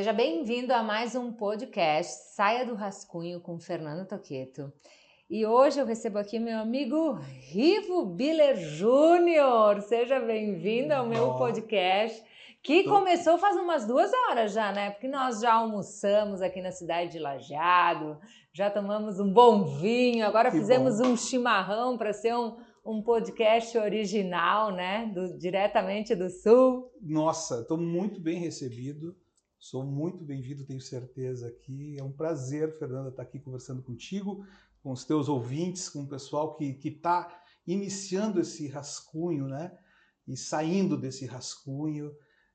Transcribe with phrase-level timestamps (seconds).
[0.00, 4.72] Seja bem-vindo a mais um podcast Saia do Rascunho com Fernando Toqueto.
[5.28, 7.18] E hoje eu recebo aqui meu amigo
[7.52, 9.82] Rivo Biller Júnior.
[9.82, 12.18] Seja bem-vindo ao meu podcast,
[12.62, 14.88] que começou faz umas duas horas já, né?
[14.88, 18.18] Porque nós já almoçamos aqui na cidade de Lajeado,
[18.54, 21.08] já tomamos um bom vinho, agora que fizemos bom.
[21.08, 25.12] um chimarrão para ser um, um podcast original, né?
[25.14, 26.90] Do, diretamente do Sul.
[27.02, 29.14] Nossa, estou muito bem recebido.
[29.60, 31.94] Sou muito bem-vindo, tenho certeza aqui.
[32.00, 34.42] É um prazer, Fernanda, estar aqui conversando contigo,
[34.82, 39.76] com os teus ouvintes, com o pessoal que está iniciando esse rascunho, né?
[40.26, 42.10] E saindo desse rascunho.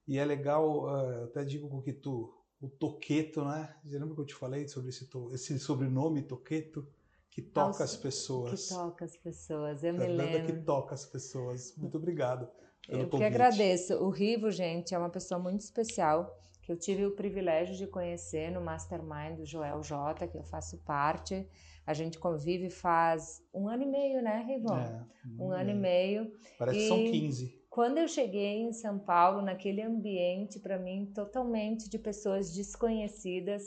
[0.08, 3.76] E é legal, uh, até digo que tu, o Toqueto, né?
[3.86, 6.88] Você lembra que eu te falei sobre esse, esse sobrenome Toqueto?
[7.30, 8.68] Que toca as pessoas.
[8.68, 10.56] Que toca as pessoas, eu Fernanda me lembro.
[10.56, 11.76] que toca as pessoas.
[11.78, 12.50] Muito obrigado.
[12.88, 13.18] Pelo eu convite.
[13.18, 13.94] que agradeço.
[13.94, 18.52] O Rivo, gente, é uma pessoa muito especial que eu tive o privilégio de conhecer
[18.52, 21.48] no Mastermind do Joel J, que eu faço parte.
[21.86, 24.76] A gente convive faz um ano e meio, né, Rivon?
[24.76, 25.06] É,
[25.40, 26.32] um, um ano e meio.
[26.58, 27.66] Parece que são 15.
[27.70, 33.62] Quando eu cheguei em São Paulo, naquele ambiente, para mim, totalmente de pessoas desconhecidas,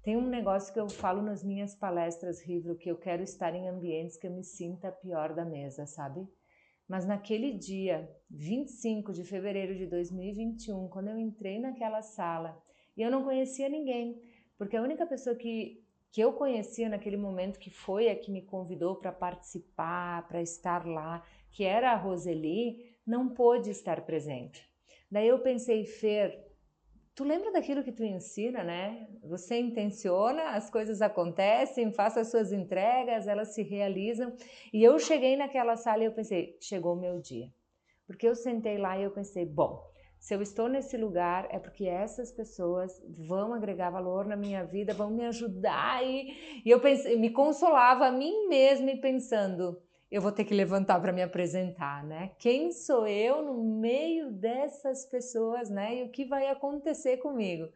[0.00, 3.68] tem um negócio que eu falo nas minhas palestras, Rivo, que eu quero estar em
[3.68, 6.28] ambientes que eu me sinta pior da mesa, sabe?
[6.90, 12.60] Mas naquele dia, 25 de fevereiro de 2021, quando eu entrei naquela sala
[12.96, 14.20] e eu não conhecia ninguém,
[14.58, 18.42] porque a única pessoa que, que eu conhecia naquele momento, que foi a que me
[18.42, 24.68] convidou para participar, para estar lá, que era a Roseli, não pôde estar presente.
[25.08, 26.44] Daí eu pensei, Fer,
[27.20, 29.06] tu lembra daquilo que tu ensina, né?
[29.24, 34.32] Você intenciona, as coisas acontecem, faça as suas entregas, elas se realizam.
[34.72, 37.52] E eu cheguei naquela sala e eu pensei, chegou o meu dia.
[38.06, 39.86] Porque eu sentei lá e eu pensei, bom,
[40.18, 44.94] se eu estou nesse lugar é porque essas pessoas vão agregar valor na minha vida,
[44.94, 49.78] vão me ajudar e, e eu pensei, me consolava a mim mesma e pensando,
[50.10, 52.32] eu vou ter que levantar para me apresentar, né?
[52.38, 55.98] Quem sou eu no meio dessas pessoas, né?
[55.98, 57.68] E o que vai acontecer comigo?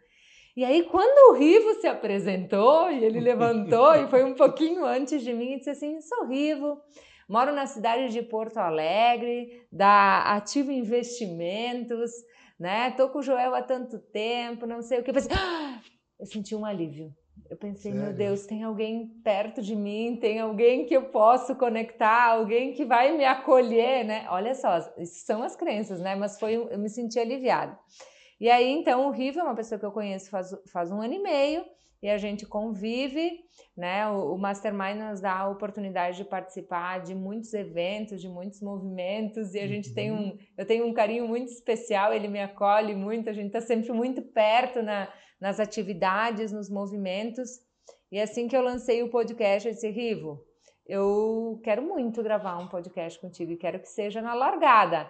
[0.56, 5.22] E aí, quando o Rivo se apresentou e ele levantou e foi um pouquinho antes
[5.22, 6.80] de mim e disse assim: sou Rivo,
[7.28, 12.10] moro na cidade de Porto Alegre, da Ativo Investimentos,
[12.58, 12.90] né?
[12.92, 15.10] Tô com o Joel há tanto tempo, não sei o que.
[15.10, 15.80] Eu, pensei, ah!
[16.18, 17.14] eu senti um alívio
[17.50, 18.06] eu pensei, Sério?
[18.06, 22.84] meu Deus, tem alguém perto de mim, tem alguém que eu posso conectar, alguém que
[22.84, 24.26] vai me acolher, né?
[24.30, 26.14] Olha só, são as crenças, né?
[26.14, 27.78] Mas foi, eu me senti aliviada.
[28.40, 31.14] E aí, então, o Rivo é uma pessoa que eu conheço faz, faz um ano
[31.14, 31.64] e meio
[32.02, 33.40] e a gente convive,
[33.74, 34.06] né?
[34.08, 39.54] O, o Mastermind nos dá a oportunidade de participar de muitos eventos, de muitos movimentos
[39.54, 39.94] e a gente uhum.
[39.94, 43.60] tem um, eu tenho um carinho muito especial, ele me acolhe muito, a gente está
[43.62, 45.08] sempre muito perto na
[45.44, 47.60] nas atividades, nos movimentos.
[48.10, 50.42] E assim que eu lancei o podcast, eu disse, Rivo,
[50.86, 55.06] eu quero muito gravar um podcast contigo e quero que seja na largada.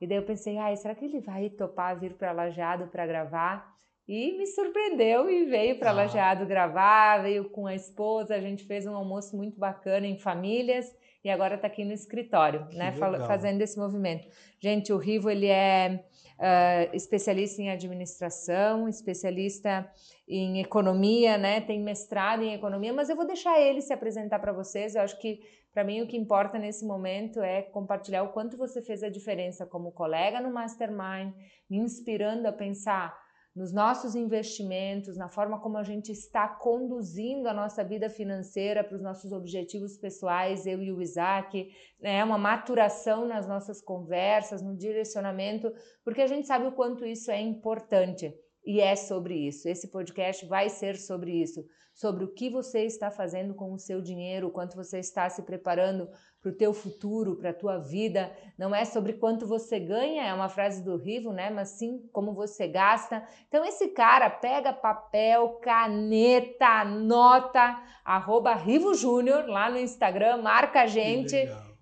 [0.00, 3.76] E daí eu pensei, ai, será que ele vai topar vir para Lajeado para gravar?
[4.08, 5.94] E me surpreendeu e veio para ah.
[5.94, 10.90] Lajeado gravar, veio com a esposa, a gente fez um almoço muito bacana em famílias
[11.24, 13.26] e agora está aqui no escritório, que né, legal.
[13.26, 14.28] fazendo esse movimento.
[14.60, 16.04] Gente, o Rivo ele é
[16.38, 19.90] uh, especialista em administração, especialista
[20.28, 21.62] em economia, né?
[21.62, 24.94] Tem mestrado em economia, mas eu vou deixar ele se apresentar para vocês.
[24.94, 25.40] Eu acho que
[25.72, 29.64] para mim o que importa nesse momento é compartilhar o quanto você fez a diferença
[29.64, 31.32] como colega no Mastermind,
[31.70, 33.23] me inspirando a pensar
[33.54, 38.96] nos nossos investimentos, na forma como a gente está conduzindo a nossa vida financeira para
[38.96, 41.70] os nossos objetivos pessoais, eu e o Isaac,
[42.02, 45.72] é né, uma maturação nas nossas conversas, no direcionamento,
[46.02, 48.34] porque a gente sabe o quanto isso é importante.
[48.66, 49.68] E é sobre isso.
[49.68, 51.62] Esse podcast vai ser sobre isso,
[51.94, 55.42] sobre o que você está fazendo com o seu dinheiro, o quanto você está se
[55.42, 56.08] preparando
[56.44, 58.30] para o teu futuro, para a tua vida.
[58.58, 61.48] Não é sobre quanto você ganha, é uma frase do Rivo, né?
[61.48, 63.26] Mas sim como você gasta.
[63.48, 70.86] Então esse cara pega papel, caneta, anota, arroba Rivo Júnior lá no Instagram, marca a
[70.86, 71.34] gente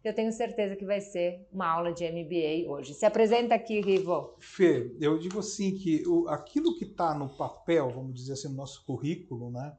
[0.05, 2.93] eu tenho certeza que vai ser uma aula de MBA hoje.
[2.93, 4.35] Se apresenta aqui, Rivo.
[4.41, 8.57] Fê, eu digo assim que o, aquilo que está no papel, vamos dizer assim, no
[8.57, 9.73] nosso currículo, né,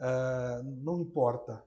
[0.00, 1.64] uh, não importa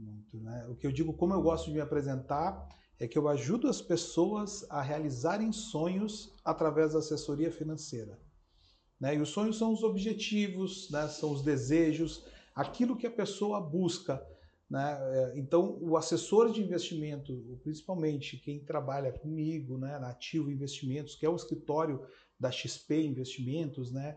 [0.00, 0.40] muito.
[0.40, 0.66] Né?
[0.68, 2.68] O que eu digo, como eu gosto de me apresentar,
[2.98, 8.18] é que eu ajudo as pessoas a realizarem sonhos através da assessoria financeira.
[8.98, 9.14] Né?
[9.14, 11.08] E os sonhos são os objetivos, né?
[11.08, 12.24] são os desejos,
[12.54, 14.22] aquilo que a pessoa busca
[14.68, 14.98] Né?
[15.00, 21.26] É, então, o assessor de investimento, principalmente quem trabalha comigo né, na Ativo Investimentos, que
[21.26, 22.06] é o escritório
[22.40, 24.16] da XP Investimentos, né?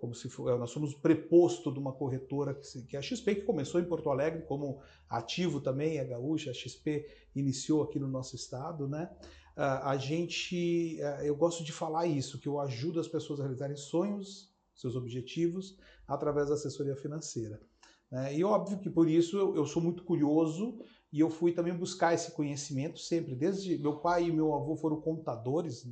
[0.00, 3.80] Como se for, nós somos preposto de uma corretora que é a XP, que começou
[3.80, 7.06] em Porto Alegre como ativo também, é gaúcha, a XP
[7.36, 9.10] iniciou aqui no nosso estado, né?
[9.54, 14.54] A gente, eu gosto de falar isso, que eu ajudo as pessoas a realizarem sonhos,
[14.72, 15.76] seus objetivos,
[16.06, 17.60] através da assessoria financeira.
[18.08, 18.36] Né?
[18.36, 20.78] E óbvio que por isso eu, eu sou muito curioso
[21.12, 23.34] e eu fui também buscar esse conhecimento sempre.
[23.34, 25.84] Desde meu pai e meu avô foram contadores,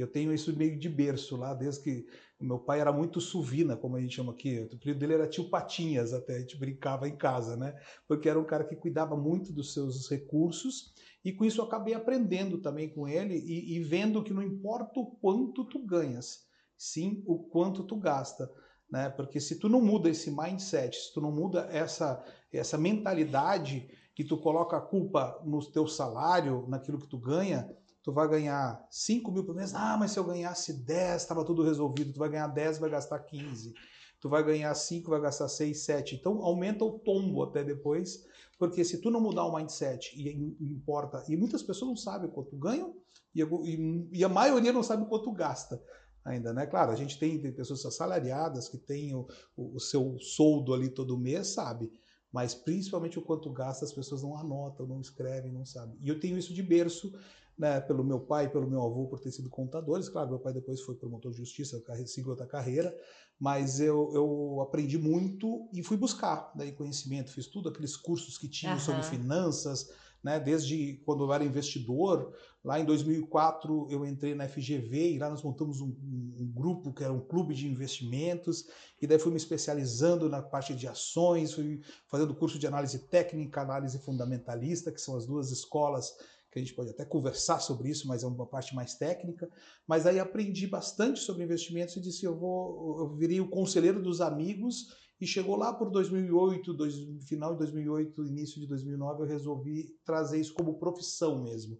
[0.00, 2.06] eu tenho isso meio de berço lá, desde que
[2.38, 4.60] meu pai era muito suvina, como a gente chama aqui.
[4.60, 7.74] O apelido dele era tio Patinhas, até a gente brincava em casa, né?
[8.06, 10.92] Porque era um cara que cuidava muito dos seus recursos
[11.24, 15.00] e com isso eu acabei aprendendo também com ele e, e vendo que não importa
[15.00, 16.46] o quanto tu ganhas,
[16.76, 18.48] sim o quanto tu gasta.
[18.88, 19.08] Né?
[19.10, 22.22] Porque se tu não muda esse mindset, se tu não muda essa,
[22.52, 27.68] essa mentalidade que tu coloca a culpa no teu salário, naquilo que tu ganha,
[28.06, 29.74] tu vai ganhar 5 mil por mês.
[29.74, 32.12] Ah, mas se eu ganhasse 10, estava tudo resolvido.
[32.12, 33.74] Tu vai ganhar 10, vai gastar 15.
[34.20, 36.14] Tu vai ganhar 5, vai gastar 6, 7.
[36.14, 38.24] Então aumenta o tombo até depois,
[38.60, 42.56] porque se tu não mudar o mindset e importa, e muitas pessoas não sabem quanto
[42.56, 42.94] ganham
[43.34, 45.82] e, e, e a maioria não sabe quanto gasta
[46.24, 46.64] ainda, né?
[46.64, 49.26] Claro, a gente tem, tem pessoas assalariadas que têm o,
[49.56, 51.90] o, o, seu soldo ali todo mês, sabe?
[52.32, 55.98] Mas principalmente o quanto gasta, as pessoas não anotam, não escrevem, não sabem.
[56.00, 57.12] E eu tenho isso de berço
[57.58, 60.08] né, pelo meu pai, pelo meu avô, por ter sido contadores.
[60.08, 62.94] Claro, meu pai depois foi promotor de justiça, seguiu outra carreira,
[63.38, 67.32] mas eu, eu aprendi muito e fui buscar daí conhecimento.
[67.32, 68.80] Fiz tudo aqueles cursos que tinham uhum.
[68.80, 69.90] sobre finanças,
[70.22, 72.34] né, desde quando eu era investidor.
[72.64, 77.04] Lá em 2004 eu entrei na FGV e lá nós montamos um, um, grupo que
[77.04, 78.66] era um clube de investimentos
[79.00, 83.60] e daí fui me especializando na parte de ações, fui fazendo curso de análise técnica,
[83.60, 86.16] análise fundamentalista, que são as duas escolas
[86.56, 89.48] que a gente pode até conversar sobre isso, mas é uma parte mais técnica.
[89.86, 94.22] Mas aí aprendi bastante sobre investimentos e disse: eu vou, eu virei o conselheiro dos
[94.22, 95.04] amigos.
[95.20, 96.94] E chegou lá por 2008, dois,
[97.26, 101.78] final de 2008, início de 2009, eu resolvi trazer isso como profissão mesmo.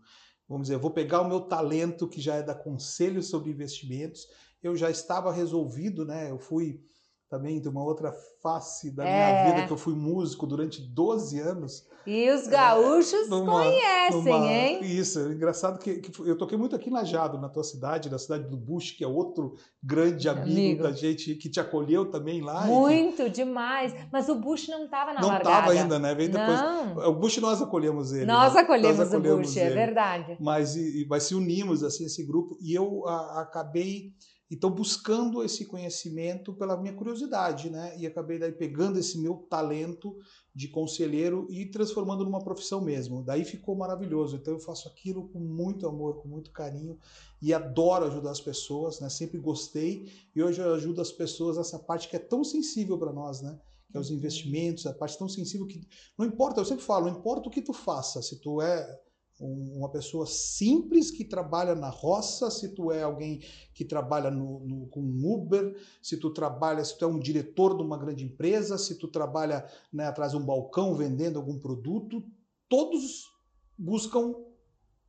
[0.49, 4.26] Vamos dizer, eu vou pegar o meu talento, que já é da conselho sobre investimentos.
[4.62, 6.31] Eu já estava resolvido, né?
[6.31, 6.82] Eu fui
[7.28, 9.12] também de uma outra face da é.
[9.12, 11.84] minha vida, que eu fui músico durante 12 anos.
[12.06, 14.81] E os gaúchos é, numa, conhecem, numa, hein?
[14.82, 18.19] Isso, é engraçado que, que, eu toquei muito aqui em Lajado, na tua cidade, na
[18.19, 20.82] cidade do Bush, que é outro grande amigo, amigo.
[20.84, 22.64] da gente, que te acolheu também lá.
[22.64, 23.31] Muito, que...
[23.31, 23.93] demais.
[24.12, 25.50] Mas o Bush não estava na não largada.
[25.50, 26.14] Não estava ainda, né?
[26.14, 26.61] Veio depois.
[26.61, 27.08] Não.
[27.08, 28.26] O Bush nós acolhemos ele.
[28.26, 28.61] Nós né?
[28.61, 29.73] acolhemos, nós acolhemos o Bush, é ele.
[29.73, 30.37] é verdade.
[30.38, 34.12] Mas, e, mas se unimos, assim, esse grupo, e eu a, acabei
[34.49, 37.97] então, buscando esse conhecimento pela minha curiosidade, né?
[37.99, 40.17] E acabei daí pegando esse meu talento
[40.55, 43.25] de conselheiro e transformando numa profissão mesmo.
[43.25, 44.37] Daí ficou maravilhoso.
[44.37, 46.97] Então, eu faço aquilo com muito amor, com muito carinho
[47.43, 49.09] e adoro ajudar as pessoas, né?
[49.09, 53.13] Sempre gostei e hoje eu ajudo as pessoas nessa parte que é tão sensível para
[53.13, 53.59] nós, né?
[53.91, 54.17] Que é os uhum.
[54.17, 57.63] investimentos, a parte tão sensível que não importa, eu sempre falo, não importa o que
[57.63, 59.01] tu faça, se tu é
[59.38, 63.41] uma pessoa simples que trabalha na roça, se tu é alguém
[63.75, 67.83] que trabalha no, no, com Uber, se tu trabalha, se tu é um diretor de
[67.83, 72.25] uma grande empresa, se tu trabalha né, atrás de um balcão vendendo algum produto,
[72.69, 73.31] todos
[73.78, 74.35] buscam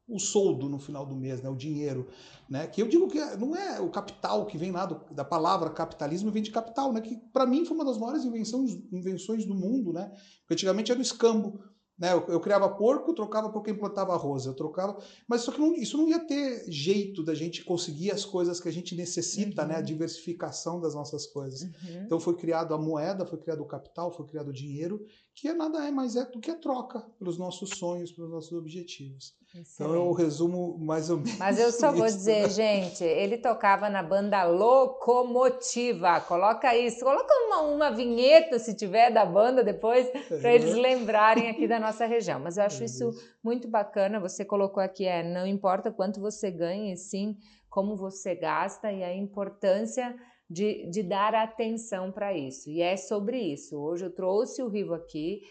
[0.08, 2.08] o soldo no final do mês, né, o dinheiro,
[2.50, 5.70] né, que eu digo que não é o capital que vem lá do, da palavra
[5.70, 9.54] capitalismo, vem de capital, né, que para mim foi uma das maiores invenções, invenções do
[9.54, 11.60] mundo, né, porque antigamente era o escambo,
[11.98, 12.14] né?
[12.14, 14.46] Eu, eu, criava porco, trocava por quem plantava arroz.
[14.46, 14.98] Eu trocava.
[15.28, 18.70] Mas só que não, isso não ia ter jeito da gente conseguir as coisas que
[18.70, 19.68] a gente necessita, uhum.
[19.70, 19.76] né?
[19.76, 19.84] A uhum.
[19.84, 21.64] diversificação das nossas coisas.
[21.64, 22.04] Uhum.
[22.06, 25.54] Então foi criado a moeda, foi criado o capital, foi criado o dinheiro, que é
[25.54, 29.36] nada é mais é do que a troca pelos nossos sonhos, pelos nossos objetivos.
[29.62, 29.74] Excelente.
[29.76, 31.38] Então eu resumo mais ou menos.
[31.38, 36.22] Mas eu só vou dizer, gente, ele tocava na banda Locomotiva.
[36.22, 40.08] Coloca isso, coloca uma, uma vinheta, se tiver, da banda depois,
[40.42, 42.40] para eles lembrarem aqui da nossa região.
[42.40, 43.12] Mas eu acho isso
[43.44, 44.20] muito bacana.
[44.20, 47.38] Você colocou aqui, é, não importa quanto você ganha, sim
[47.70, 50.16] como você gasta e a importância
[50.50, 52.70] de, de dar atenção para isso.
[52.70, 53.78] E é sobre isso.
[53.78, 55.42] Hoje eu trouxe o Rivo aqui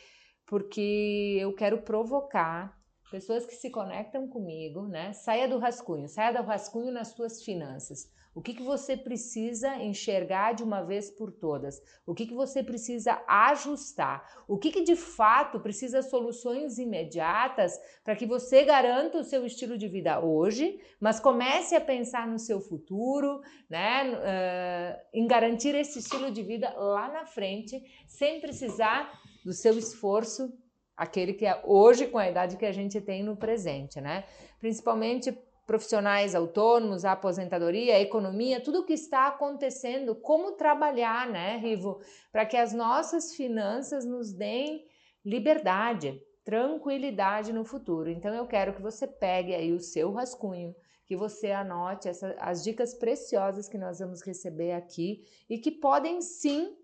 [0.46, 2.75] porque eu quero provocar
[3.10, 5.12] pessoas que se conectam comigo, né?
[5.12, 8.10] Saia do rascunho, saia do rascunho nas suas finanças.
[8.36, 11.80] O que, que você precisa enxergar de uma vez por todas?
[12.04, 14.44] O que, que você precisa ajustar?
[14.46, 19.78] O que, que de fato precisa soluções imediatas para que você garanta o seu estilo
[19.78, 24.12] de vida hoje, mas comece a pensar no seu futuro, né?
[24.12, 30.52] Uh, em garantir esse estilo de vida lá na frente, sem precisar do seu esforço
[30.96, 34.24] aquele que é hoje com a idade que a gente tem no presente, né?
[34.58, 35.36] Principalmente
[35.66, 42.00] profissionais autônomos, a aposentadoria, a economia, tudo o que está acontecendo, como trabalhar, né, Rivo,
[42.30, 44.86] para que as nossas finanças nos deem
[45.24, 48.08] liberdade, tranquilidade no futuro.
[48.08, 50.72] Então eu quero que você pegue aí o seu rascunho,
[51.04, 56.22] que você anote essa, as dicas preciosas que nós vamos receber aqui e que podem
[56.22, 56.76] sim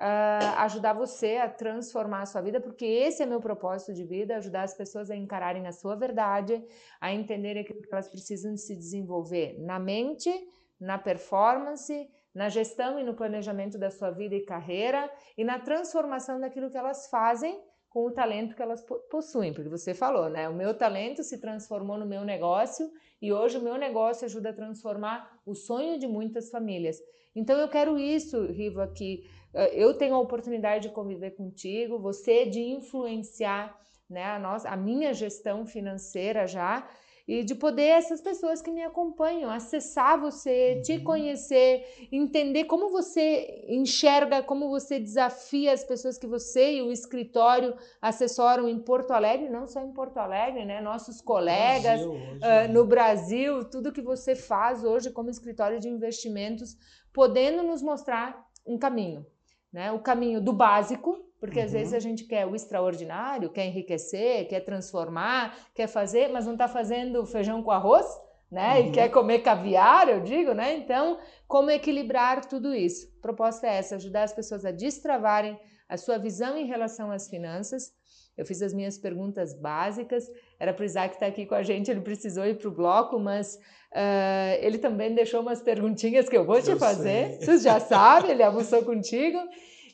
[0.00, 4.36] uh, ajudar você a transformar a sua vida, porque esse é meu propósito de vida,
[4.36, 6.64] ajudar as pessoas a encararem a sua verdade,
[7.00, 10.32] a entenderem aquilo que elas precisam se desenvolver na mente,
[10.80, 16.40] na performance, na gestão e no planejamento da sua vida e carreira e na transformação
[16.40, 20.48] daquilo que elas fazem com o talento que elas possuem, porque você falou, né?
[20.48, 22.88] O meu talento se transformou no meu negócio
[23.20, 26.96] e hoje o meu negócio ajuda a transformar o sonho de muitas famílias.
[27.34, 29.39] Então eu quero isso, Riva, que eh,
[29.72, 33.78] eu tenho a oportunidade de conviver contigo, você de influenciar
[34.08, 36.88] né, a, nossa, a minha gestão financeira já
[37.30, 40.82] e de poder essas pessoas que me acompanham acessar você, uhum.
[40.82, 46.90] te conhecer, entender como você enxerga, como você desafia as pessoas que você e o
[46.90, 50.80] escritório assessoram em Porto Alegre, não só em Porto Alegre, né?
[50.80, 55.88] Nossos colegas Brasil, hoje, uh, no Brasil, tudo que você faz hoje como escritório de
[55.88, 56.76] investimentos,
[57.12, 59.24] podendo nos mostrar um caminho
[59.72, 59.92] né?
[59.92, 61.64] O caminho do básico, porque uhum.
[61.64, 66.52] às vezes a gente quer o extraordinário, quer enriquecer, quer transformar, quer fazer, mas não
[66.52, 68.06] está fazendo feijão com arroz,
[68.50, 68.80] né?
[68.80, 68.88] Uhum.
[68.88, 70.76] E quer comer caviar, eu digo, né?
[70.76, 73.08] Então, como equilibrar tudo isso?
[73.18, 75.58] A proposta é essa: ajudar as pessoas a destravarem
[75.88, 77.92] a sua visão em relação às finanças.
[78.40, 80.24] Eu fiz as minhas perguntas básicas.
[80.58, 83.18] Era para o Isaac estar aqui com a gente, ele precisou ir para o bloco,
[83.18, 83.58] mas
[83.90, 87.38] Uh, ele também deixou umas perguntinhas que eu vou te eu fazer.
[87.38, 87.38] Sei.
[87.38, 89.36] Você já sabe, ele almoçou contigo.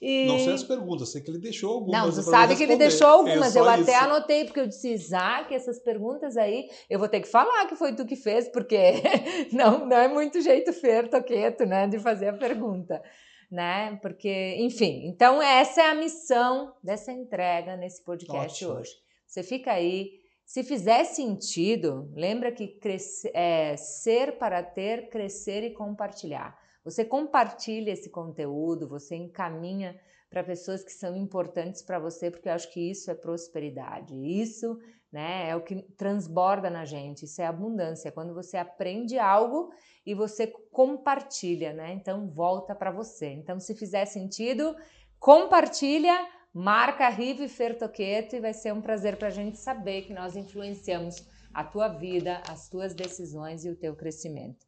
[0.03, 0.27] E...
[0.27, 2.01] Não sei as perguntas, sei que ele deixou algumas.
[2.01, 3.57] Não, você sabe que ele deixou algumas.
[3.57, 7.29] É eu até anotei, porque eu disse, Isaac, essas perguntas aí, eu vou ter que
[7.29, 8.77] falar que foi tu que fez, porque
[9.51, 13.03] não, não é muito jeito fer, toqueto, né, de fazer a pergunta.
[13.51, 13.97] Né?
[14.03, 18.81] Porque, enfim, então essa é a missão dessa entrega nesse podcast Ótimo.
[18.81, 18.91] hoje.
[19.27, 25.75] Você fica aí se fizer sentido, lembra que crescer, é, ser para ter, crescer e
[25.75, 26.57] compartilhar.
[26.85, 29.99] Você compartilha esse conteúdo, você encaminha
[30.31, 34.15] para pessoas que são importantes para você, porque eu acho que isso é prosperidade.
[34.15, 34.79] Isso
[35.11, 38.13] né, é o que transborda na gente, isso é abundância.
[38.13, 39.73] Quando você aprende algo
[40.07, 41.93] e você compartilha, né?
[41.93, 43.27] Então volta para você.
[43.27, 44.77] Então, se fizer sentido,
[45.19, 46.17] compartilha
[46.55, 51.27] Marca Rive Fertoqueto e vai ser um prazer para a gente saber que nós influenciamos
[51.53, 54.65] a tua vida, as tuas decisões e o teu crescimento.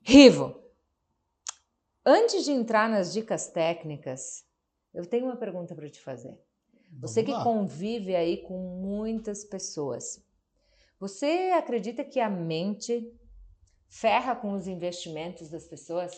[0.00, 0.62] Rivo,
[2.06, 4.46] antes de entrar nas dicas técnicas,
[4.92, 6.38] eu tenho uma pergunta para te fazer.
[7.00, 10.24] Você que convive aí com muitas pessoas,
[11.00, 13.12] você acredita que a mente
[13.88, 16.12] ferra com os investimentos das pessoas?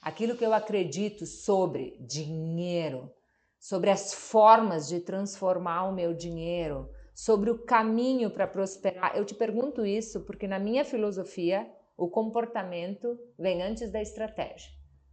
[0.00, 3.12] Aquilo que eu acredito sobre dinheiro,
[3.58, 9.16] sobre as formas de transformar o meu dinheiro, sobre o caminho para prosperar.
[9.16, 14.70] Eu te pergunto isso porque na minha filosofia, o comportamento vem antes da estratégia.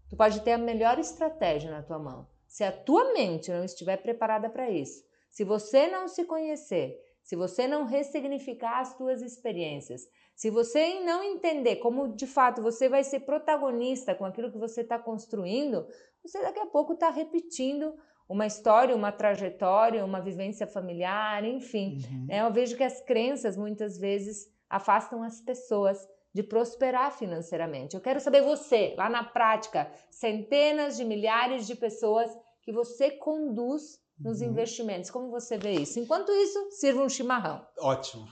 [0.07, 2.27] Tu pode ter a melhor estratégia na tua mão.
[2.47, 7.35] Se a tua mente não estiver preparada para isso, se você não se conhecer, se
[7.35, 13.03] você não ressignificar as tuas experiências, se você não entender como de fato você vai
[13.03, 15.87] ser protagonista com aquilo que você está construindo,
[16.23, 17.95] você daqui a pouco está repetindo
[18.29, 21.97] uma história, uma trajetória, uma vivência familiar, enfim.
[22.11, 22.25] Uhum.
[22.27, 22.41] Né?
[22.41, 27.95] Eu vejo que as crenças muitas vezes afastam as pessoas de prosperar financeiramente.
[27.95, 32.29] Eu quero saber você, lá na prática, centenas de milhares de pessoas
[32.61, 34.47] que você conduz nos uhum.
[34.47, 35.09] investimentos.
[35.09, 35.99] Como você vê isso?
[35.99, 37.65] Enquanto isso, sirva um chimarrão.
[37.79, 38.27] Ótimo.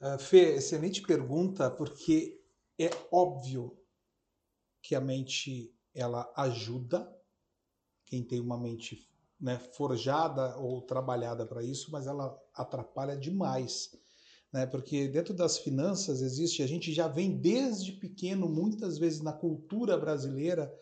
[0.00, 2.40] Uh, Fê, excelente pergunta, porque
[2.78, 3.76] é óbvio
[4.82, 7.08] que a mente ela ajuda
[8.04, 9.08] quem tem uma mente
[9.40, 13.90] né, forjada ou trabalhada para isso, mas ela atrapalha demais.
[14.52, 14.66] Né?
[14.66, 19.96] Porque dentro das finanças existe, a gente já vem desde pequeno, muitas vezes na cultura
[19.96, 20.72] brasileira,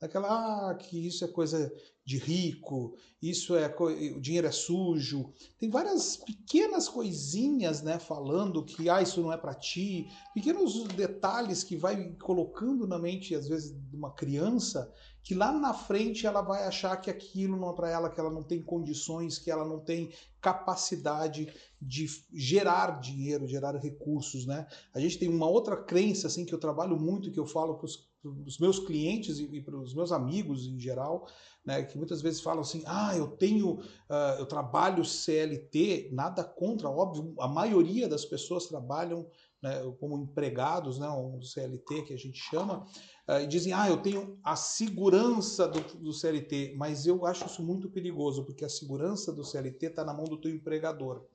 [0.00, 1.72] daquela ah, que isso é coisa
[2.08, 5.30] de rico, isso é o dinheiro é sujo.
[5.58, 11.62] Tem várias pequenas coisinhas, né, falando que ah, isso não é para ti, pequenos detalhes
[11.62, 14.90] que vai colocando na mente às vezes de uma criança
[15.28, 18.30] que lá na frente ela vai achar que aquilo não é para ela, que ela
[18.30, 24.66] não tem condições, que ela não tem capacidade de gerar dinheiro, gerar recursos, né?
[24.94, 27.84] A gente tem uma outra crença assim que eu trabalho muito, que eu falo para
[28.24, 31.28] os meus clientes e, e para os meus amigos em geral,
[31.62, 31.82] né?
[31.82, 37.34] Que muitas vezes falam assim, ah, eu tenho, uh, eu trabalho CLT, nada contra, óbvio,
[37.38, 39.26] a maioria das pessoas trabalham
[39.62, 42.86] né, como empregados, né, um CLT que a gente chama,
[43.28, 47.62] uh, e dizem, ah, eu tenho a segurança do, do, CLT, mas eu acho isso
[47.62, 51.26] muito perigoso, porque a segurança do CLT está na mão do teu empregador.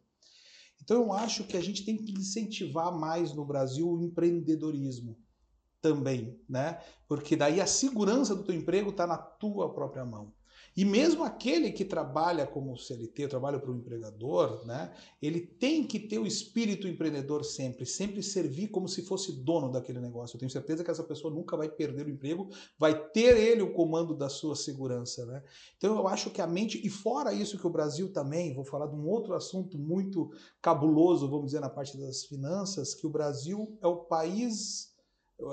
[0.81, 5.17] Então eu acho que a gente tem que incentivar mais no Brasil o empreendedorismo
[5.81, 6.79] também, né?
[7.07, 10.33] Porque daí a segurança do teu emprego está na tua própria mão.
[10.75, 15.99] E mesmo aquele que trabalha como CLT, trabalha para o empregador, né, ele tem que
[15.99, 20.35] ter o espírito empreendedor sempre, sempre servir como se fosse dono daquele negócio.
[20.35, 23.73] Eu tenho certeza que essa pessoa nunca vai perder o emprego, vai ter ele o
[23.73, 25.25] comando da sua segurança.
[25.25, 25.43] Né?
[25.77, 28.87] Então eu acho que a mente, e fora isso que o Brasil também, vou falar
[28.87, 33.77] de um outro assunto muito cabuloso, vamos dizer, na parte das finanças, que o Brasil
[33.81, 34.92] é o país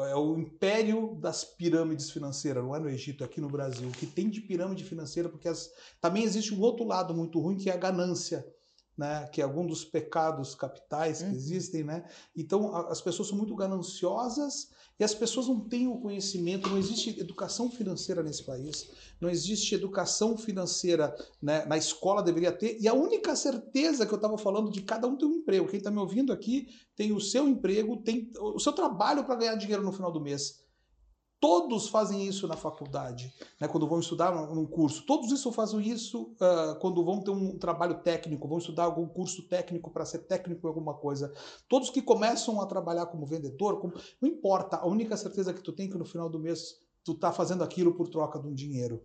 [0.07, 3.91] é o império das pirâmides financeiras, não é no Egito, é aqui no Brasil.
[3.91, 5.71] Que tem de pirâmide financeira, porque as...
[6.01, 8.47] também existe um outro lado muito ruim, que é a ganância
[9.01, 11.31] né, que é algum dos pecados capitais que uhum.
[11.31, 12.05] existem, né?
[12.37, 17.19] Então as pessoas são muito gananciosas e as pessoas não têm o conhecimento, não existe
[17.19, 22.77] educação financeira nesse país, não existe educação financeira né, na escola deveria ter.
[22.79, 25.67] E a única certeza que eu estava falando de cada um tem um emprego.
[25.67, 29.55] Quem está me ouvindo aqui tem o seu emprego, tem o seu trabalho para ganhar
[29.55, 30.63] dinheiro no final do mês.
[31.41, 35.07] Todos fazem isso na faculdade, né, quando vão estudar num curso.
[35.07, 39.49] Todos isso fazem isso uh, quando vão ter um trabalho técnico, vão estudar algum curso
[39.49, 41.33] técnico para ser técnico em alguma coisa.
[41.67, 43.95] Todos que começam a trabalhar como vendedor, como...
[44.21, 47.13] não importa, a única certeza que tu tem é que no final do mês tu
[47.13, 49.03] está fazendo aquilo por troca de um dinheiro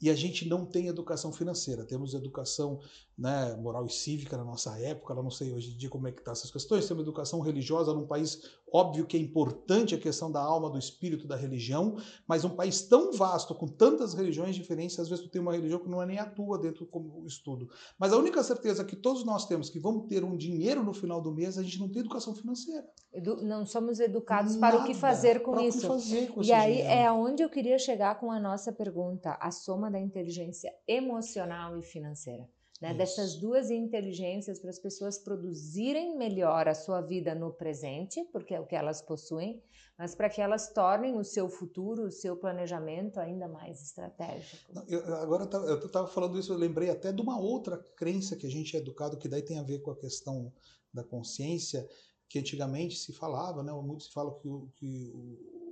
[0.00, 1.84] e a gente não tem educação financeira.
[1.84, 2.80] Temos educação
[3.16, 6.22] né, moral e cívica na nossa época, não sei hoje em dia como é que
[6.22, 6.86] tá essas questões.
[6.86, 8.40] Temos educação religiosa num país,
[8.72, 11.96] óbvio que é importante a questão da alma, do espírito, da religião,
[12.26, 15.78] mas um país tão vasto, com tantas religiões diferentes, às vezes tu tem uma religião
[15.78, 17.68] que não é nem a tua dentro do estudo.
[17.98, 21.20] Mas a única certeza que todos nós temos que vamos ter um dinheiro no final
[21.20, 22.86] do mês, a gente não tem educação financeira.
[23.12, 25.86] Edu não somos educados Nada, para o que fazer com isso.
[25.86, 26.92] Fazer com e aí dinheiro.
[26.92, 31.82] é onde eu queria chegar com a nossa pergunta, a soma da inteligência emocional e
[31.82, 32.48] financeira.
[32.80, 32.94] Né?
[32.94, 38.60] Dessas duas inteligências para as pessoas produzirem melhor a sua vida no presente, porque é
[38.60, 39.60] o que elas possuem,
[39.98, 44.72] mas para que elas tornem o seu futuro, o seu planejamento ainda mais estratégico.
[44.86, 48.50] Eu, agora eu estava falando isso, eu lembrei até de uma outra crença que a
[48.50, 50.52] gente é educado, que daí tem a ver com a questão
[50.94, 51.84] da consciência,
[52.28, 53.72] que antigamente se falava, né?
[53.72, 55.67] Muito se fala que, que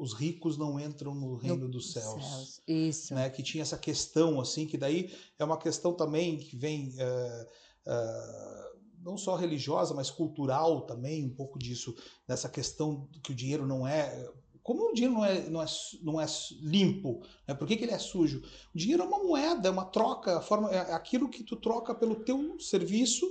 [0.00, 2.24] os ricos não entram no reino no, dos céus.
[2.24, 2.62] céus.
[2.66, 3.14] Isso.
[3.14, 3.28] Né?
[3.28, 6.88] Que tinha essa questão, assim, que daí é uma questão também que vem.
[6.88, 7.46] Uh,
[7.86, 8.70] uh,
[9.02, 11.94] não só religiosa, mas cultural também, um pouco disso,
[12.26, 14.30] dessa questão que o dinheiro não é.
[14.62, 15.66] Como o dinheiro não é, não é,
[16.02, 16.26] não é
[16.60, 17.54] limpo, né?
[17.54, 18.42] por que, que ele é sujo?
[18.74, 21.94] O dinheiro é uma moeda, é uma troca, a forma, é aquilo que tu troca
[21.94, 23.26] pelo teu serviço,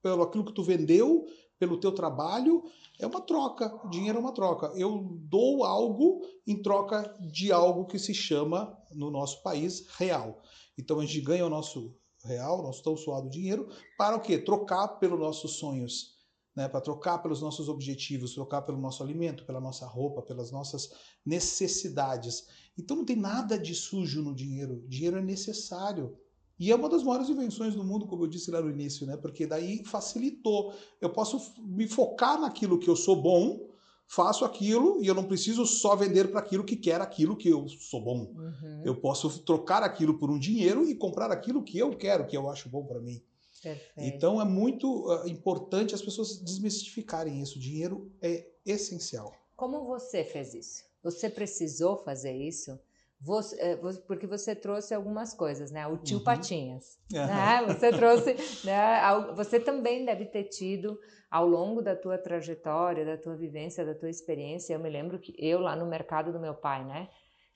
[0.00, 1.26] pelo aquilo que tu vendeu,
[1.62, 2.64] pelo teu trabalho,
[2.98, 3.72] é uma troca.
[3.86, 4.72] O dinheiro é uma troca.
[4.74, 10.42] Eu dou algo em troca de algo que se chama, no nosso país, real.
[10.76, 11.94] Então a gente ganha o nosso
[12.24, 14.38] real, nosso tão suado dinheiro, para o quê?
[14.38, 16.20] Trocar pelos nossos sonhos.
[16.54, 20.90] Né, para trocar pelos nossos objetivos, trocar pelo nosso alimento, pela nossa roupa, pelas nossas
[21.24, 22.46] necessidades.
[22.76, 24.82] Então não tem nada de sujo no dinheiro.
[24.84, 26.14] O dinheiro é necessário.
[26.62, 29.16] E é uma das maiores invenções do mundo, como eu disse lá no início, né?
[29.16, 30.72] Porque daí facilitou.
[31.00, 33.68] Eu posso me focar naquilo que eu sou bom,
[34.06, 37.66] faço aquilo e eu não preciso só vender para aquilo que quer aquilo que eu
[37.68, 38.32] sou bom.
[38.36, 38.82] Uhum.
[38.84, 42.48] Eu posso trocar aquilo por um dinheiro e comprar aquilo que eu quero, que eu
[42.48, 43.20] acho bom para mim.
[43.60, 43.92] Perfeito.
[43.98, 47.58] Então é muito uh, importante as pessoas desmistificarem isso.
[47.58, 49.34] O dinheiro é essencial.
[49.56, 50.84] Como você fez isso?
[51.02, 52.78] Você precisou fazer isso?
[53.24, 55.86] Você, é, porque você trouxe algumas coisas, né?
[55.86, 56.24] O tio uhum.
[56.24, 57.26] Patinhas, uhum.
[57.26, 57.64] né?
[57.68, 59.00] Você trouxe, né?
[59.36, 60.98] Você também deve ter tido
[61.30, 64.74] ao longo da tua trajetória, da tua vivência, da tua experiência.
[64.74, 67.08] Eu me lembro que eu lá no mercado do meu pai, né?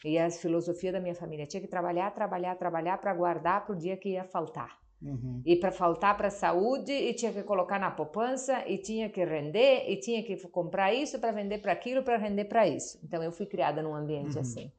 [0.05, 3.79] E a filosofia da minha família tinha que trabalhar, trabalhar, trabalhar para guardar para o
[3.79, 4.79] dia que ia faltar.
[5.03, 5.43] Uhum.
[5.45, 9.25] E para faltar para a saúde, e tinha que colocar na poupança, e tinha que
[9.25, 13.01] render, e tinha que comprar isso para vender para aquilo, para render para isso.
[13.03, 14.43] Então eu fui criada num ambiente uhum.
[14.43, 14.73] assim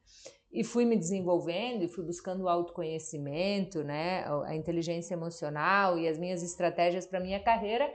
[0.52, 6.18] e fui me desenvolvendo e fui buscando o autoconhecimento, né, a inteligência emocional e as
[6.18, 7.88] minhas estratégias para minha carreira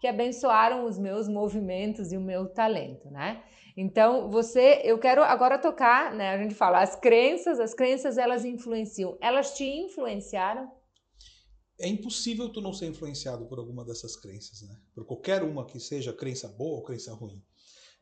[0.00, 3.42] que abençoaram os meus movimentos e o meu talento, né?
[3.74, 8.44] Então, você, eu quero agora tocar, né, a gente fala as crenças, as crenças elas
[8.44, 9.16] influenciam.
[9.20, 10.70] Elas te influenciaram?
[11.80, 14.76] É impossível tu não ser influenciado por alguma dessas crenças, né?
[14.94, 17.42] Por qualquer uma que seja crença boa ou crença ruim.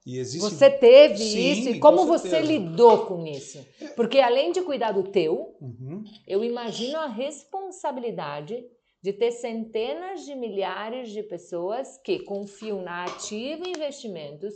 [0.04, 0.40] Existe...
[0.50, 3.64] Você teve Sim, isso e com como você lidou com isso?
[3.94, 6.02] Porque além de cuidar do teu, Uhum.
[6.26, 8.64] eu imagino a responsabilidade
[9.02, 14.54] de ter centenas de milhares de pessoas que confiam na Ativa Investimentos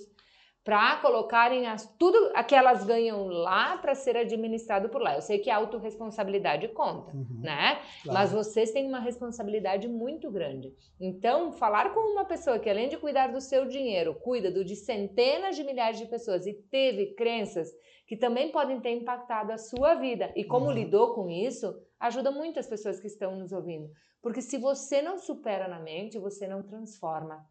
[0.67, 5.15] para colocarem as, tudo que elas ganham lá para ser administrado por lá.
[5.15, 7.39] Eu sei que a autorresponsabilidade conta, Uhum.
[7.41, 7.77] né?
[8.03, 8.19] Claro.
[8.19, 10.75] Mas vocês têm uma responsabilidade muito grande.
[11.01, 14.75] Então, falar com uma pessoa que, além de cuidar do seu dinheiro, cuida do de
[14.75, 17.71] centenas de milhares de pessoas e teve crenças
[18.05, 20.73] que também podem ter impactado a sua vida e como Uhum.
[20.73, 23.89] lidou com isso, ajuda muito as pessoas que estão nos ouvindo.
[24.21, 27.47] Porque se você não supera na mente, você não transforma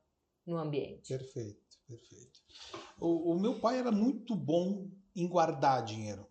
[0.45, 1.08] no ambiente.
[1.17, 2.39] Perfeito, perfeito.
[2.99, 6.25] O, o meu pai era muito bom em guardar dinheiro.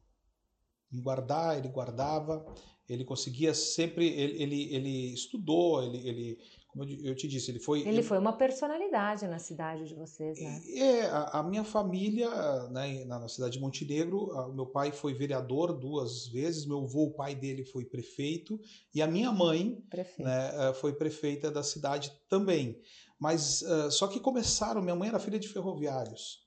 [0.92, 2.44] Em guardar, ele guardava,
[2.88, 6.38] ele conseguia sempre, ele, ele, ele estudou, ele, ele,
[6.68, 7.80] como eu, te disse, ele foi...
[7.86, 10.62] Ele foi uma personalidade na cidade de vocês, né?
[10.76, 12.28] É, a, a minha família,
[12.68, 17.06] né, na, na cidade de Montenegro, a- meu pai foi vereador duas vezes, meu avô,
[17.06, 18.60] o pai dele foi prefeito,
[18.94, 19.82] e a minha mãe
[20.24, 22.80] né, eh, foi prefeita da cidade também.
[23.24, 26.40] Mas eh, só que começaram, minha mãe era filha de ferroviários,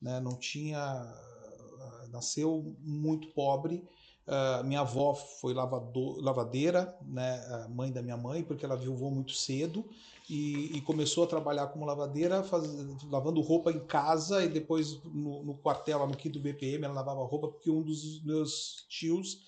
[0.00, 3.86] né, não tinha, ah, nasceu muito pobre.
[4.26, 9.32] Ah, minha avó foi lavado, lavadeira, né, mãe da minha mãe, porque ela viu muito
[9.32, 9.84] cedo
[10.30, 12.64] e, e começou a trabalhar como lavadeira, faz-
[13.10, 17.22] lavando roupa em casa e depois no, no quartel, lá no quinto BPM, ela lavava
[17.22, 19.40] roupa porque um dos meus tios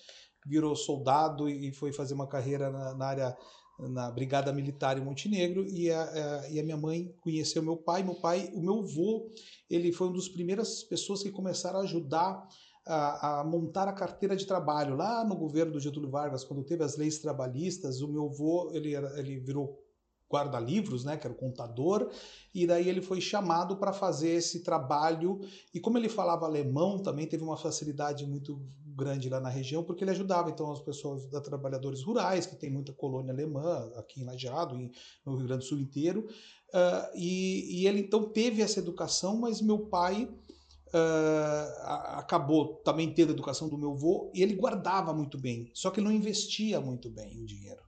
[0.45, 3.37] virou soldado e foi fazer uma carreira na, na área
[3.79, 8.01] na brigada militar em Montenegro e a, a- e a minha mãe conheceu meu pai
[8.03, 9.29] meu pai o meu avô
[9.69, 12.47] ele foi uma das primeiras pessoas que começaram a ajudar
[12.85, 16.83] a, a montar a carteira de trabalho lá no governo do Getúlio Vargas quando teve
[16.83, 19.83] as leis trabalhistas o meu avô ele era, ele virou
[20.29, 22.11] guarda-livros, né, que era o contador,
[22.53, 25.39] e daí ele foi chamado para fazer esse trabalho.
[25.73, 28.61] E como ele falava alemão, também teve uma facilidade muito
[28.97, 32.69] grande lá na região, porque ele ajudava então as pessoas, da trabalhadores rurais, que tem
[32.71, 34.91] muita colônia alemã aqui em Lajeado, e
[35.25, 36.27] no Rio Grande do Sul inteiro.
[36.73, 40.29] Ah, e, e ele então teve essa educação, mas meu pai
[41.83, 45.89] a- acabou também tendo a educação do meu avô, e ele guardava muito bem, só
[45.91, 47.81] que ele não investia muito bem o dinheiro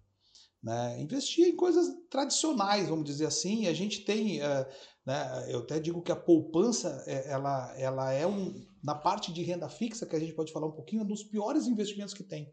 [0.62, 1.00] né?
[1.02, 3.68] Investir em coisas tradicionais, vamos dizer assim.
[3.68, 4.68] A gente tem, eh,
[5.06, 5.46] né?
[5.50, 9.68] Eu até digo que a poupança, eh, ela, ela é um na parte de renda
[9.70, 12.52] fixa que a gente pode falar um pouquinho, é um dos piores investimentos que tem.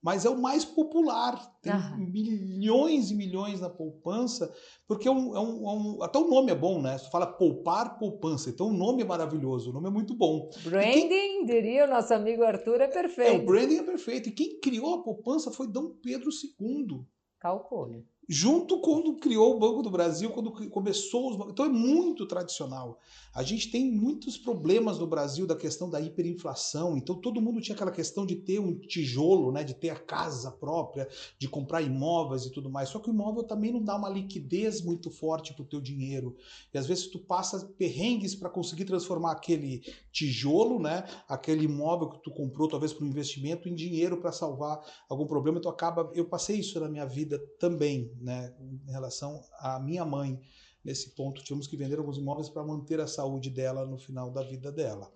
[0.00, 1.34] Mas é o mais popular.
[1.60, 1.96] Tem Aham.
[1.98, 4.54] milhões e milhões na poupança,
[4.86, 6.96] porque é um, é um- é um- até o nome é bom, né?
[6.96, 10.50] Você fala poupar poupança, então o nome é maravilhoso, o nome é muito bom.
[10.62, 13.42] Branding, diria o nosso amigo Arthur, é É, perfeito.
[13.42, 14.28] o branding é perfeito.
[14.28, 17.04] E quem criou a poupança foi Dom Pedro II.
[17.40, 18.06] Calcule.
[18.28, 21.52] Junto quando criou o Banco do Brasil, quando começou os bancos.
[21.52, 23.00] Então é muito tradicional.
[23.34, 26.96] A gente tem muitos problemas no Brasil da questão da hiperinflação.
[26.96, 30.50] Então todo mundo tinha aquela questão de ter um tijolo, né, de ter a casa
[30.50, 32.90] própria, de comprar imóveis e tudo mais.
[32.90, 36.36] Só que o imóvel também não dá uma liquidez muito forte para o teu dinheiro.
[36.74, 42.22] E às vezes tu passa perrengues para conseguir transformar aquele tijolo, né, aquele imóvel que
[42.22, 45.60] tu comprou talvez para um investimento em dinheiro para salvar algum problema.
[45.60, 50.40] Tu acaba, eu passei isso na minha vida também, né, em relação à minha mãe.
[50.84, 54.42] Nesse ponto, tivemos que vender alguns imóveis para manter a saúde dela no final da
[54.42, 55.12] vida dela.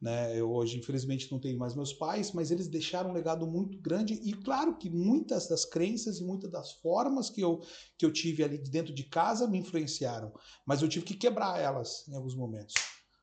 [0.00, 0.40] Né?
[0.40, 4.14] Eu hoje, infelizmente, não tenho mais meus pais, mas eles deixaram um legado muito grande.
[4.14, 7.60] E claro que muitas das crenças e muitas das formas que eu,
[7.98, 10.32] que eu tive ali dentro de casa me influenciaram.
[10.64, 12.74] Mas eu tive que quebrar elas em alguns momentos.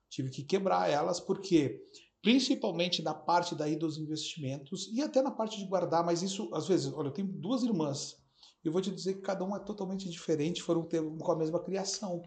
[0.10, 1.84] Tive que quebrar elas porque,
[2.22, 6.68] principalmente na parte daí dos investimentos e até na parte de guardar, mas isso, às
[6.68, 8.16] vezes, olha, eu tenho duas irmãs.
[8.68, 10.86] Eu vou te dizer que cada uma é totalmente diferente, foram
[11.20, 12.22] com a mesma criação.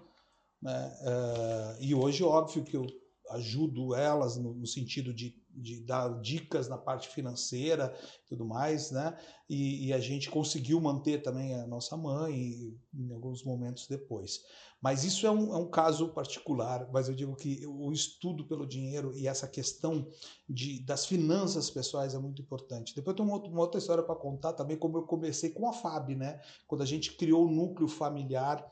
[0.63, 0.99] Né?
[1.03, 2.87] Eh, e hoje, óbvio que eu
[3.33, 7.95] ajudo elas no, no sentido de, de, dar dicas na parte financeira
[8.27, 9.17] tudo mais, né?
[9.49, 14.41] E, e, a gente conseguiu manter também a nossa mãe em alguns momentos depois.
[14.81, 18.67] Mas isso é um, é um caso particular, mas eu digo que o estudo pelo
[18.67, 20.09] dinheiro e essa questão
[20.49, 22.95] de, das finanças pessoais é muito importante.
[22.95, 26.17] Depois tem uma, uma outra história para contar também, como eu comecei com a FAB,
[26.17, 26.41] né?
[26.67, 28.67] Quando a gente criou o núcleo familiar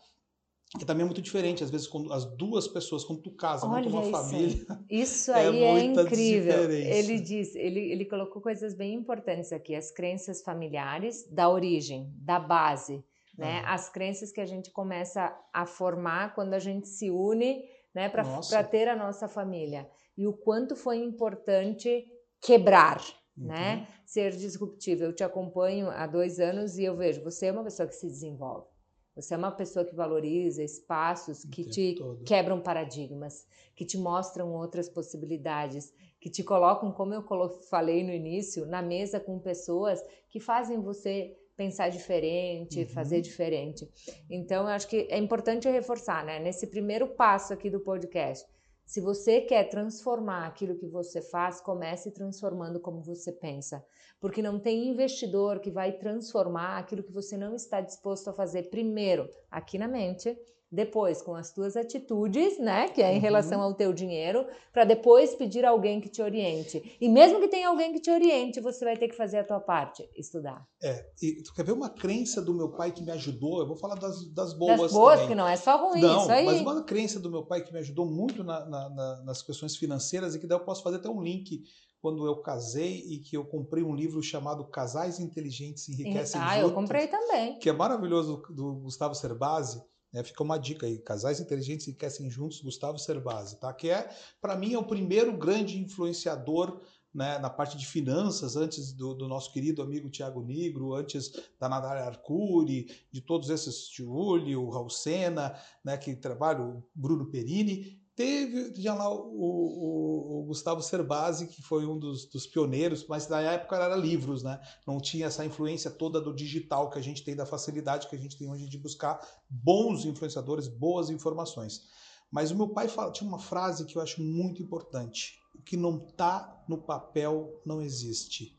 [0.77, 3.88] que também é muito diferente, às vezes, quando as duas pessoas, quando tu casa, monta
[3.88, 4.66] uma isso família.
[4.68, 5.01] Aí.
[5.01, 6.71] Isso aí é, é incrível.
[6.71, 12.38] Ele diz, ele, ele colocou coisas bem importantes aqui: as crenças familiares da origem, da
[12.38, 13.03] base,
[13.38, 13.61] né?
[13.61, 13.68] Uhum.
[13.68, 18.64] As crenças que a gente começa a formar quando a gente se une, né, para
[18.64, 19.88] ter a nossa família.
[20.16, 22.05] E o quanto foi importante
[22.40, 23.01] quebrar.
[23.37, 23.46] Uhum.
[23.46, 23.87] Né?
[24.05, 25.05] Ser disruptivo.
[25.05, 28.09] Eu te acompanho há dois anos e eu vejo, você é uma pessoa que se
[28.09, 28.66] desenvolve
[29.14, 32.24] Você é uma pessoa que valoriza espaços que te todo.
[32.24, 33.46] quebram paradigmas,
[33.77, 37.22] que te mostram outras possibilidades, que te colocam, como eu
[37.70, 42.87] falei no início, na mesa com pessoas que fazem você pensar diferente, uhum.
[42.87, 43.90] fazer diferente.
[44.31, 46.38] Então, eu acho que é importante reforçar, né?
[46.38, 48.47] Nesse primeiro passo aqui do podcast,
[48.87, 53.85] se você quer transformar aquilo que você faz, comece transformando como você pensa.
[54.21, 58.71] Porque não tem investidor que vai transformar aquilo que você não está disposto a fazer
[58.71, 60.38] primeiro aqui na mente
[60.70, 63.20] depois com as tuas atitudes, né, que é em uhum.
[63.20, 66.96] relação ao teu dinheiro, para depois pedir alguém que te oriente.
[67.00, 69.61] E mesmo que tenha alguém que te oriente, você vai ter que fazer a tua
[69.61, 70.66] parte, estudar.
[70.83, 73.61] É, e tu quer ver uma crença do meu pai que me ajudou?
[73.61, 75.28] Eu vou falar das, das boas Das boas, também.
[75.28, 76.44] que não é só ruim, não, isso aí.
[76.44, 79.76] mas uma crença do meu pai que me ajudou muito na, na, na, nas questões
[79.76, 81.62] financeiras e que daí eu posso fazer até um link
[82.00, 86.68] quando eu casei e que eu comprei um livro chamado Casais Inteligentes Enriquecem Ah, Juntos,
[86.68, 87.59] eu comprei também.
[87.59, 92.31] Que é maravilhoso, do Gustavo Cerbasi né, fica uma dica aí, casais inteligentes que querem
[92.31, 93.73] juntos, Gustavo Cerbasi, tá?
[93.73, 94.09] Que é,
[94.40, 96.81] para mim, é o primeiro grande influenciador
[97.14, 101.68] né, na parte de finanças, antes do, do nosso querido amigo Tiago Negro, antes da
[101.68, 108.94] Nadália Arcuri, de todos esses, Júlio, Raul Sena, né, que trabalham, Bruno Perini, Teve, tinha
[108.94, 113.76] lá o, o, o, Gustavo Cerbasi, que foi um dos, dos, pioneiros, mas na época
[113.76, 114.61] era livros, né?
[114.85, 118.18] Não tinha essa influência toda do digital que a gente tem, da facilidade que a
[118.18, 121.83] gente tem hoje de buscar bons influenciadores, boas informações.
[122.28, 125.76] Mas o meu pai fala, tinha uma frase que eu acho muito importante: o que
[125.76, 128.58] não está no papel não existe.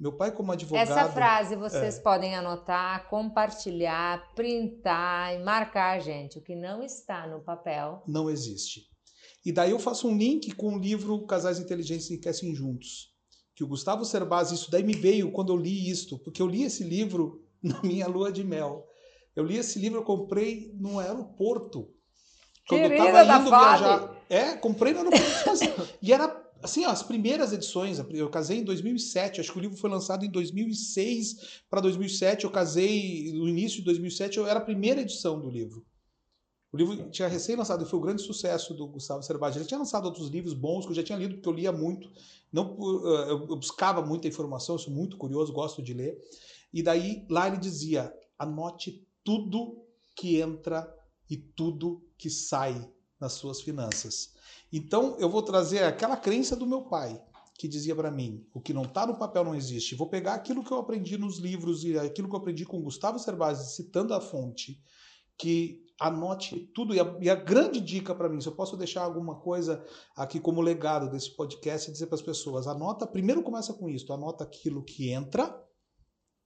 [0.00, 0.90] Meu pai, como advogado.
[0.90, 2.00] Essa frase vocês é.
[2.00, 6.38] podem anotar, compartilhar, printar e marcar, gente.
[6.38, 8.02] O que não está no papel.
[8.08, 8.88] Não existe.
[9.44, 13.10] E daí eu faço um link com o livro Casais Inteligentes Enriquecem Juntos.
[13.54, 16.62] Que o Gustavo Cerbasi, isso daí me veio quando eu li isto, porque eu li
[16.62, 18.86] esse livro na minha lua de mel.
[19.36, 21.92] Eu li esse livro, eu comprei no aeroporto.
[22.66, 24.24] Quando Querida eu tava indo viajar.
[24.30, 25.88] É, comprei no aeroporto.
[26.00, 29.76] e era assim, ó, as primeiras edições, eu casei em 2007, acho que o livro
[29.76, 34.64] foi lançado em 2006 para 2007, eu casei no início de 2007, eu era a
[34.64, 35.84] primeira edição do livro.
[36.72, 39.58] O livro tinha recém-lançado foi o um grande sucesso do Gustavo Cerbasi.
[39.58, 42.08] Ele tinha lançado outros livros bons que eu já tinha lido, porque eu lia muito.
[42.52, 42.76] Não,
[43.28, 46.16] eu buscava muita informação, sou muito curioso, gosto de ler.
[46.72, 50.88] E daí, lá ele dizia, anote tudo que entra
[51.28, 54.32] e tudo que sai nas suas finanças.
[54.72, 57.20] Então, eu vou trazer aquela crença do meu pai,
[57.58, 59.94] que dizia para mim: o que não está no papel não existe.
[59.94, 63.18] Vou pegar aquilo que eu aprendi nos livros e aquilo que eu aprendi com Gustavo
[63.18, 64.80] Cerbasi, citando a fonte,
[65.36, 66.94] que anote tudo.
[66.94, 69.84] E a, e a grande dica para mim, se eu posso deixar alguma coisa
[70.16, 74.12] aqui como legado desse podcast, é dizer para as pessoas: anota, primeiro começa com isso,
[74.12, 75.62] anota aquilo que entra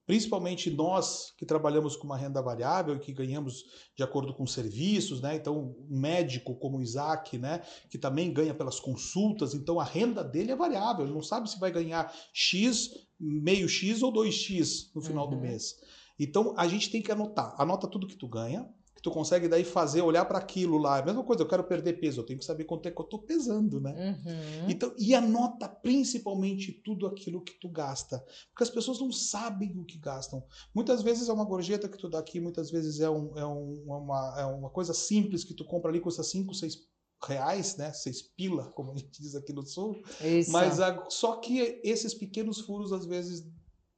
[0.05, 3.63] principalmente nós que trabalhamos com uma renda variável e que ganhamos
[3.95, 5.35] de acordo com serviços, né?
[5.35, 10.23] Então, um médico como o Isaac, né, que também ganha pelas consultas, então a renda
[10.23, 12.89] dele é variável, ele não sabe se vai ganhar X,
[13.19, 15.31] meio X ou 2X no final uhum.
[15.35, 15.75] do mês.
[16.19, 17.53] Então, a gente tem que anotar.
[17.57, 18.69] Anota tudo que tu ganha,
[19.05, 20.97] tu consegue daí fazer, olhar para aquilo lá.
[20.97, 22.99] É a mesma coisa, eu quero perder peso, eu tenho que saber quanto é que
[22.99, 23.93] eu estou pesando, né?
[24.25, 24.67] Uhum.
[24.67, 28.17] Então, e anota principalmente tudo aquilo que tu gasta.
[28.49, 30.43] Porque as pessoas não sabem o que gastam.
[30.73, 33.83] Muitas vezes é uma gorjeta que tu dá aqui, muitas vezes é, um, é, um,
[33.85, 36.75] uma, é uma coisa simples que tu compra ali, custa 5, 6
[37.23, 37.93] reais, né?
[37.93, 40.01] Seis pila, como a gente diz aqui no sul.
[40.19, 40.51] Isso.
[40.51, 43.47] Mas a, só que esses pequenos furos, às vezes,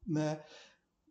[0.05, 0.43] né?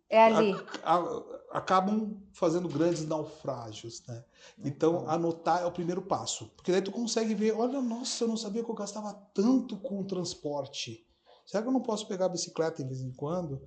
[0.09, 0.55] É ali.
[0.83, 4.25] A, a, acabam fazendo grandes naufrágios, né?
[4.65, 5.11] Então, uhum.
[5.11, 6.51] anotar é o primeiro passo.
[6.57, 10.01] Porque daí tu consegue ver, olha, nossa, eu não sabia que eu gastava tanto com
[10.01, 11.07] o transporte.
[11.45, 13.63] Será que eu não posso pegar a bicicleta de vez em quando?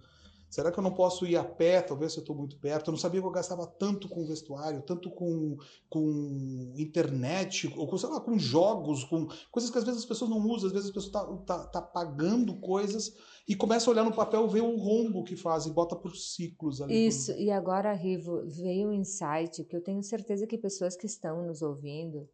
[0.49, 2.87] Será que eu não posso ir a pé, talvez eu estou muito perto?
[2.87, 5.57] Eu não sabia que eu gastava tanto com vestuário, tanto com,
[5.87, 10.31] com internet, ou com, sei lá, com jogos, com coisas que às vezes as pessoas
[10.31, 13.15] não usam, às vezes as pessoas estão tá, tá, tá pagando coisas
[13.47, 16.81] e começa a olhar no papel, ver o rombo que faz e bota por ciclos
[16.81, 17.07] ali.
[17.07, 21.45] Isso, e agora, Rivo, veio um insight que eu tenho certeza que pessoas que estão
[21.45, 22.27] nos ouvindo,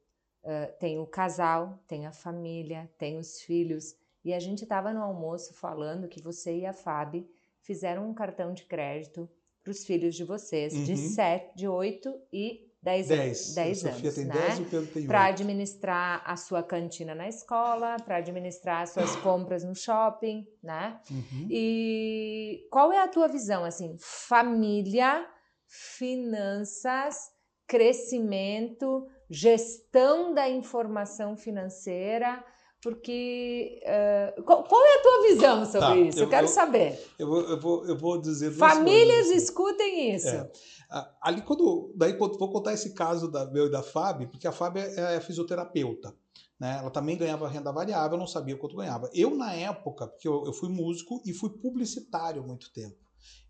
[0.43, 5.01] uh, tem o casal, tem a família, tem os filhos, e a gente estava no
[5.01, 7.27] almoço falando que você e a Fábio
[7.65, 9.29] fizeram um cartão de crédito
[9.63, 10.83] para os filhos de vocês, uhum.
[10.83, 13.55] de 7, de 8 e 10, 10.
[13.55, 14.15] 10 anos.
[14.15, 14.33] tem né?
[14.35, 18.91] 10 e o Pedro tem Para administrar a sua cantina na escola, para administrar as
[18.91, 20.99] suas compras no shopping, né?
[21.09, 21.47] Uhum.
[21.49, 25.27] E qual é a tua visão, assim, família,
[25.67, 27.31] finanças,
[27.65, 32.45] crescimento, gestão da informação financeira,
[32.85, 36.19] porque uh, qual, qual, é a tua visão sobre tá, isso?
[36.19, 37.03] Eu, eu quero eu, saber.
[37.17, 40.27] Eu vou, eu vou, eu vou dizer Famílias coisas, escutem isso.
[40.27, 40.51] É.
[41.19, 44.83] Ali quando, daí vou contar esse caso da meu e da Fábio, porque a Fábio
[44.83, 46.13] é, é fisioterapeuta.
[46.59, 46.77] Né?
[46.77, 49.09] Ela também ganhava renda variável, não sabia quanto ganhava.
[49.15, 52.97] Eu, na época, porque eu, eu fui músico e fui publicitário muito tempo.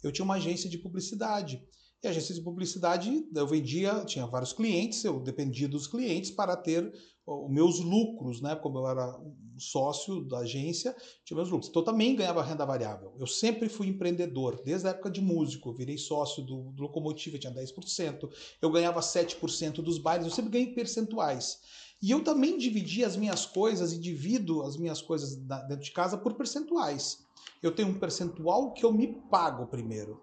[0.01, 1.61] Eu tinha uma agência de publicidade.
[2.03, 6.55] E a agência de publicidade, eu vendia, tinha vários clientes, eu dependia dos clientes para
[6.55, 6.93] ter
[7.25, 8.55] os meus lucros, né?
[8.55, 9.19] Como eu era
[9.57, 11.69] sócio da agência, tinha meus lucros.
[11.69, 13.15] Então eu também ganhava renda variável.
[13.17, 15.69] Eu sempre fui empreendedor, desde a época de músico.
[15.69, 18.29] Eu virei sócio do, do Locomotiva, tinha 10%.
[18.61, 21.59] Eu ganhava 7% dos bailes, eu sempre ganhei percentuais.
[22.01, 26.17] E eu também dividi as minhas coisas e divido as minhas coisas dentro de casa
[26.17, 27.25] por percentuais.
[27.63, 30.21] Eu tenho um percentual que eu me pago primeiro.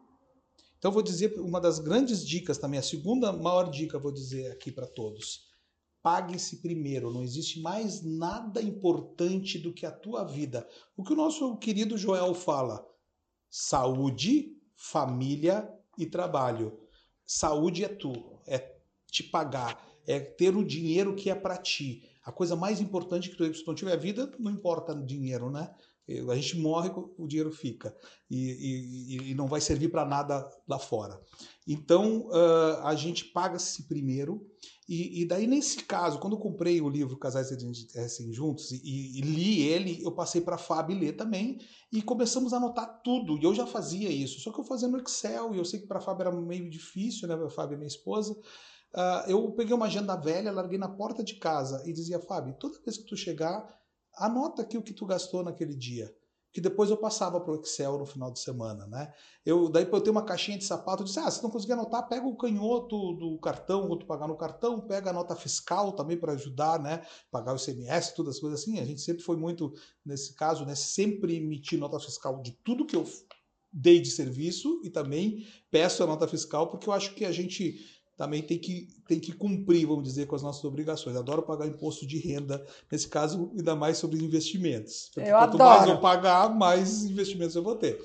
[0.83, 4.73] Então vou dizer uma das grandes dicas também, a segunda maior dica vou dizer aqui
[4.73, 5.47] para todos.
[6.03, 10.69] Pague-se primeiro, não existe mais nada importante do que a tua vida.
[10.97, 12.85] O que o nosso querido Joel fala:
[13.49, 16.77] saúde, família e trabalho.
[17.25, 18.13] Saúde é tu,
[18.45, 18.77] é
[19.09, 22.11] te pagar, é ter o dinheiro que é para ti.
[22.25, 25.73] A coisa mais importante que tu, se não tiver vida, não importa dinheiro, né?
[26.29, 27.95] A gente morre, o dinheiro fica
[28.29, 31.21] e, e, e não vai servir para nada lá fora.
[31.67, 34.45] Então uh, a gente paga-se primeiro.
[34.89, 37.53] E, e, daí, nesse caso, quando eu comprei o livro Casais
[37.97, 41.59] Assim Juntos e, li ele, eu passei para a Fábio ler também
[41.91, 43.39] e começamos a anotar tudo.
[43.39, 45.87] E eu já fazia isso, só que eu fazia no Excel e eu sei que
[45.87, 47.37] para a Fábio era meio difícil, né?
[47.49, 48.33] Fábio é minha esposa.
[48.93, 52.79] Uh, eu peguei uma agenda velha, larguei na porta de casa e dizia, Fábio, toda
[52.85, 53.65] vez que tu chegar,
[54.17, 56.15] anota aqui o que tu gastou naquele dia.
[56.53, 59.11] Que depois eu passava para o Excel no final de semana, né?
[59.45, 62.07] Eu, daí eu tenho uma caixinha de sapato, eu disse, ah, se não conseguir anotar,
[62.07, 66.19] pega o canhoto do cartão, ou tu pagar no cartão, pega a nota fiscal também
[66.19, 67.07] para ajudar, né?
[67.31, 68.79] Pagar o ICMS, todas as coisas assim.
[68.79, 69.73] A gente sempre foi muito,
[70.05, 70.75] nesse caso, né?
[70.75, 73.05] Sempre emitir nota fiscal de tudo que eu
[73.73, 78.02] dei de serviço e também peço a nota fiscal, porque eu acho que a gente
[78.17, 81.17] também tem que, tem que cumprir, vamos dizer, com as nossas obrigações.
[81.17, 85.11] Adoro pagar imposto de renda, nesse caso, ainda mais sobre investimentos.
[85.15, 85.71] Porque eu quanto adoro.
[85.71, 87.99] mais eu pagar, mais investimentos eu vou ter.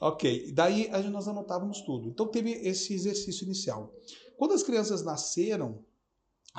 [0.00, 2.08] Ok, daí nós anotávamos tudo.
[2.08, 3.94] Então teve esse exercício inicial.
[4.36, 5.78] Quando as crianças nasceram,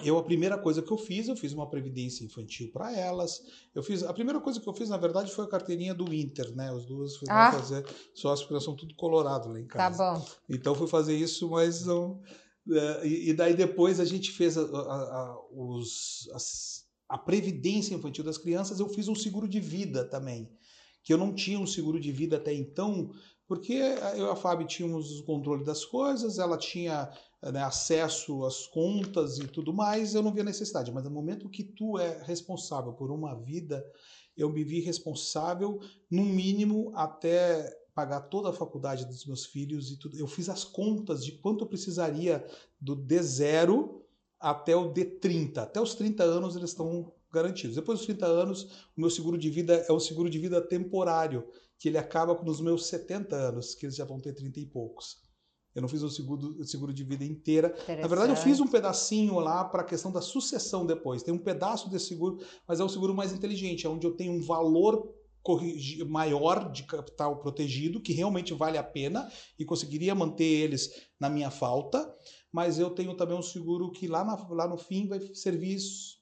[0.02, 3.44] eu a primeira coisa que eu fiz, eu fiz uma previdência infantil para elas.
[3.76, 6.56] Eu fiz a primeira coisa que eu fiz, na verdade, foi a carteirinha do Inter,
[6.56, 6.72] né?
[6.72, 7.52] Os duas fui ah.
[7.52, 9.98] fazer porque nós somos tudo colorado lá em tá casa.
[9.98, 10.26] Tá bom.
[10.50, 12.22] Então fui fazer isso, mas não
[12.72, 16.30] é, e, daí depois a gente fez a, a, a, os,
[17.10, 20.50] a, previdência infantil das crianças, eu fiz um seguro de vida também,
[21.04, 23.12] que eu não tinha um seguro de vida até então,
[23.46, 27.12] porque eu e a Fábio tínhamos o controle das coisas, ela tinha
[27.52, 30.92] né, acesso às contas e tudo mais, eu não via necessidade.
[30.92, 33.86] Mas no momento que tu é responsável por uma vida,
[34.38, 39.98] eu me vi responsável, no mínimo, até pagar toda a faculdade dos meus filhos e
[39.98, 40.18] tudo.
[40.18, 42.46] Eu fiz as contas de quanto eu precisaria
[42.80, 44.02] do D0
[44.40, 45.58] até o D30.
[45.58, 47.76] Até os 30 anos eles estão garantidos.
[47.76, 51.48] Depois dos 30 anos, o meu seguro de vida é um seguro de vida temporário,
[51.80, 55.22] que ele acaba nos meus 70 anos, que eles já vão ter 30 e poucos.
[55.74, 57.76] Eu não fiz o seguro, seguro de vida inteira.
[58.00, 61.24] Na verdade, eu fiz um pedacinho lá para a questão da sucessão depois.
[61.24, 64.34] Tem um pedaço desse seguro, mas é o seguro mais inteligente, é onde eu tenho
[64.34, 65.12] um valor
[66.08, 69.30] maior de capital protegido, que realmente vale a pena
[69.60, 72.14] e conseguiria manter eles na minha falta,
[72.52, 75.78] mas eu tenho também um seguro que lá, na, lá no fim vai servir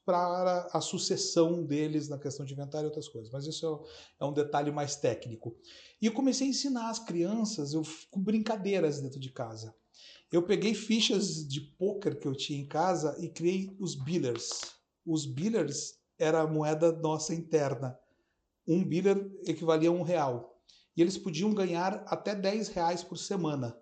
[0.05, 3.29] para a sucessão deles na questão de inventário e outras coisas.
[3.31, 3.85] Mas isso
[4.19, 5.55] é, é um detalhe mais técnico.
[6.01, 9.75] E eu comecei a ensinar as crianças eu, com brincadeiras dentro de casa.
[10.31, 14.49] Eu peguei fichas de poker que eu tinha em casa e criei os billers.
[15.05, 17.99] Os billers era a moeda nossa interna
[18.67, 20.61] um biller equivalia a um real.
[20.95, 23.77] E eles podiam ganhar até 10 reais por semana,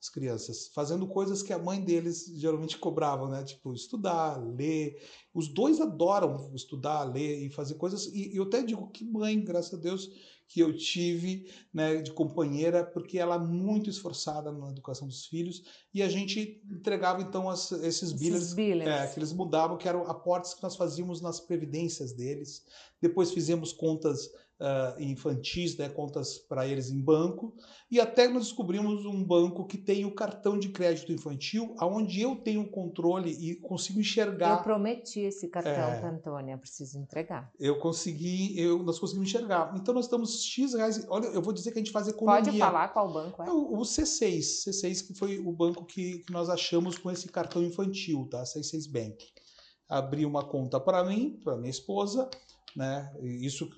[0.00, 3.42] as crianças, fazendo coisas que a mãe deles geralmente cobrava, né?
[3.42, 5.02] Tipo, estudar, ler.
[5.32, 8.06] Os dois adoram estudar, ler e fazer coisas.
[8.06, 10.10] E eu até digo que mãe, graças a Deus,
[10.48, 15.62] que eu tive né, de companheira, porque ela é muito esforçada na educação dos filhos,
[15.92, 18.54] e a gente entregava então as, esses billers,
[18.88, 22.64] é, que eles mudavam, que eram aportes que nós fazíamos nas previdências deles.
[23.00, 24.30] Depois fizemos contas
[24.64, 27.54] uh, infantis, né, contas para eles em banco,
[27.90, 32.36] e até nós descobrimos um banco que tem o cartão de crédito infantil, aonde eu
[32.36, 34.58] tenho o controle e consigo enxergar.
[34.58, 37.52] Eu prometi esse cartão é, para Antônia, preciso entregar.
[37.60, 39.74] Eu consegui, eu, nós conseguimos enxergar.
[39.76, 41.06] Então nós estamos X reais.
[41.08, 42.44] Olha, eu vou dizer que a gente faz economia.
[42.44, 43.50] Pode falar qual banco é?
[43.50, 47.62] O, o C6, C6 que foi o banco que, que nós achamos com esse cartão
[47.62, 48.42] infantil, tá?
[48.42, 49.24] C6 Bank.
[49.88, 52.28] Abri uma conta para mim, para minha esposa,
[52.76, 53.12] né?
[53.22, 53.70] Isso,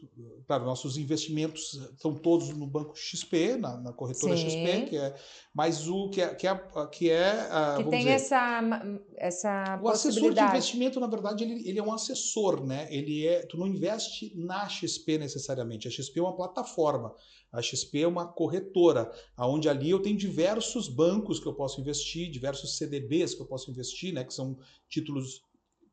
[0.46, 4.48] claro, nossos investimentos estão todos no banco XP, na, na corretora Sim.
[4.48, 5.14] XP, que é,
[5.54, 6.54] mas o que é que é,
[6.90, 8.82] que é que tem dizer, essa
[9.16, 12.88] essa o assessor de investimento na verdade ele, ele é um assessor, né?
[12.90, 15.86] Ele é tu não investe na XP necessariamente.
[15.86, 17.14] A XP é uma plataforma.
[17.52, 22.30] A XP é uma corretora, aonde ali eu tenho diversos bancos que eu posso investir,
[22.30, 24.24] diversos CDBs que eu posso investir, né?
[24.24, 25.42] Que são títulos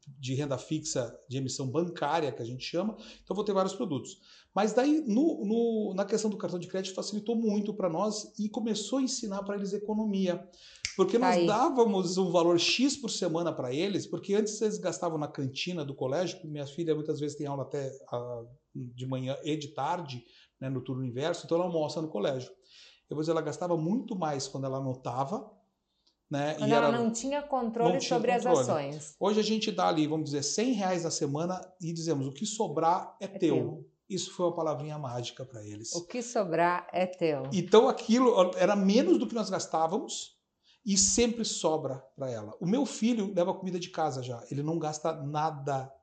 [0.07, 4.19] de renda fixa de emissão bancária, que a gente chama, então vou ter vários produtos.
[4.53, 8.47] Mas daí, no, no, na questão do cartão de crédito, facilitou muito para nós e
[8.47, 10.47] começou a ensinar para eles economia.
[10.95, 11.47] Porque nós Aí.
[11.47, 15.95] dávamos um valor X por semana para eles, porque antes eles gastavam na cantina do
[15.95, 20.23] colégio, minha filha muitas vezes tem aula até uh, de manhã e de tarde,
[20.61, 22.51] né, no turno inverso, então ela almoça no colégio.
[23.09, 25.51] Depois ela gastava muito mais quando ela anotava,
[26.33, 26.55] né?
[26.55, 28.59] Quando e ela era, não tinha controle não tinha sobre controle.
[28.59, 29.15] as ações.
[29.19, 32.43] Hoje a gente dá ali, vamos dizer, 100 reais na semana e dizemos o que
[32.43, 33.55] sobrar é, é teu.
[33.55, 33.89] teu.
[34.09, 35.93] Isso foi uma palavrinha mágica para eles.
[35.93, 37.43] O que sobrar é teu.
[37.53, 40.35] Então aquilo era menos do que nós gastávamos
[40.83, 42.57] e sempre sobra para ela.
[42.59, 44.43] O meu filho leva comida de casa já.
[44.49, 45.93] Ele não gasta nada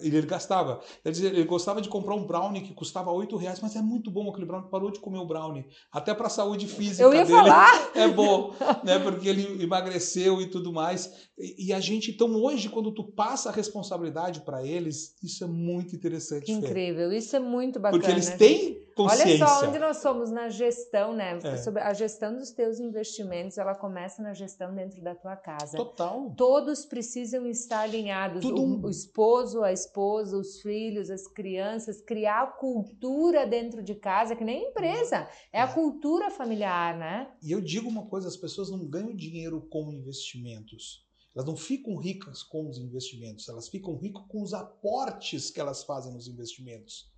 [0.00, 0.80] ele gastava.
[1.04, 4.30] Ele, ele gostava de comprar um brownie que custava 8 reais, mas é muito bom
[4.30, 4.70] aquele brownie.
[4.70, 5.66] Parou de comer o brownie.
[5.92, 7.90] Até para a saúde física Eu ia dele falar.
[7.94, 8.98] é bom, né?
[8.98, 11.28] Porque ele emagreceu e tudo mais.
[11.38, 15.46] E, e a gente, então, hoje, quando tu passa a responsabilidade para eles, isso é
[15.46, 16.50] muito interessante.
[16.50, 17.18] Incrível, Fê.
[17.18, 18.00] isso é muito bacana.
[18.00, 19.44] Porque eles têm consciência.
[19.44, 21.38] Olha só onde nós somos na gestão, né?
[21.44, 21.56] É.
[21.58, 25.76] Sobre a gestão dos teus investimentos, ela começa na gestão dentro da tua casa.
[25.76, 26.34] Total.
[26.34, 28.40] Todos precisam estar alinhados.
[28.40, 28.62] Tudo...
[28.62, 34.34] O, o esposo, a esposa, os filhos, as crianças, criar a cultura dentro de casa,
[34.34, 37.30] que nem empresa, é, é a cultura familiar, né?
[37.42, 41.04] E eu digo uma coisa, as pessoas não ganham dinheiro com investimentos.
[41.34, 45.84] Elas não ficam ricas com os investimentos, elas ficam ricas com os aportes que elas
[45.84, 47.14] fazem nos investimentos.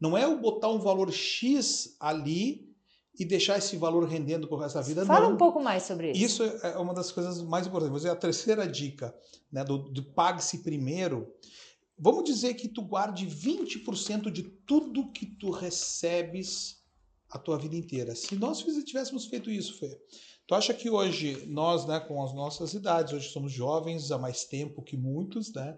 [0.00, 2.66] Não é o botar um valor X ali
[3.18, 5.06] e deixar esse valor rendendo por resto da vida.
[5.06, 5.34] Fala não.
[5.34, 6.44] um pouco mais sobre isso.
[6.44, 7.90] Isso é uma das coisas mais importantes.
[7.90, 9.14] Vou dizer a terceira dica,
[9.50, 11.32] né, do, do pague-se primeiro.
[11.98, 16.84] Vamos dizer que tu guarde 20% de tudo que tu recebes
[17.30, 18.14] a tua vida inteira.
[18.14, 19.98] Se nós tivéssemos feito isso, Fê,
[20.46, 24.44] tu acha que hoje nós, né, com as nossas idades, hoje somos jovens há mais
[24.44, 25.76] tempo que muitos, né?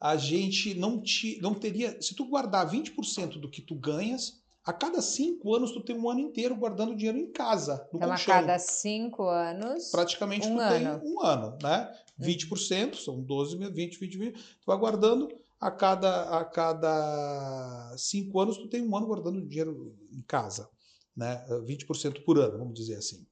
[0.00, 2.00] A gente não, te, não teria.
[2.00, 6.08] Se tu guardar 20% do que tu ganhas, a cada cinco anos tu tem um
[6.08, 8.34] ano inteiro guardando dinheiro em casa, no então, colchão.
[8.34, 9.90] a cada cinco anos.
[9.90, 11.00] Praticamente um tu ano.
[11.00, 11.92] tem um ano, né?
[12.20, 12.94] 20%, hum.
[12.94, 14.32] são 12, 20, 20, 20.
[14.32, 15.28] Tu vai guardando
[15.60, 20.68] a cada, a cada cinco anos, tu tem um ano guardando dinheiro em casa,
[21.14, 21.44] né?
[21.66, 23.26] 20% por ano, vamos dizer assim.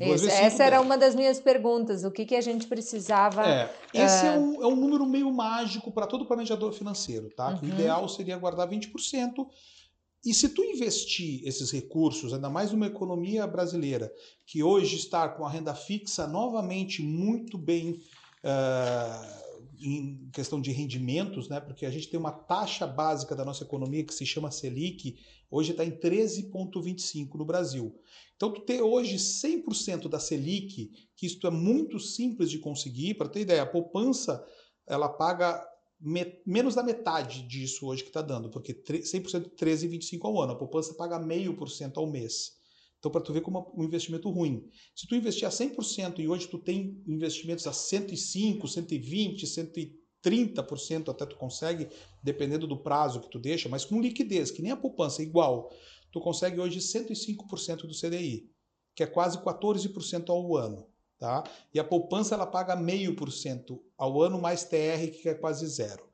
[0.00, 2.04] Isso, essa era uma das minhas perguntas.
[2.04, 3.46] O que, que a gente precisava.
[3.46, 4.28] É, esse uh...
[4.28, 7.50] é, um, é um número meio mágico para todo planejador financeiro, tá?
[7.50, 7.60] Uhum.
[7.62, 9.46] O ideal seria guardar 20%.
[10.24, 14.12] E se tu investir esses recursos, ainda mais numa economia brasileira,
[14.46, 18.00] que hoje está com a renda fixa novamente muito bem
[18.44, 19.41] uh,
[19.82, 21.60] em questão de rendimentos, né?
[21.60, 25.18] Porque a gente tem uma taxa básica da nossa economia que se chama Selic,
[25.50, 27.94] hoje está em 13,25 no Brasil.
[28.36, 33.28] Então, tu ter hoje 100% da Selic, que isto é muito simples de conseguir, para
[33.28, 34.44] ter ideia, a poupança
[34.86, 35.64] ela paga
[36.44, 40.94] menos da metade disso hoje que está dando, porque 100% 13,25 ao ano, a poupança
[40.94, 42.60] paga meio por cento ao mês.
[43.02, 44.64] Então, para tu ver como é um investimento ruim.
[44.94, 49.44] Se tu investir a 100% e hoje tu tem investimentos a 105, 120,
[50.24, 51.88] 130% até tu consegue,
[52.22, 55.68] dependendo do prazo que tu deixa, mas com liquidez, que nem a poupança, é igual
[56.12, 58.48] tu consegue hoje 105% do CDI,
[58.94, 60.86] que é quase 14% ao ano.
[61.18, 61.42] Tá?
[61.74, 65.66] E a poupança ela paga meio por cento ao ano mais TR, que é quase
[65.66, 66.08] zero.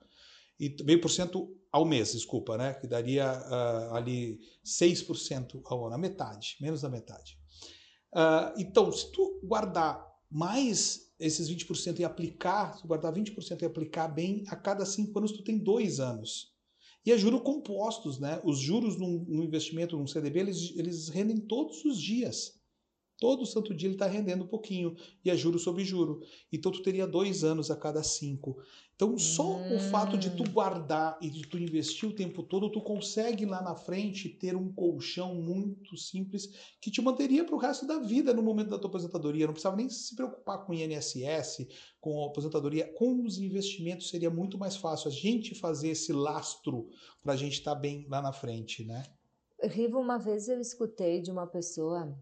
[0.59, 2.75] E meio por cento ao mês, desculpa, né?
[2.75, 7.39] Que daria uh, ali 6% ao ano, a metade, menos da metade.
[8.12, 13.64] Uh, então, se tu guardar mais esses 20% e aplicar, se tu guardar 20% e
[13.64, 16.53] aplicar bem, a cada cinco anos tu tem dois anos.
[17.05, 18.41] E é juros compostos, né?
[18.45, 22.58] Os juros num, num investimento, num CDB, eles, eles rendem todos os dias.
[23.19, 24.95] Todo santo dia ele está rendendo um pouquinho.
[25.25, 26.21] E é juro sobre juro.
[26.53, 28.57] Então tu teria dois anos a cada cinco.
[28.99, 29.77] Então, só hum.
[29.77, 30.53] o fato de tu hum.
[30.53, 34.73] guardar e de tu investir o tempo todo, tu consegue lá na frente ter um
[34.73, 36.49] colchão muito simples
[36.81, 39.47] que te manteria para o resto da vida no momento da tua aposentadoria.
[39.47, 41.69] Não precisava nem se preocupar com INSS,
[42.01, 42.93] com a aposentadoria.
[42.95, 46.89] Com os investimentos seria muito mais fácil a gente fazer esse lastro
[47.23, 49.05] para a gente estar tá bem lá na frente, né?
[49.62, 52.16] Riva, uma vez eu escutei de uma pessoa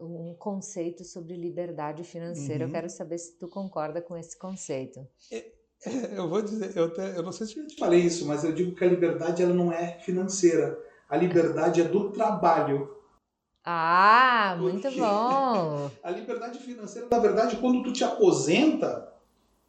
[0.00, 2.64] um conceito sobre liberdade financeira.
[2.64, 2.70] Uhum.
[2.70, 5.06] Eu quero saber se tu concorda com esse conceito.
[5.30, 8.26] É É, eu vou dizer, eu, te, eu não sei se eu te falei isso,
[8.26, 10.78] mas eu digo que a liberdade ela não é financeira.
[11.08, 12.96] A liberdade é do trabalho.
[13.64, 15.90] Ah, muito bom.
[16.02, 19.12] A liberdade financeira, na verdade, quando tu te aposenta,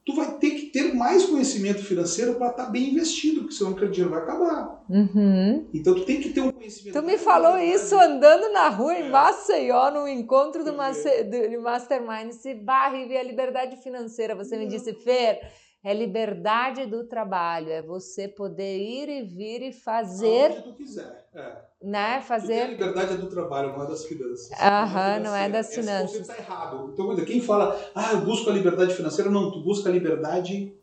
[0.06, 3.72] tu vai ter que ter mais conhecimento financeiro para estar tá bem investido, porque senão
[3.72, 4.84] o dinheiro vai acabar.
[4.90, 5.68] Uhum.
[5.74, 7.00] Então tu tem que ter um conhecimento.
[7.00, 9.10] Tu me falou isso andando na rua em é.
[9.10, 11.24] Maceió, no encontro do, Mace...
[11.24, 14.36] do Mastermind, se barre e a liberdade financeira.
[14.36, 15.40] Você me disse, Fer,
[15.84, 20.52] é liberdade do trabalho, é você poder ir e vir e fazer.
[20.52, 21.30] Onde tu quiser.
[21.34, 21.70] É.
[21.82, 22.22] Né?
[22.22, 22.62] Fazer.
[22.62, 24.52] a liberdade é do trabalho, não é das finanças.
[24.60, 26.12] Aham, não é das finanças.
[26.12, 26.92] Esse está errado.
[26.94, 30.74] Então, quem fala, ah, eu busco a liberdade financeira, não, tu busca a liberdade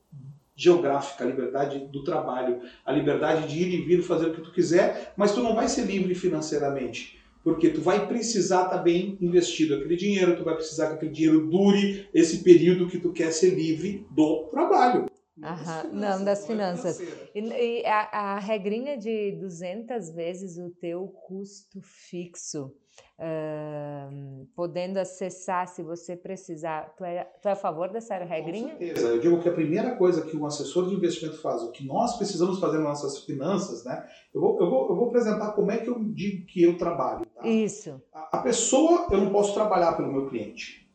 [0.55, 4.51] geográfica, a liberdade do trabalho, a liberdade de ir e vir fazer o que tu
[4.51, 7.23] quiser, mas tu não vai ser livre financeiramente.
[7.47, 11.13] Porque tu vai precisar estar tá bem investido aquele dinheiro, tu vai precisar que aquele
[11.13, 15.07] dinheiro dure esse período que tu quer ser livre do trabalho.
[15.41, 16.99] Aham, não, das finanças.
[17.33, 18.01] E, e a,
[18.35, 22.75] a, regrinha de 200 vezes o teu custo fixo,
[23.19, 26.95] uh, podendo acessar se você precisar.
[26.97, 28.75] Tu é, tu é a favor dessa regrinha?
[28.75, 29.09] Com certeza.
[29.09, 32.17] Eu digo que a primeira coisa que um assessor de investimento faz, o que nós
[32.17, 34.07] precisamos fazer nas nossas finanças, né?
[34.35, 37.27] Eu vou, eu vou, eu vou apresentar como é que eu digo que eu trabalho.
[37.27, 37.47] Tá?
[37.47, 38.01] Isso.
[38.13, 40.87] A, a pessoa, eu não posso trabalhar pelo meu cliente.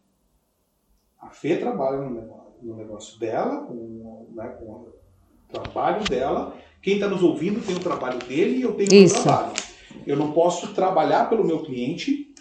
[1.20, 4.94] A Fê trabalha no negócio no negócio dela, com, né, com o
[5.52, 6.56] trabalho dela.
[6.82, 9.54] Quem está nos ouvindo tem o trabalho dele e eu tenho o meu trabalho.
[10.06, 12.34] Eu não posso trabalhar pelo meu cliente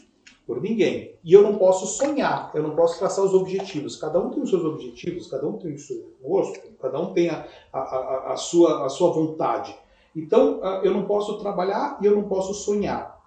[0.46, 1.14] por ninguém.
[1.22, 3.96] E eu não posso sonhar, eu não posso traçar os objetivos.
[3.96, 7.28] Cada um tem os seus objetivos, cada um tem o seu gosto, cada um tem
[7.28, 9.76] a, a, a, a sua, a sua vontade.
[10.14, 13.20] Então, ah, eu não posso trabalhar e eu não posso sonhar.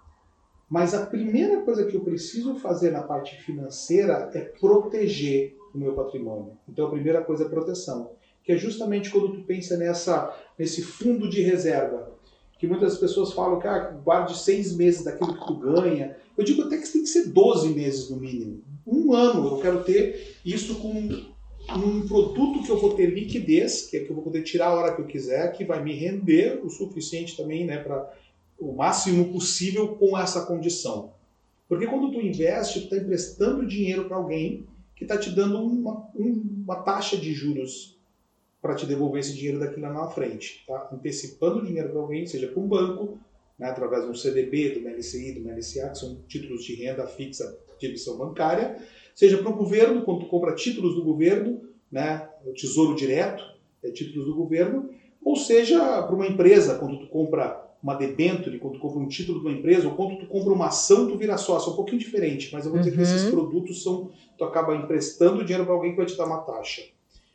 [0.68, 5.94] Mas a primeira coisa que eu preciso fazer na parte financeira é proteger o meu
[5.94, 6.58] patrimônio.
[6.68, 8.12] Então a primeira coisa é proteção,
[8.42, 12.12] que é justamente quando tu pensa nessa, nesse fundo de reserva,
[12.64, 16.16] que muitas pessoas falam que ah, guarde seis meses daquilo que tu ganha.
[16.36, 18.62] Eu digo até que tem que ser 12 meses no mínimo.
[18.86, 20.90] Um ano eu quero ter isso com
[21.76, 24.74] um produto que eu vou ter liquidez, que é que eu vou poder tirar a
[24.74, 28.10] hora que eu quiser, que vai me render o suficiente também, né, para
[28.58, 31.12] o máximo possível com essa condição.
[31.68, 36.08] Porque quando tu investe, tu está emprestando dinheiro para alguém que está te dando uma,
[36.14, 37.93] uma taxa de juros
[38.64, 40.64] para te devolver esse dinheiro daqui lá na frente.
[40.66, 40.88] Tá?
[40.90, 43.18] Antecipando o dinheiro para alguém, seja para um banco,
[43.58, 47.58] né, através de um CDB, do MLCI, do MLCA, que são títulos de renda fixa
[47.78, 48.82] de emissão bancária,
[49.14, 51.60] seja para o governo, quando tu compra títulos do governo,
[51.92, 53.44] né, o Tesouro Direto,
[53.82, 54.88] é títulos do governo,
[55.22, 59.40] ou seja para uma empresa, quando tu compra uma debênture, quando tu compra um título
[59.40, 61.68] de uma empresa, ou quando tu compra uma ação, tu vira sócio.
[61.68, 62.96] É um pouquinho diferente, mas eu vou dizer uhum.
[62.96, 64.10] que esses produtos são.
[64.38, 66.80] Tu acaba emprestando dinheiro para alguém que vai te dar uma taxa.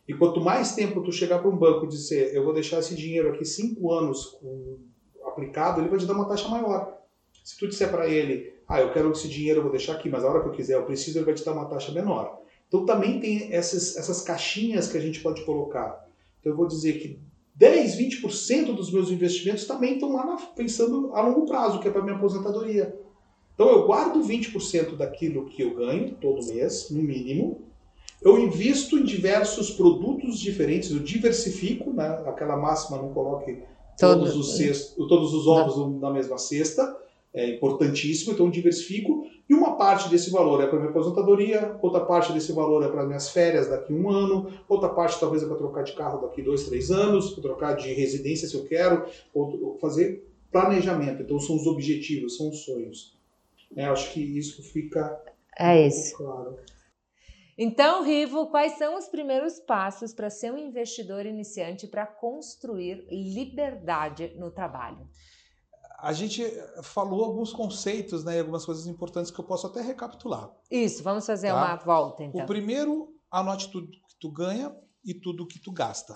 [0.09, 2.95] E quanto mais tempo tu chegar para um banco e dizer, eu vou deixar esse
[2.95, 4.79] dinheiro aqui cinco anos com,
[5.23, 6.97] aplicado, ele vai te dar uma taxa maior.
[7.43, 10.23] Se tu disser para ele, ah, eu quero esse dinheiro, eu vou deixar aqui, mas
[10.23, 12.41] a hora que eu quiser, eu preciso, ele vai te dar uma taxa menor.
[12.67, 16.03] Então também tem essas, essas caixinhas que a gente pode colocar.
[16.39, 17.19] Então eu vou dizer que
[17.53, 21.91] 10, 20% dos meus investimentos também estão lá na, pensando a longo prazo, que é
[21.91, 22.99] para minha aposentadoria.
[23.53, 27.68] Então eu guardo 20% daquilo que eu ganho todo mês, no mínimo.
[28.21, 32.21] Eu invisto em diversos produtos diferentes, eu diversifico, né?
[32.25, 33.59] aquela máxima não coloque
[33.97, 36.97] todos, os, cestos, todos os ovos na mesma cesta,
[37.33, 39.23] é importantíssimo, então eu diversifico.
[39.47, 43.05] E uma parte desse valor é para minha aposentadoria, outra parte desse valor é para
[43.05, 46.41] minhas férias daqui a um ano, outra parte talvez é para trocar de carro daqui
[46.41, 51.21] dois, três anos, para trocar de residência se eu quero, ou fazer planejamento.
[51.21, 53.17] Então são os objetivos, são os sonhos.
[53.75, 55.19] É, acho que isso fica
[55.57, 56.15] é isso.
[56.15, 56.55] claro.
[57.61, 64.33] Então, Rivo, quais são os primeiros passos para ser um investidor iniciante para construir liberdade
[64.37, 65.05] no trabalho?
[66.01, 66.41] a gente
[66.81, 70.49] falou alguns conceitos, né, algumas coisas importantes que eu posso até recapitular.
[70.71, 71.55] Isso, vamos fazer tá?
[71.55, 72.41] uma volta então.
[72.41, 76.15] O primeiro, anote tudo que tu ganha e tudo que tu gasta.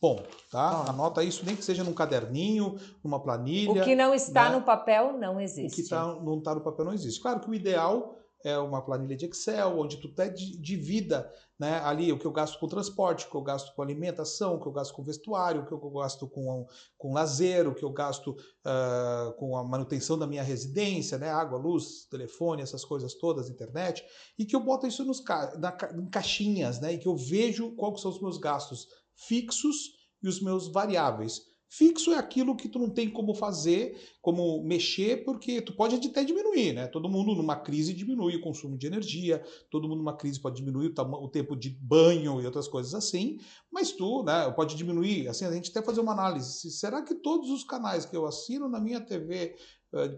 [0.00, 0.86] Ponto, tá?
[0.88, 3.82] Anota isso, nem que seja num caderninho, numa planilha.
[3.82, 4.56] O que não está né?
[4.56, 5.80] no papel não existe.
[5.80, 7.20] O que tá, não está no papel não existe.
[7.20, 12.12] Claro que o ideal é uma planilha de Excel, onde tu até divida né, ali
[12.12, 14.72] o que eu gasto com transporte, o que eu gasto com alimentação, o que eu
[14.72, 16.66] gasto com vestuário, o que eu gasto com,
[16.98, 21.58] com lazer, o que eu gasto uh, com a manutenção da minha residência, né, água,
[21.58, 24.04] luz, telefone, essas coisas todas, internet,
[24.38, 27.76] e que eu boto isso nos ca na, em caixinhas, né, e que eu vejo
[27.76, 31.51] quais são os meus gastos fixos e os meus variáveis.
[31.74, 36.22] Fixo é aquilo que tu não tem como fazer, como mexer, porque tu pode até
[36.22, 36.86] diminuir, né?
[36.86, 40.92] Todo mundo numa crise diminui o consumo de energia, todo mundo numa crise pode diminuir
[40.94, 43.38] o, o tempo de banho e outras coisas assim,
[43.72, 46.70] mas tu, né, pode diminuir, assim, a gente até fazer uma análise.
[46.70, 49.56] Será que todos os canais que eu assino na minha TV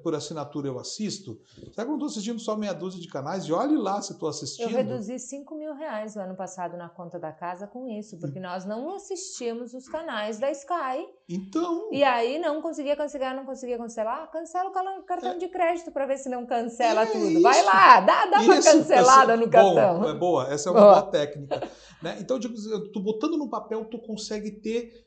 [0.03, 1.41] por assinatura eu assisto,
[1.73, 3.45] será que eu não estou assistindo só meia dúzia de canais?
[3.45, 4.71] E olhe lá se estou assistindo.
[4.71, 8.39] Eu reduzi 5 mil reais o ano passado na conta da casa com isso, porque
[8.39, 11.09] nós não assistimos os canais da Sky.
[11.29, 11.89] Então.
[11.91, 14.31] E aí não conseguia cancelar, não conseguia cancelar.
[14.31, 15.39] Cancela o cartão é.
[15.39, 17.31] de crédito para ver se não cancela é tudo.
[17.31, 17.43] Isso.
[17.43, 20.09] Vai lá, dá, dá uma cancelada no cartão.
[20.09, 21.69] É boa, essa é uma boa, boa técnica.
[22.01, 22.19] Né?
[22.21, 22.55] Então, tipo,
[22.93, 25.05] tu botando no papel, tu consegue ter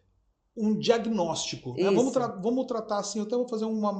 [0.57, 1.73] um diagnóstico.
[1.73, 1.91] Né?
[1.91, 3.91] Vamos, tra vamos tratar assim, eu até vou fazer uma,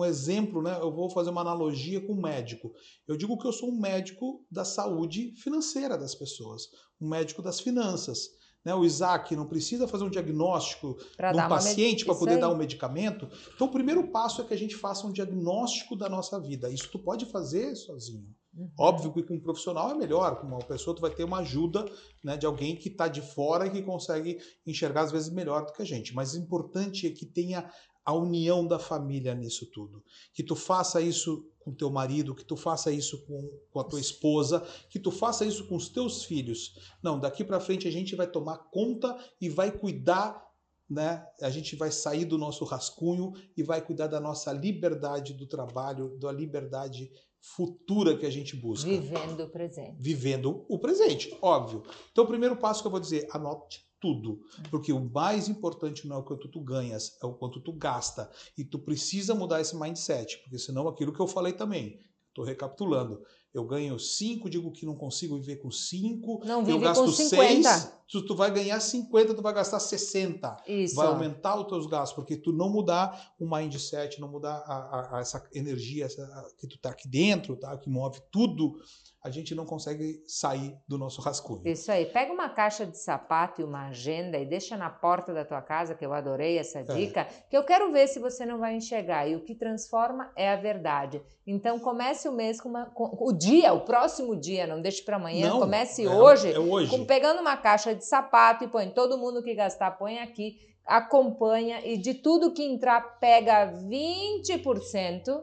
[0.00, 0.78] um exemplo, né?
[0.80, 2.72] eu vou fazer uma analogia com o médico.
[3.06, 6.62] Eu digo que eu sou um médico da saúde financeira das pessoas,
[7.00, 8.28] um médico das finanças.
[8.64, 8.74] Né?
[8.74, 13.28] O Isaac não precisa fazer um diagnóstico de um paciente para poder dar um medicamento.
[13.54, 16.70] Então, o primeiro passo é que a gente faça um diagnóstico da nossa vida.
[16.70, 18.28] Isso tu pode fazer sozinho.
[18.52, 18.68] Uhum.
[18.78, 21.84] Óbvio que com um profissional é melhor, com uma pessoa tu vai ter uma ajuda
[22.22, 25.72] né, de alguém que está de fora e que consegue enxergar às vezes melhor do
[25.72, 26.12] que a gente.
[26.14, 27.70] Mas o importante é que tenha
[28.10, 30.02] a união da família nisso tudo.
[30.34, 34.00] Que tu faça isso com teu marido, que tu faça isso com, com a tua
[34.00, 36.76] esposa, que tu faça isso com os teus filhos.
[37.02, 40.48] Não, daqui para frente a gente vai tomar conta e vai cuidar
[40.88, 41.24] né?
[41.40, 46.18] A gente vai sair do nosso rascunho e vai cuidar da nossa liberdade do trabalho,
[46.18, 48.90] da liberdade futura que a gente busca.
[48.90, 49.96] Vivendo o presente.
[50.00, 51.84] Vivendo o presente, óbvio.
[52.10, 54.40] Então, o primeiro passo que eu vou dizer, anote tudo.
[54.70, 58.30] Porque o mais importante não é o quanto tu ganhas, é o quanto tu gasta.
[58.56, 63.22] E tu precisa mudar esse mindset, porque senão aquilo que eu falei também, estou recapitulando,
[63.52, 66.40] eu ganho 5, digo que não consigo viver com 5,
[66.70, 70.56] eu gasto 6, tu, tu vai ganhar 50, tu vai gastar 60.
[70.66, 70.96] Isso.
[70.96, 75.16] Vai aumentar os teus gastos, porque tu não mudar o mindset, não mudar a, a,
[75.16, 76.26] a essa energia essa,
[76.58, 77.76] que tu tá aqui dentro, tá?
[77.78, 78.74] que move tudo,
[79.22, 81.60] a gente não consegue sair do nosso rascunho.
[81.66, 82.06] Isso aí.
[82.06, 85.94] Pega uma caixa de sapato e uma agenda e deixa na porta da tua casa,
[85.94, 86.82] que eu adorei essa é.
[86.84, 87.24] dica, é.
[87.48, 89.28] que eu quero ver se você não vai enxergar.
[89.28, 91.22] E o que transforma é a verdade.
[91.46, 95.16] Então comece o mês com, uma, com o dia, o próximo dia, não deixe para
[95.16, 96.90] amanhã, não, comece é, hoje, é hoje.
[96.90, 101.86] Com, pegando uma caixa de sapato e põe todo mundo que gastar, põe aqui, acompanha
[101.86, 105.42] e de tudo que entrar, pega 20%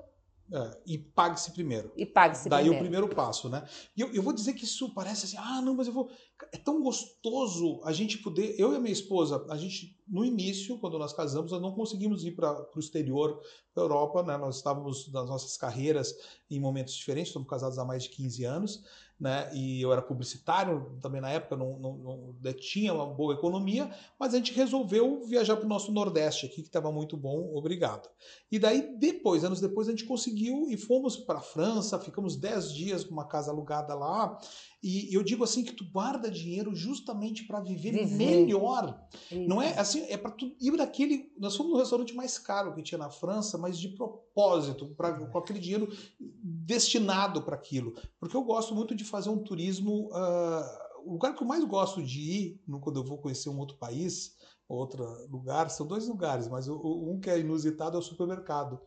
[0.50, 1.92] é, e pague-se primeiro.
[1.96, 2.78] E pague-se Daí primeiro.
[2.78, 3.68] o primeiro passo, né?
[3.96, 6.10] E eu, eu, vou dizer que isso parece assim, ah, não, mas eu vou.
[6.54, 8.56] É tão gostoso a gente poder.
[8.58, 12.24] Eu e a minha esposa, a gente, no início, quando nós casamos, nós não conseguimos
[12.24, 13.42] ir para o exterior,
[13.74, 14.38] para a Europa, né?
[14.38, 16.16] Nós estávamos nas nossas carreiras
[16.50, 18.84] em momentos diferentes, estamos casados há mais de 15 anos
[19.20, 19.50] né?
[19.54, 21.98] E eu era publicitário também na época, não, não,
[22.42, 23.90] não tinha uma boa economia,
[24.20, 28.10] mas a gente resolveu viajar para o nosso Nordeste aqui, que estava muito bom, obrigado.
[28.52, 32.74] E daí, depois, anos depois, a gente conseguiu e fomos para a França, ficamos 10
[32.74, 34.38] dias numa casa alugada lá.
[34.82, 39.08] E eu digo assim que tu guarda dinheiro justamente para viver, viver, melhor.
[39.32, 39.48] Isso.
[39.48, 41.34] Não é assim, é para tu ir daquele.
[41.40, 45.38] Nós fomos no restaurante mais caro que tinha na França, mas de propósito, pra, com
[45.38, 47.94] aquele dinheiro destinado para aquilo.
[48.20, 50.10] Porque eu gosto muito de fazer um turismo.
[50.10, 53.78] Uh, o lugar que eu mais gosto de ir, quando eu vou conhecer um outro
[53.78, 54.36] país,
[54.68, 58.80] outro lugar, são dois lugares, mas um que é inusitado é o supermercado.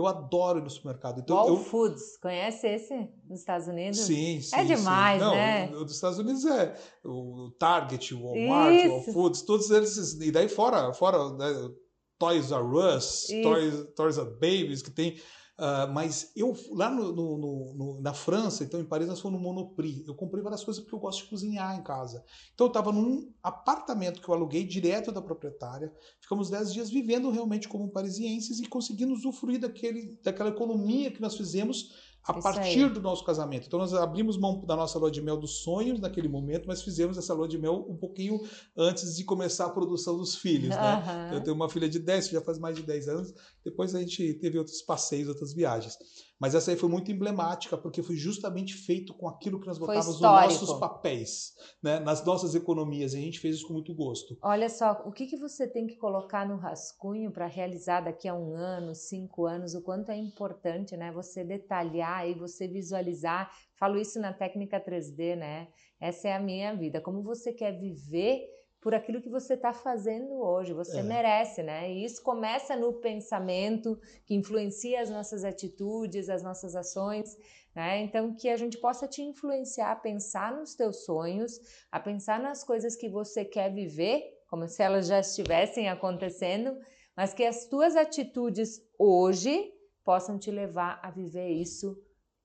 [0.00, 1.20] Eu adoro ir no supermercado.
[1.20, 1.64] Então, Whole eu...
[1.64, 4.00] Foods, conhece esse dos Estados Unidos?
[4.00, 4.56] Sim, sim.
[4.56, 5.28] É demais, sim.
[5.28, 5.70] Não, né?
[5.72, 6.74] O, o, dos Estados Unidos é
[7.04, 10.20] o Target, o Walmart, o Whole Foods, todos eles.
[10.20, 11.70] E daí fora, fora né,
[12.18, 15.20] Toys R Us, Toys, Toys R Babies, que tem
[15.60, 19.44] Uh, mas eu, lá no, no, no, na França, então em Paris, nós fomos no
[19.44, 20.08] Monoprix.
[20.08, 22.24] Eu comprei várias coisas porque eu gosto de cozinhar em casa.
[22.54, 25.92] Então eu estava num apartamento que eu aluguei direto da proprietária.
[26.18, 31.36] Ficamos 10 dias vivendo realmente como parisienses e conseguindo usufruir daquele, daquela economia que nós
[31.36, 32.90] fizemos a Isso partir aí.
[32.90, 33.66] do nosso casamento.
[33.66, 37.16] Então nós abrimos mão da nossa lua de mel dos sonhos naquele momento, mas fizemos
[37.16, 38.40] essa lua de mel um pouquinho
[38.76, 41.30] antes de começar a produção dos filhos, né?
[41.32, 43.34] Eu tenho uma filha de 10, que já faz mais de 10 anos.
[43.64, 45.96] Depois a gente teve outros passeios, outras viagens.
[46.40, 50.06] Mas essa aí foi muito emblemática, porque foi justamente feito com aquilo que nós botávamos
[50.06, 52.00] nos nossos papéis, né?
[52.00, 54.38] nas nossas economias, e a gente fez isso com muito gosto.
[54.40, 58.34] Olha só, o que, que você tem que colocar no rascunho para realizar daqui a
[58.34, 61.12] um ano, cinco anos, o quanto é importante né?
[61.12, 63.50] você detalhar e você visualizar.
[63.78, 65.68] Falo isso na técnica 3D, né?
[66.00, 67.00] Essa é a minha vida.
[67.02, 68.46] Como você quer viver
[68.80, 70.72] por aquilo que você está fazendo hoje.
[70.72, 71.02] Você é.
[71.02, 71.92] merece, né?
[71.92, 77.36] E isso começa no pensamento, que influencia as nossas atitudes, as nossas ações.
[77.74, 78.00] Né?
[78.02, 81.60] Então, que a gente possa te influenciar a pensar nos teus sonhos,
[81.92, 86.76] a pensar nas coisas que você quer viver, como se elas já estivessem acontecendo,
[87.16, 89.72] mas que as tuas atitudes hoje
[90.04, 91.96] possam te levar a viver isso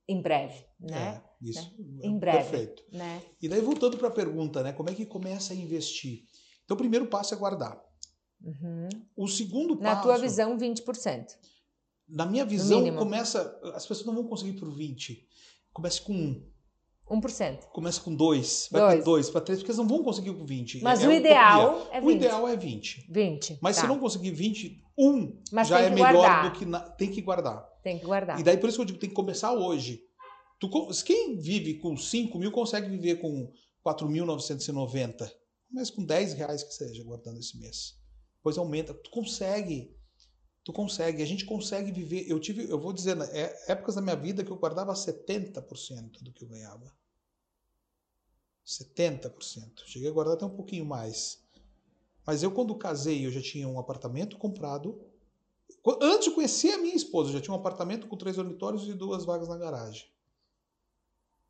[0.08, 1.22] em breve, né?
[1.42, 1.74] É, isso.
[1.80, 2.00] Né?
[2.04, 2.38] Em breve.
[2.50, 2.84] Perfeito.
[2.92, 3.22] Né?
[3.42, 4.74] E daí, voltando para a pergunta, né?
[4.74, 6.24] Como é que começa a investir?
[6.64, 7.80] Então, o primeiro passo é guardar.
[8.44, 8.90] Uhum.
[9.16, 10.04] O segundo Na passo.
[10.04, 11.26] tua visão, 20%.
[12.08, 13.60] Na minha visão, começa.
[13.74, 15.28] As pessoas não vão conseguir por 20.
[15.74, 16.48] Comece com 1.
[17.10, 17.66] 1%.
[17.72, 18.70] Começa com 2.
[18.72, 18.96] Vai Dois.
[18.96, 20.82] para 2, para 3, porque eles não vão conseguir com 20.
[20.82, 21.20] Mas É o utopia.
[21.20, 22.08] ideal é 20.
[22.08, 23.06] O ideal é 20.
[23.10, 23.60] 20.
[23.62, 23.82] Mas tá.
[23.84, 26.52] se não conseguir 20, 1 Mas já é melhor guardar.
[26.52, 26.66] do que.
[26.66, 26.80] Na...
[26.80, 27.68] Tem que guardar.
[27.86, 28.40] Tem que guardar.
[28.40, 30.04] E daí por isso que eu digo, tem que começar hoje.
[30.60, 30.68] Tu,
[31.06, 33.54] quem vive com 5 mil consegue viver com
[33.86, 35.32] 4.990.
[35.70, 37.96] Mas com 10 reais que seja guardando esse mês.
[38.38, 38.92] Depois aumenta.
[38.92, 39.96] Tu consegue.
[40.64, 41.22] Tu consegue.
[41.22, 42.26] A gente consegue viver.
[42.28, 46.24] Eu tive, eu vou dizer, né, é, épocas da minha vida que eu guardava 70%
[46.24, 46.92] do que eu ganhava.
[48.66, 49.84] 70%.
[49.86, 51.40] Cheguei a guardar até um pouquinho mais.
[52.26, 55.00] Mas eu, quando casei, eu já tinha um apartamento comprado.
[56.02, 58.94] Antes de conhecer a minha esposa, eu já tinha um apartamento com três dormitórios e
[58.94, 60.06] duas vagas na garagem.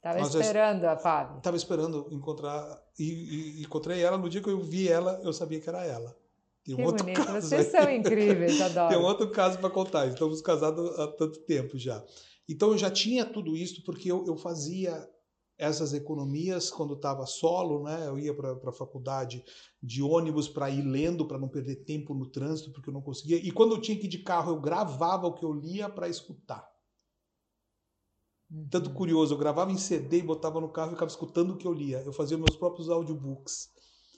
[0.01, 1.37] Tava Nós já- esperando a Fábio.
[1.37, 4.17] Estava esperando encontrar e, e- e encontrei ela.
[4.17, 6.15] No dia que eu vi ela, eu sabia que era ela.
[6.63, 7.25] Tem um Que outro bonito.
[7.25, 7.47] caso.
[7.47, 7.81] Vocês aí.
[7.81, 8.89] são incríveis, adoro.
[8.89, 10.05] Tem um outro caso para contar.
[10.07, 12.03] Estamos casados há tanto tempo já.
[12.47, 15.09] Então eu já tinha tudo isso porque eu, eu fazia
[15.57, 18.07] essas economias quando estava solo, né?
[18.07, 19.43] Eu ia para a faculdade
[19.81, 23.37] de ônibus para ir lendo, para não perder tempo no trânsito, porque eu não conseguia.
[23.37, 26.09] E quando eu tinha que ir de carro, eu gravava o que eu lia para
[26.09, 26.69] escutar.
[28.49, 28.67] Uhum.
[28.69, 31.65] Tanto curioso, eu gravava em CD e botava no carro e ficava escutando o que
[31.67, 32.01] eu lia.
[32.05, 33.73] Eu fazia meus próprios audiobooks.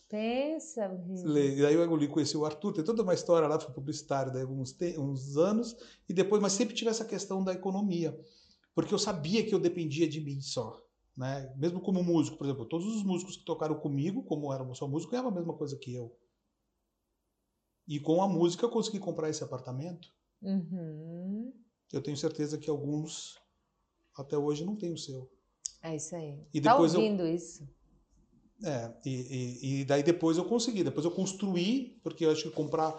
[0.10, 0.88] Pensa.
[1.26, 4.46] E daí eu ali conheci o Arthur, tem toda uma história lá, fui publicitário daí
[4.46, 5.76] uns, te- uns anos,
[6.08, 8.18] e depois, mas sempre tive essa questão da economia,
[8.76, 10.87] porque eu sabia que eu dependia de mim só.
[11.18, 11.52] Né?
[11.58, 15.12] Mesmo como músico, por exemplo, todos os músicos que tocaram comigo, como eram só músico,
[15.12, 16.16] ganhavam a mesma coisa que eu.
[17.88, 20.14] E com a música eu consegui comprar esse apartamento.
[20.42, 21.52] Uhum.
[21.92, 23.40] Eu tenho certeza que alguns
[24.16, 25.28] até hoje não têm o seu.
[25.82, 26.38] É isso aí.
[26.54, 27.68] E tá depois eu- ouvindo isso?
[28.64, 30.84] É, e, e, e daí depois eu consegui.
[30.84, 32.92] Depois eu construí, porque eu acho que comprar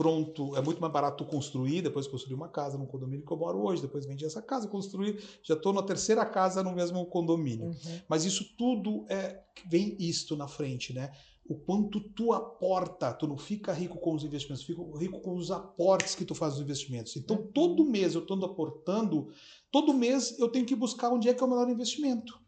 [0.00, 1.82] pronto é muito mais barato construir.
[1.82, 3.82] Depois construir uma casa no condomínio que eu moro hoje.
[3.82, 5.18] Depois vendi essa casa, construí.
[5.42, 7.66] Já estou na terceira casa no mesmo condomínio.
[7.66, 8.00] Uhum.
[8.08, 11.12] Mas isso tudo é vem isto na frente, né?
[11.44, 15.50] O quanto tu aporta, tu não fica rico com os investimentos, fica rico com os
[15.50, 17.14] aportes que tu faz nos investimentos.
[17.16, 17.52] Então, Uhum.
[17.52, 19.28] todo mês eu estou aportando,
[19.70, 22.40] todo mês eu tenho que buscar onde é que é o melhor investimento.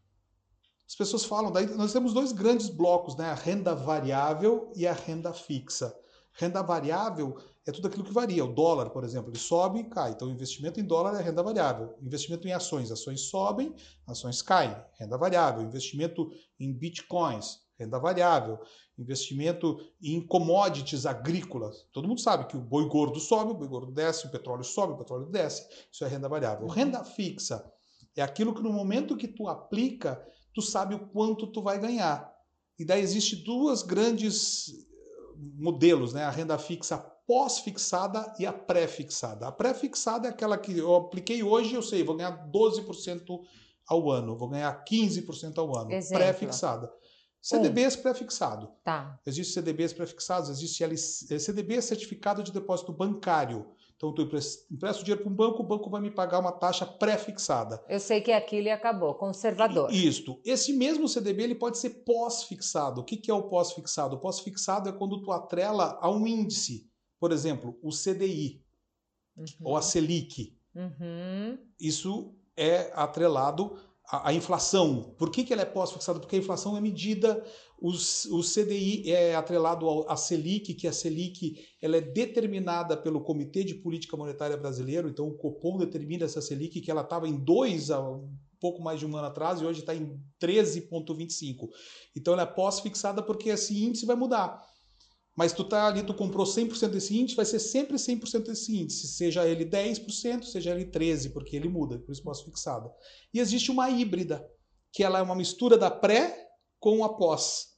[0.89, 3.27] As pessoas falam, daí nós temos dois grandes blocos, né?
[3.27, 5.95] A renda variável e a renda fixa.
[6.35, 8.45] Renda variável é tudo aquilo que varia.
[8.45, 10.13] O dólar, por exemplo, ele sobe e cai.
[10.13, 11.95] Então, investimento em dólar é renda variável.
[12.01, 13.75] Investimento em ações, ações sobem,
[14.07, 15.63] ações caem, renda variável.
[15.63, 18.59] Investimento em bitcoins, renda variável.
[18.99, 21.87] Investimento em commodities agrícolas.
[21.93, 24.95] Todo mundo sabe que o boi gordo sobe, o boi gordo desce, o petróleo sobe,
[24.95, 25.67] o petróleo desce.
[25.93, 26.67] Isso é renda variável.
[26.67, 27.65] Renda fixa
[28.17, 30.23] é aquilo que no momento que tu aplica,
[30.55, 32.33] tu sabe o quanto tu vai ganhar.
[32.79, 34.71] E daí existe duas grandes
[35.57, 36.25] modelos, né?
[36.25, 39.47] A renda fixa pós-fixada e a pré-fixada.
[39.47, 43.41] A pré-fixada é aquela que eu apliquei hoje, eu sei, vou ganhar 12%
[43.87, 45.91] ao ano, vou ganhar 15% ao ano.
[46.09, 46.93] Pré-fixada.
[47.41, 48.71] CDBs pré-fixado.
[48.85, 49.19] Tá.
[49.27, 53.67] Existe CDBs pré-fixados, existe LC, CDB é certificado de depósito bancário.
[54.03, 54.25] Então, eu
[54.73, 57.81] empresto dinheiro para um banco, o banco vai me pagar uma taxa pré-fixada.
[57.89, 59.15] Eu sei que aquilo acabou.
[59.15, 59.93] Conservador.
[59.93, 60.41] Isto.
[60.45, 63.01] Esse mesmo CDB ele pode ser pós-fixado.
[63.01, 64.17] O que, que é o pós-fixado?
[64.17, 66.91] O pós-fixado é quando tu atrela a um índice.
[67.21, 68.61] Por exemplo, o CDI
[69.37, 69.47] Uhum.
[69.63, 70.59] ou a Selic.
[70.75, 71.59] Uhum.
[71.81, 75.15] Isso é atrelado à, à inflação.
[75.17, 76.21] Por que, que ela é pós-fixada?
[76.21, 77.43] Porque a inflação é medida,
[77.83, 83.65] os, o CDI é atrelado à Selic, que a Selic ela é determinada pelo Comitê
[83.65, 87.91] de Política Monetária Brasileiro, então o Copom determina essa Selic, que ela estava em 2
[87.91, 91.69] há um pouco mais de um ano atrás e hoje está em 13,25.
[92.17, 94.63] Então ela é pós-fixada porque esse índice vai mudar.
[95.35, 99.09] Mas tu tá ali, tu comprou 100% desse índice, vai ser sempre 100% desse índice,
[99.09, 102.89] seja ele 10%, seja ele 13%, porque ele muda, por isso pós-fixada.
[103.35, 104.47] E existe uma híbrida,
[104.93, 106.47] que ela é uma mistura da pré
[106.79, 107.72] com a pós.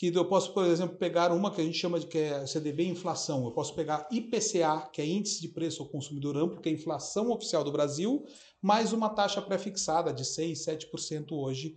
[0.00, 2.86] Que eu posso, por exemplo, pegar uma que a gente chama de que é CDB
[2.86, 3.44] inflação.
[3.44, 6.74] Eu posso pegar IPCA, que é índice de preço ao consumidor amplo, que é a
[6.74, 8.24] inflação oficial do Brasil,
[8.62, 11.74] mais uma taxa pré-fixada de 6, 7% hoje.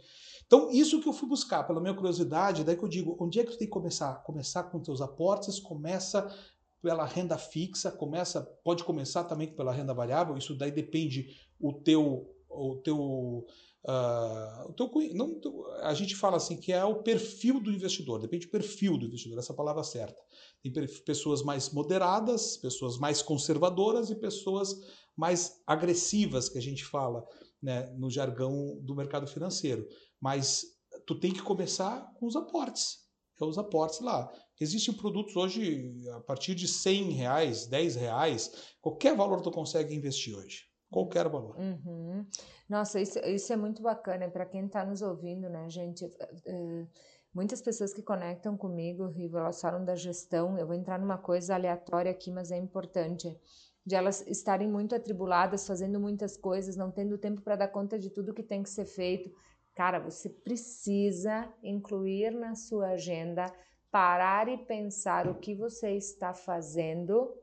[0.47, 3.43] Então, isso que eu fui buscar, pela minha curiosidade, daí que eu digo, onde é
[3.43, 4.23] que tu tem que começar?
[4.23, 6.33] Começar com teus aportes, começa
[6.81, 11.27] pela renda fixa, começa, pode começar também pela renda variável, isso daí depende
[11.59, 13.45] o teu, o teu
[13.85, 15.41] Uh, teu, não,
[15.81, 19.37] a gente fala assim que é o perfil do investidor, depende do perfil do investidor,
[19.37, 20.19] essa é palavra certa.
[20.61, 20.71] Tem
[21.05, 24.73] pessoas mais moderadas, pessoas mais conservadoras e pessoas
[25.15, 27.27] mais agressivas, que a gente fala
[27.61, 29.87] né, no jargão do mercado financeiro.
[30.19, 30.65] Mas
[31.05, 33.03] tu tem que começar com os aportes.
[33.41, 34.31] É os aportes lá.
[34.59, 40.33] Existem produtos hoje a partir de 100 reais, 10 reais, qualquer valor tu consegue investir
[40.33, 40.63] hoje.
[40.93, 41.57] Qualquer valor.
[41.57, 42.23] Uhum.
[42.69, 46.05] Nossa, isso, isso é muito bacana para quem está nos ouvindo, né, gente?
[46.45, 46.85] É,
[47.33, 50.55] muitas pessoas que conectam comigo, Rivo, elas falam da gestão.
[50.55, 53.35] Eu vou entrar numa coisa aleatória aqui, mas é importante.
[53.83, 58.11] De elas estarem muito atribuladas, fazendo muitas coisas, não tendo tempo para dar conta de
[58.11, 59.33] tudo que tem que ser feito.
[59.73, 63.51] Cara, você precisa incluir na sua agenda,
[63.91, 67.33] parar e pensar o que você está fazendo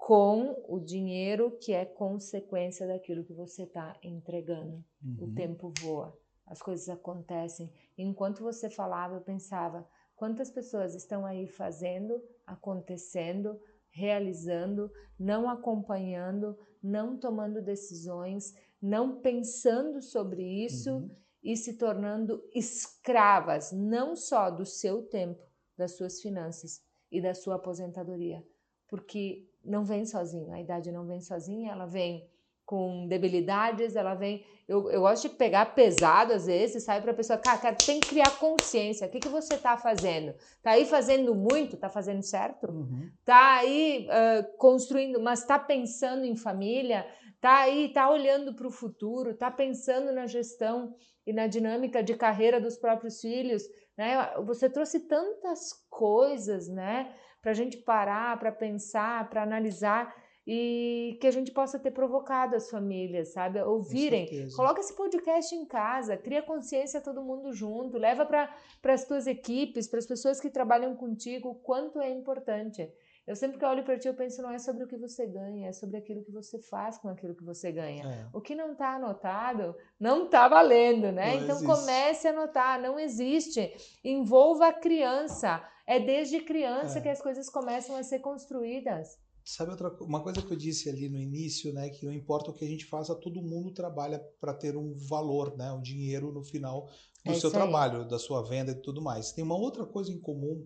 [0.00, 4.82] com o dinheiro que é consequência daquilo que você está entregando.
[5.04, 5.16] Uhum.
[5.20, 7.70] O tempo voa, as coisas acontecem.
[7.98, 9.86] Enquanto você falava, eu pensava:
[10.16, 20.42] quantas pessoas estão aí fazendo, acontecendo, realizando, não acompanhando, não tomando decisões, não pensando sobre
[20.64, 21.14] isso uhum.
[21.42, 25.44] e se tornando escravas, não só do seu tempo,
[25.76, 26.82] das suas finanças
[27.12, 28.42] e da sua aposentadoria.
[28.88, 32.28] Porque não vem sozinho, a idade não vem sozinha, ela vem
[32.70, 34.44] com debilidades, ela vem.
[34.68, 37.98] Eu, eu gosto de pegar pesado às vezes, sabe, para a pessoa, cara, cara, tem
[37.98, 39.08] que criar consciência.
[39.08, 40.32] O que, que você está fazendo?
[40.62, 41.76] Tá aí fazendo muito?
[41.76, 42.70] Tá fazendo certo?
[42.70, 43.10] Uhum.
[43.24, 47.04] Tá aí uh, construindo, mas tá pensando em família?
[47.40, 49.34] Tá aí, tá olhando para o futuro?
[49.34, 50.94] Tá pensando na gestão
[51.26, 53.64] e na dinâmica de carreira dos próprios filhos?
[53.98, 54.16] Né?
[54.46, 57.12] Você trouxe tantas coisas, né?
[57.40, 60.14] Para a gente parar, para pensar, para analisar
[60.46, 63.62] e que a gente possa ter provocado as famílias, sabe?
[63.62, 64.48] Ouvirem.
[64.56, 68.52] Coloca esse podcast em casa, cria consciência todo mundo junto, leva para
[68.92, 72.90] as tuas equipes, para as pessoas que trabalham contigo, o quanto é importante.
[73.26, 75.68] Eu sempre que olho para ti, eu penso, não é sobre o que você ganha,
[75.68, 78.04] é sobre aquilo que você faz com aquilo que você ganha.
[78.04, 78.26] É.
[78.36, 81.36] O que não está anotado, não está valendo, né?
[81.36, 81.66] Não então existe.
[81.66, 83.72] comece a anotar, não existe.
[84.02, 85.64] Envolva a criança.
[85.90, 87.02] É desde criança é.
[87.02, 89.18] que as coisas começam a ser construídas.
[89.44, 92.54] Sabe outra uma coisa que eu disse ali no início, né, que não importa o
[92.54, 96.44] que a gente faça, todo mundo trabalha para ter um valor, né, um dinheiro no
[96.44, 96.88] final
[97.24, 99.32] do é seu trabalho, da sua venda e tudo mais.
[99.32, 100.64] Tem uma outra coisa em comum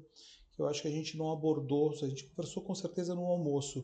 [0.53, 3.83] que eu acho que a gente não abordou, a gente conversou com certeza no almoço,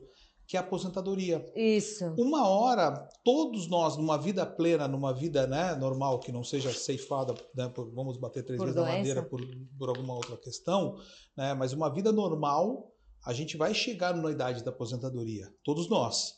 [0.50, 1.46] que é a aposentadoria.
[1.54, 2.04] Isso.
[2.18, 7.32] Uma hora, todos nós, numa vida plena, numa vida né, normal, que não seja ceifada,
[7.54, 8.90] né, por, vamos bater três por vezes doença.
[8.90, 9.40] na madeira por,
[9.78, 10.96] por alguma outra questão,
[11.36, 12.92] né, mas uma vida normal,
[13.24, 16.34] a gente vai chegar na idade da aposentadoria, todos nós.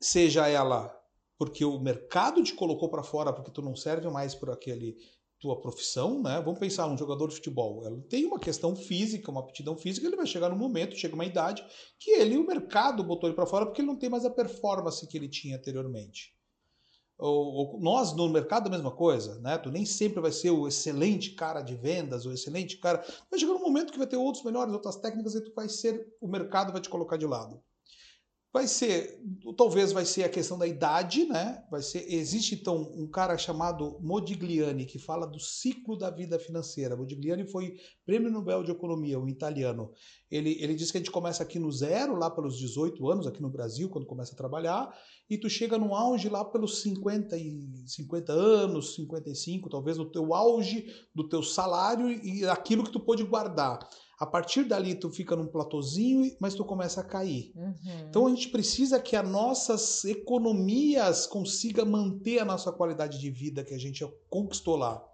[0.00, 0.96] Seja ela
[1.36, 4.96] porque o mercado te colocou para fora porque tu não serve mais por aquele
[5.38, 6.40] tua profissão, né?
[6.42, 10.16] Vamos pensar um jogador de futebol, ele tem uma questão física, uma aptidão física, ele
[10.16, 11.64] vai chegar no momento, chega uma idade
[11.98, 15.06] que ele o mercado botou ele para fora porque ele não tem mais a performance
[15.06, 16.34] que ele tinha anteriormente.
[17.18, 19.56] Ou, ou, nós no mercado a mesma coisa, né?
[19.56, 23.02] Tu nem sempre vai ser o excelente cara de vendas, o excelente cara.
[23.30, 26.14] Vai chegar um momento que vai ter outros melhores, outras técnicas e tu vai ser,
[26.20, 27.62] o mercado vai te colocar de lado.
[28.52, 29.20] Vai ser,
[29.54, 31.62] talvez vai ser a questão da idade, né?
[31.70, 36.96] Vai ser, existe então um cara chamado Modigliani que fala do ciclo da vida financeira.
[36.96, 37.76] Modigliani foi
[38.06, 39.92] prêmio Nobel de Economia, um italiano.
[40.30, 43.42] Ele, ele diz que a gente começa aqui no zero, lá pelos 18 anos, aqui
[43.42, 44.90] no Brasil, quando começa a trabalhar,
[45.28, 50.32] e tu chega no auge lá pelos 50, e, 50 anos, 55, talvez no teu
[50.32, 53.78] auge do teu salário e aquilo que tu pôde guardar.
[54.18, 57.52] A partir dali tu fica num platôzinho, mas tu começa a cair.
[57.54, 57.74] Uhum.
[58.08, 63.62] Então a gente precisa que as nossas economias consiga manter a nossa qualidade de vida
[63.62, 65.04] que a gente conquistou lá.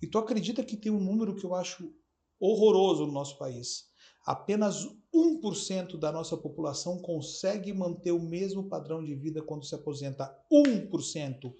[0.00, 1.92] E tu acredita que tem um número que eu acho
[2.38, 3.90] horroroso no nosso país?
[4.24, 10.32] Apenas 1% da nossa população consegue manter o mesmo padrão de vida quando se aposenta.
[10.52, 11.52] 1%.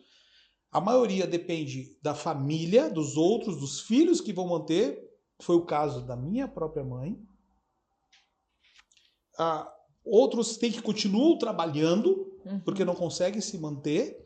[0.71, 5.02] A maioria depende da família, dos outros, dos filhos que vão manter,
[5.43, 7.21] foi o caso da minha própria mãe.
[9.39, 9.71] Ah,
[10.05, 12.61] outros têm que continuar trabalhando, uhum.
[12.61, 14.21] porque não conseguem se manter.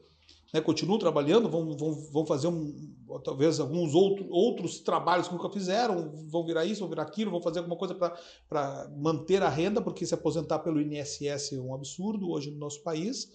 [0.53, 2.95] Né, continuam trabalhando, vão, vão, vão fazer um,
[3.25, 7.43] talvez alguns outro, outros trabalhos que nunca fizeram, vão virar isso, vão virar aquilo, vão
[7.43, 12.31] fazer alguma coisa para manter a renda, porque se aposentar pelo INSS é um absurdo
[12.31, 13.29] hoje no nosso país.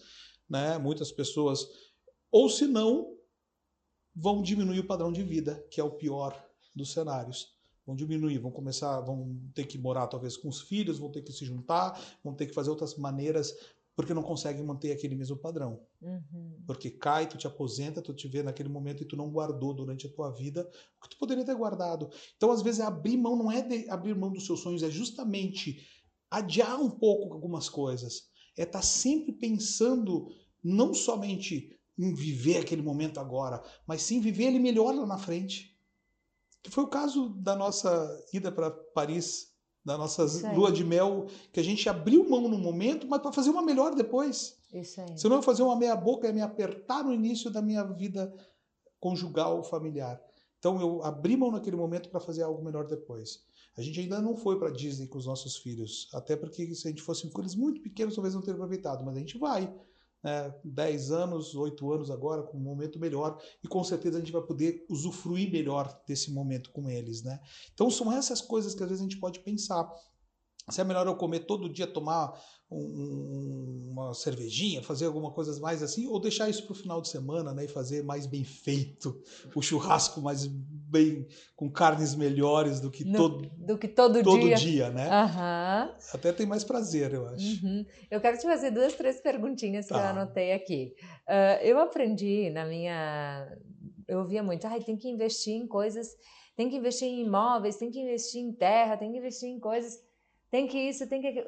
[0.50, 0.78] Né?
[0.78, 1.68] Muitas pessoas,
[2.32, 3.14] ou se não,
[4.16, 6.34] vão diminuir o padrão de vida, que é o pior
[6.74, 11.12] dos cenários vão diminuir, vão começar, vão ter que morar talvez com os filhos, vão
[11.12, 13.54] ter que se juntar, vão ter que fazer outras maneiras
[13.96, 15.82] porque não consegue manter aquele mesmo padrão.
[16.02, 16.64] Uhum.
[16.66, 20.08] Porque cai, tu te aposenta, tu te vê naquele momento e tu não guardou durante
[20.08, 20.68] a tua vida
[20.98, 22.10] o que tu poderia ter guardado.
[22.38, 25.86] Então, às vezes, abrir mão não é abrir mão dos seus sonhos, é justamente
[26.30, 28.30] adiar um pouco algumas coisas.
[28.58, 30.30] É estar tá sempre pensando
[30.64, 35.71] não somente em viver aquele momento agora, mas sim viver ele melhor lá na frente.
[36.64, 39.52] Que foi o caso da nossa ida para Paris
[39.84, 43.50] da nossa lua de mel, que a gente abriu mão no momento, mas para fazer
[43.50, 44.58] uma melhor depois.
[44.72, 45.18] Isso aí.
[45.18, 48.32] Se eu não fazer uma meia boca, é me apertar no início da minha vida
[49.00, 50.22] conjugal, familiar.
[50.60, 53.44] Então eu abri mão naquele momento para fazer algo melhor depois.
[53.76, 56.92] A gente ainda não foi para Disney com os nossos filhos, até porque se a
[56.92, 59.74] gente fosse com eles muito pequenos, talvez não teria aproveitado, mas a gente vai
[60.24, 64.32] né, 10 anos, 8 anos agora, com um momento melhor, e com certeza a gente
[64.32, 67.24] vai poder usufruir melhor desse momento com eles.
[67.24, 67.40] Né?
[67.74, 69.90] Então são essas coisas que às vezes a gente pode pensar.
[70.70, 72.34] Se é melhor eu comer todo dia, tomar
[72.72, 77.10] um, uma cervejinha, fazer alguma coisa mais assim, ou deixar isso para o final de
[77.10, 79.22] semana né, e fazer mais bem feito,
[79.54, 84.40] o churrasco mais bem, com carnes melhores do que, no, todo, do que todo, todo
[84.40, 84.56] dia.
[84.56, 85.08] dia né?
[85.08, 85.96] Uhum.
[86.14, 87.66] Até tem mais prazer, eu acho.
[87.66, 87.86] Uhum.
[88.10, 89.96] Eu quero te fazer duas, três perguntinhas tá.
[89.96, 90.10] que eu tá.
[90.12, 90.94] anotei aqui.
[91.28, 93.58] Uh, eu aprendi na minha.
[94.08, 96.10] Eu ouvia muito, ah, tem que investir em coisas,
[96.56, 100.00] tem que investir em imóveis, tem que investir em terra, tem que investir em coisas,
[100.52, 101.44] tem que isso, tem que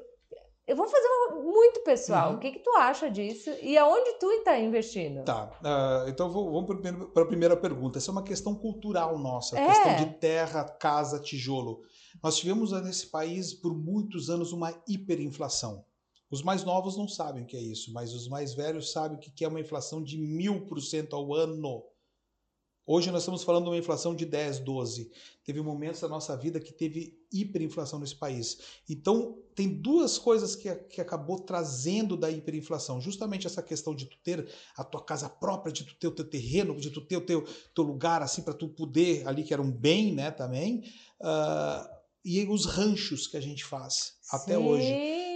[0.65, 2.31] eu vou fazer uma muito pessoal.
[2.31, 2.37] Uhum.
[2.37, 5.23] O que, que tu acha disso e aonde tu está investindo?
[5.25, 5.51] Tá.
[5.61, 6.65] Uh, então vamos
[7.13, 7.97] para a primeira pergunta.
[7.97, 9.67] Essa é uma questão cultural nossa, é.
[9.67, 11.81] questão de terra, casa, tijolo.
[12.23, 15.83] Nós tivemos nesse país por muitos anos uma hiperinflação.
[16.31, 19.19] Os mais novos não sabem o que é isso, mas os mais velhos sabem o
[19.19, 21.83] que é uma inflação de mil por cento ao ano.
[22.85, 25.09] Hoje nós estamos falando de uma inflação de 10, 12.
[25.45, 28.57] Teve momentos da nossa vida que teve hiperinflação nesse país.
[28.89, 32.99] Então, tem duas coisas que, que acabou trazendo da hiperinflação.
[32.99, 36.29] Justamente essa questão de tu ter a tua casa própria, de tu ter o teu
[36.29, 39.61] terreno, de tu ter o teu, teu lugar assim para tu poder, ali que era
[39.61, 40.83] um bem, né, também.
[41.21, 41.87] Uh,
[42.25, 44.89] e os ranchos que a gente faz Sim, até hoje.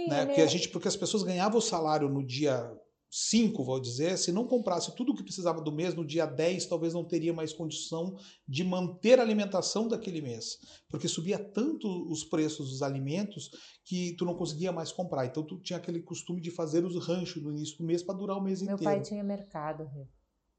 [0.08, 0.26] Né?
[0.26, 2.70] Porque, a gente, porque as pessoas ganhavam o salário no dia
[3.10, 6.66] 5, vou dizer, se não comprasse tudo o que precisava do mês no dia 10,
[6.66, 10.58] talvez não teria mais condição de manter a alimentação daquele mês.
[10.88, 13.50] Porque subia tanto os preços dos alimentos
[13.84, 15.26] que tu não conseguia mais comprar.
[15.26, 18.36] Então tu tinha aquele costume de fazer os ranchos no início do mês para durar
[18.36, 18.90] o mês Meu inteiro.
[18.90, 19.90] Meu pai tinha mercado,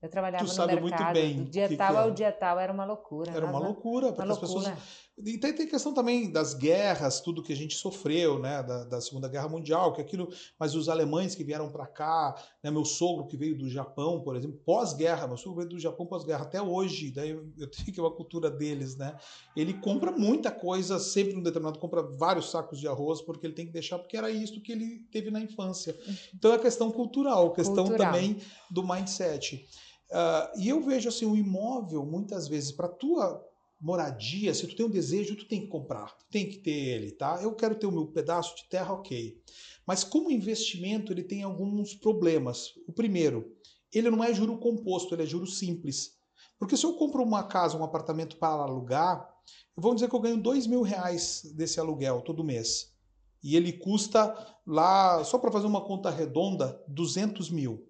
[0.02, 2.32] Eu trabalhava tu no sabe mercado, muito bem do dia que tal que ao dia
[2.32, 3.32] tal, era uma loucura.
[3.32, 4.72] Era uma loucura, porque uma as loucura.
[4.72, 8.84] pessoas e tem, tem questão também das guerras, tudo que a gente sofreu, né, da,
[8.86, 12.86] da Segunda Guerra Mundial, que aquilo, mas os alemães que vieram para cá, né, meu
[12.86, 16.62] sogro que veio do Japão, por exemplo, pós-guerra, meu sogro veio do Japão pós-guerra até
[16.62, 19.18] hoje, daí eu, eu tenho que é uma cultura deles, né?
[19.56, 23.66] Ele compra muita coisa, sempre um determinado compra vários sacos de arroz porque ele tem
[23.66, 25.98] que deixar porque era isso que ele teve na infância.
[26.34, 28.14] Então é questão cultural, questão cultural.
[28.14, 28.38] também
[28.70, 29.68] do mindset.
[30.10, 33.48] Uh, e eu vejo assim o imóvel muitas vezes para tua
[33.80, 37.12] moradia, se tu tem um desejo, tu tem que comprar, tu tem que ter ele,
[37.12, 37.40] tá?
[37.42, 39.42] Eu quero ter o meu pedaço de terra, ok.
[39.86, 42.74] Mas como investimento, ele tem alguns problemas.
[42.88, 43.56] O primeiro,
[43.94, 46.18] ele não é juro composto, ele é juro simples.
[46.60, 49.34] Porque se eu compro uma casa, um apartamento para alugar,
[49.76, 52.94] vamos dizer que eu ganho dois mil reais desse aluguel todo mês.
[53.42, 54.36] E ele custa
[54.68, 57.90] lá, só para fazer uma conta redonda, 200 mil.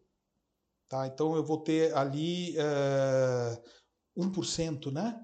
[0.87, 1.07] Tá?
[1.07, 3.61] Então eu vou ter ali eh,
[4.15, 5.19] 1%, né?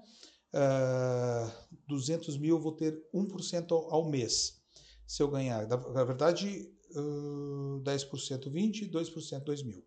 [0.54, 4.60] Uh, ah, 200 mil, eu vou ter 1% ao, mês.
[5.06, 9.84] Se eu ganhar, na, na verdade, uh, 10%, 20, 2%, 2 mil.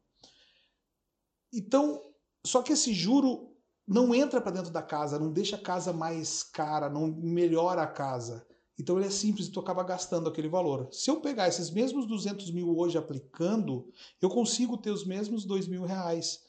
[1.53, 2.01] Então,
[2.45, 3.55] só que esse juro
[3.87, 7.87] não entra para dentro da casa, não deixa a casa mais cara, não melhora a
[7.87, 8.45] casa.
[8.79, 10.87] Então ele é simples e tu acaba gastando aquele valor.
[10.91, 13.91] Se eu pegar esses mesmos 200 mil hoje aplicando,
[14.21, 16.39] eu consigo ter os mesmos 2 mil reais.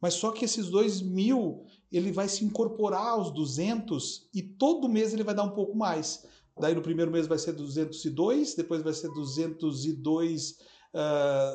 [0.00, 5.12] Mas só que esses 2 mil, ele vai se incorporar aos 200 e todo mês
[5.12, 6.24] ele vai dar um pouco mais.
[6.60, 10.56] Daí no primeiro mês vai ser 202, depois vai ser 202, uh,
[10.94, 11.54] ah,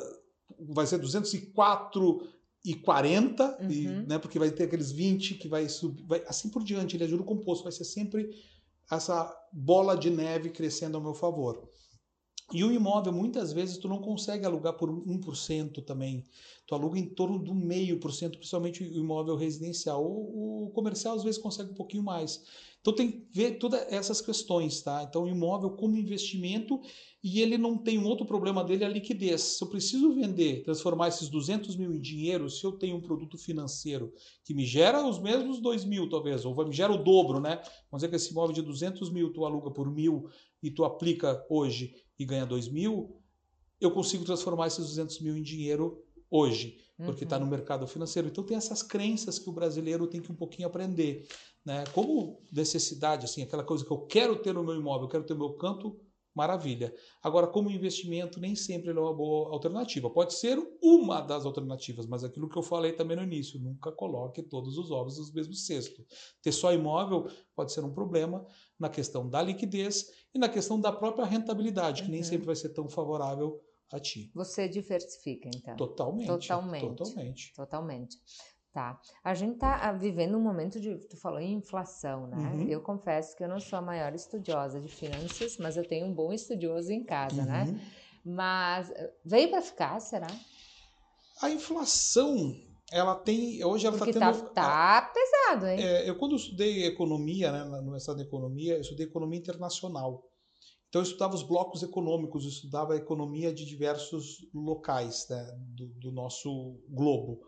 [0.70, 2.28] vai ser 204
[2.64, 3.70] e 40, uhum.
[3.70, 6.96] e, né, porque vai ter aqueles 20 que vai subir, vai, assim por diante.
[6.96, 8.30] Ele é juro composto, vai ser sempre
[8.90, 11.68] essa bola de neve crescendo ao meu favor.
[12.52, 16.24] E o imóvel, muitas vezes, tu não consegue alugar por 1% também.
[16.66, 20.02] Tu aluga em torno do meio por cento, principalmente o imóvel residencial.
[20.02, 22.42] O, o, comercial, às vezes, consegue um pouquinho mais.
[22.80, 25.02] Então, tem que ver todas essas questões, tá?
[25.02, 26.80] Então, imóvel como investimento
[27.22, 29.40] e ele não tem um outro problema dele, é a liquidez.
[29.40, 33.38] Se eu preciso vender, transformar esses 200 mil em dinheiro, se eu tenho um produto
[33.38, 34.12] financeiro
[34.44, 37.56] que me gera os mesmos 2 mil, talvez, ou me gera o dobro, né?
[37.90, 40.28] Vamos dizer que esse imóvel de 200 mil tu aluga por mil
[40.62, 43.16] e tu aplica hoje e ganha 2 mil,
[43.80, 46.03] eu consigo transformar esses 200 mil em dinheiro
[46.34, 47.44] hoje, porque está uhum.
[47.44, 48.26] no mercado financeiro.
[48.26, 51.28] Então tem essas crenças que o brasileiro tem que um pouquinho aprender.
[51.64, 51.84] Né?
[51.92, 55.34] Como necessidade, assim, aquela coisa que eu quero ter no meu imóvel, eu quero ter
[55.34, 55.96] o meu canto
[56.34, 56.92] maravilha.
[57.22, 60.10] Agora, como investimento, nem sempre ele é uma boa alternativa.
[60.10, 64.42] Pode ser uma das alternativas, mas aquilo que eu falei também no início, nunca coloque
[64.42, 66.04] todos os ovos no mesmo cesto.
[66.42, 68.44] Ter só imóvel pode ser um problema
[68.76, 72.26] na questão da liquidez e na questão da própria rentabilidade, que nem uhum.
[72.26, 73.60] sempre vai ser tão favorável
[73.96, 74.30] a ti.
[74.34, 75.76] Você diversifica, então?
[75.76, 76.26] Totalmente.
[76.26, 76.96] Totalmente.
[76.96, 77.54] Totalmente.
[77.54, 78.16] Totalmente.
[78.72, 79.00] Tá.
[79.22, 80.96] A gente está ah, vivendo um momento de.
[81.08, 82.36] Tu falou em inflação, né?
[82.36, 82.68] Uhum.
[82.68, 86.12] Eu confesso que eu não sou a maior estudiosa de finanças, mas eu tenho um
[86.12, 87.62] bom estudioso em casa, né?
[87.62, 87.72] uhum.
[87.72, 87.80] né?
[88.24, 90.26] Mas eh, veio para ficar, será?
[91.40, 92.52] A inflação,
[92.90, 93.64] ela tem.
[93.64, 94.50] Hoje ela está tendo.
[94.50, 95.80] Tá, tá pesado, hein?
[95.80, 100.28] É, eu, quando estudei economia, né, no Universidade de Economia, eu estudei economia internacional.
[100.94, 105.88] Então, eu estudava os blocos econômicos, eu estudava a economia de diversos locais né, do,
[105.88, 107.40] do nosso globo.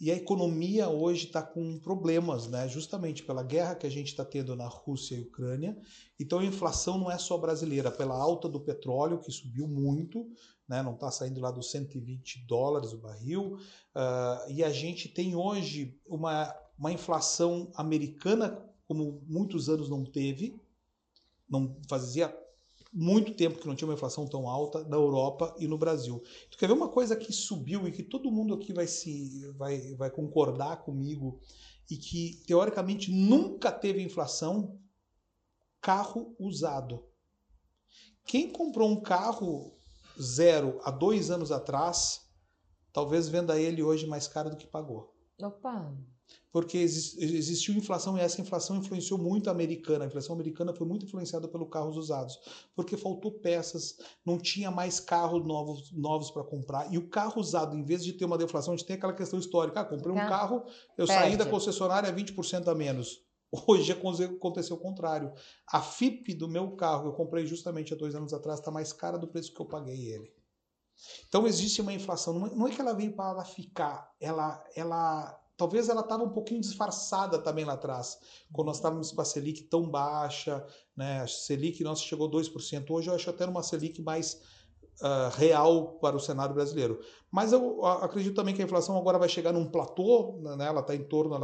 [0.00, 2.68] E a economia hoje está com problemas, né?
[2.68, 5.78] justamente pela guerra que a gente está tendo na Rússia e Ucrânia.
[6.18, 10.28] Então a inflação não é só brasileira, pela alta do petróleo, que subiu muito,
[10.68, 10.82] né?
[10.82, 13.56] não está saindo lá dos 120 dólares o barril.
[13.94, 20.60] Uh, e a gente tem hoje uma, uma inflação americana como muitos anos não teve,
[21.48, 22.36] não fazia
[22.92, 26.22] muito tempo que não tinha uma inflação tão alta na Europa e no Brasil.
[26.50, 29.94] Tu quer ver uma coisa que subiu e que todo mundo aqui vai se vai,
[29.94, 31.40] vai concordar comigo
[31.88, 34.78] e que teoricamente nunca teve inflação?
[35.80, 37.04] Carro usado.
[38.24, 39.76] Quem comprou um carro
[40.20, 42.28] zero há dois anos atrás,
[42.92, 45.14] talvez venda ele hoje mais caro do que pagou.
[45.40, 45.96] Opa!
[46.52, 50.04] Porque existiu inflação e essa inflação influenciou muito a americana.
[50.04, 52.38] A inflação americana foi muito influenciada pelos carros usados,
[52.74, 56.92] porque faltou peças, não tinha mais carros novos, novos para comprar.
[56.92, 59.38] E o carro usado, em vez de ter uma deflação, a gente tem aquela questão
[59.38, 59.80] histórica.
[59.80, 60.64] Ah, comprei um carro,
[60.98, 61.12] eu Perde.
[61.12, 63.24] saí da concessionária 20% a menos.
[63.66, 65.32] Hoje aconteceu o contrário.
[65.66, 68.92] A FIP do meu carro, que eu comprei justamente há dois anos atrás, está mais
[68.92, 70.32] cara do preço que eu paguei ele.
[71.28, 72.38] Então existe uma inflação.
[72.38, 77.38] Não é que ela veio para ficar, ela, ela talvez ela estava um pouquinho disfarçada
[77.38, 78.18] também lá atrás,
[78.50, 81.20] quando nós estávamos com a Selic tão baixa, né?
[81.20, 82.90] A Selic nossa chegou a 2%.
[82.90, 84.40] Hoje eu acho até uma Selic mais
[85.02, 86.98] uh, real para o cenário brasileiro.
[87.30, 90.64] Mas eu acredito também que a inflação agora vai chegar num platô, né?
[90.66, 91.38] ela está em torno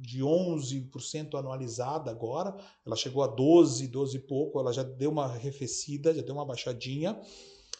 [0.00, 2.56] de 11% anualizada agora,
[2.86, 6.46] ela chegou a 12, 12 e pouco, ela já deu uma arrefecida, já deu uma
[6.46, 7.20] baixadinha,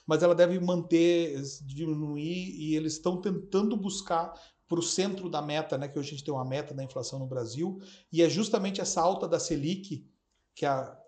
[0.06, 4.34] mas ela deve manter, diminuir, e eles estão tentando buscar
[4.68, 7.18] para o centro da meta, né, que hoje a gente tem uma meta da inflação
[7.18, 7.80] no Brasil,
[8.12, 10.06] e é justamente essa alta da Selic,
[10.54, 10.98] que é a,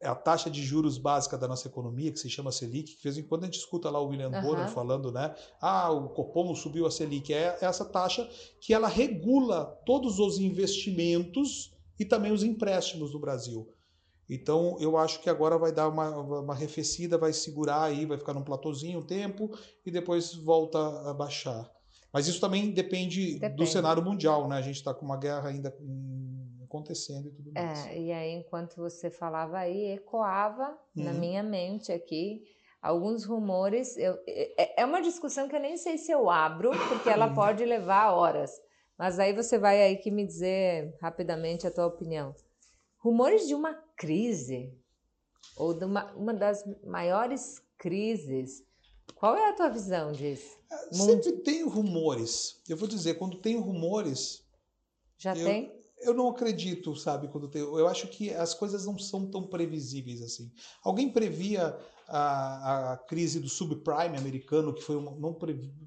[0.00, 3.02] é a taxa de juros básica da nossa economia, que se chama Selic, que de
[3.02, 4.40] vez em quando a gente escuta lá o William uhum.
[4.42, 8.28] Bonner falando, né, ah, o Copom subiu a Selic, é essa taxa
[8.60, 13.68] que ela regula todos os investimentos e também os empréstimos no Brasil.
[14.30, 16.08] Então, eu acho que agora vai dar uma,
[16.40, 19.50] uma arrefecida, vai segurar aí, vai ficar num platôzinho um tempo
[19.84, 20.78] e depois volta
[21.10, 21.70] a baixar.
[22.12, 23.56] Mas isso também depende, depende.
[23.56, 24.56] do cenário mundial, né?
[24.56, 25.74] A gente está com uma guerra ainda
[26.62, 27.86] acontecendo e tudo é, mais.
[27.86, 31.04] É, e aí, enquanto você falava aí, ecoava uhum.
[31.04, 32.42] na minha mente aqui
[32.82, 33.96] alguns rumores.
[33.96, 37.28] Eu, é, é, é uma discussão que eu nem sei se eu abro, porque ela
[37.28, 37.34] uhum.
[37.34, 38.50] pode levar horas.
[38.98, 42.34] Mas aí você vai aí que me dizer rapidamente a tua opinião.
[42.98, 44.72] Rumores de uma crise,
[45.56, 48.64] ou de uma, uma das maiores crises
[49.14, 50.58] qual é a tua visão disso?
[50.70, 52.60] É, sempre tem rumores.
[52.68, 54.42] Eu vou dizer, quando tem rumores.
[55.16, 55.72] Já eu, tem?
[55.98, 57.62] Eu não acredito, sabe, quando tem.
[57.62, 60.50] Eu acho que as coisas não são tão previsíveis assim.
[60.82, 61.78] Alguém previa
[62.08, 65.36] a, a crise do subprime americano, que foi uma, não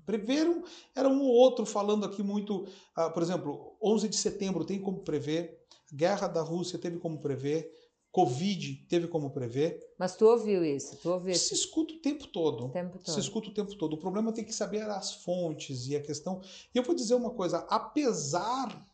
[0.06, 0.64] preveram,
[0.96, 2.64] era um ou outro falando aqui muito,
[2.98, 5.62] uh, por exemplo, 11 de setembro tem como prever,
[5.94, 7.70] guerra da Rússia teve como prever,
[8.16, 9.78] Covid teve como prever.
[10.00, 10.96] Mas tu ouviu isso?
[11.02, 12.68] Tu ouviu Se escuta o tempo todo.
[12.68, 13.14] O tempo todo.
[13.14, 13.92] Se escuta o tempo todo.
[13.92, 16.42] O problema ter que saber as fontes e a questão.
[16.74, 18.88] E eu vou dizer uma coisa: apesar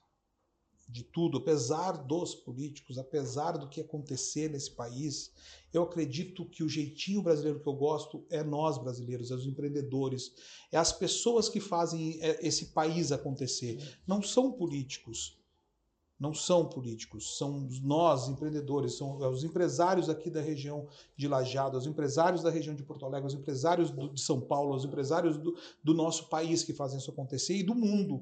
[0.90, 5.32] de tudo, apesar dos políticos, apesar do que acontecer nesse país,
[5.72, 10.32] eu acredito que o jeitinho brasileiro que eu gosto é nós brasileiros, é os empreendedores,
[10.72, 14.00] é as pessoas que fazem é, esse país acontecer.
[14.08, 15.40] Não são políticos
[16.22, 20.88] não são políticos, são nós, empreendedores, são é os empresários aqui da região
[21.18, 24.76] de Lajeado, os empresários da região de Porto Alegre, os empresários do, de São Paulo,
[24.76, 28.22] os empresários do, do nosso país que fazem isso acontecer e do mundo.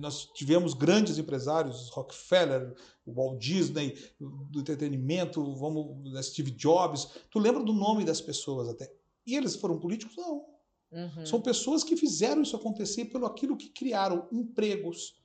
[0.00, 2.74] Nós tivemos grandes empresários, Rockefeller,
[3.06, 7.06] o Walt Disney, do entretenimento, vamos, Steve Jobs.
[7.30, 8.92] Tu lembra do nome das pessoas até?
[9.24, 10.16] E eles foram políticos?
[10.16, 10.44] Não.
[10.90, 11.24] Uhum.
[11.24, 15.19] São pessoas que fizeram isso acontecer pelo aquilo que criaram empregos,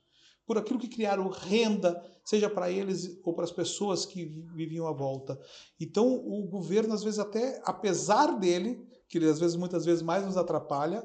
[0.45, 4.91] por aquilo que criaram renda, seja para eles ou para as pessoas que viviam à
[4.91, 5.39] volta.
[5.79, 10.25] Então, o governo, às vezes, até apesar dele, que ele, às vezes, muitas vezes mais
[10.25, 11.03] nos atrapalha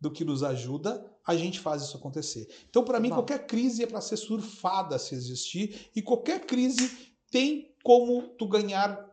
[0.00, 2.48] do que nos ajuda, a gente faz isso acontecer.
[2.68, 7.74] Então, para mim, qualquer crise é para ser surfada se existir, e qualquer crise tem
[7.82, 9.09] como tu ganhar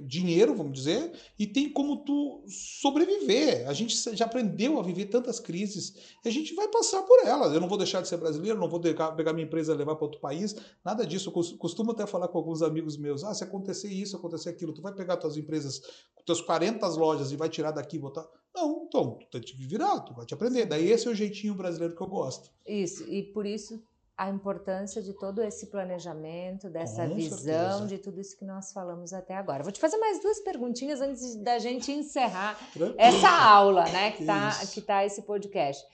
[0.00, 3.68] dinheiro, vamos dizer, e tem como tu sobreviver.
[3.68, 5.94] A gente já aprendeu a viver tantas crises
[6.24, 7.52] e a gente vai passar por elas.
[7.52, 10.04] Eu não vou deixar de ser brasileiro, não vou pegar minha empresa e levar para
[10.04, 11.28] outro país, nada disso.
[11.28, 14.80] Eu costumo até falar com alguns amigos meus: ah, se acontecer isso, acontecer aquilo, tu
[14.80, 15.82] vai pegar tuas empresas,
[16.24, 18.26] tuas 40 lojas e vai tirar daqui e botar.
[18.54, 20.64] Não, então, tu tem que virar, tu vai te aprender.
[20.64, 22.50] Daí esse é o jeitinho brasileiro que eu gosto.
[22.66, 23.82] Isso, e por isso
[24.16, 27.86] a importância de todo esse planejamento, dessa Com visão, certeza.
[27.86, 29.62] de tudo isso que nós falamos até agora.
[29.62, 32.94] Vou te fazer mais duas perguntinhas antes da gente encerrar Tranquilo.
[32.98, 35.84] essa aula, né, que está que tá esse podcast.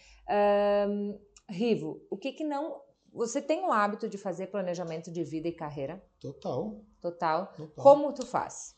[0.89, 1.19] Um,
[1.51, 2.81] Rivo, o que que não...
[3.13, 6.03] Você tem o hábito de fazer planejamento de vida e carreira?
[6.21, 6.81] Total.
[7.01, 7.47] Total.
[7.49, 7.75] Total.
[7.77, 8.75] Como tu faz?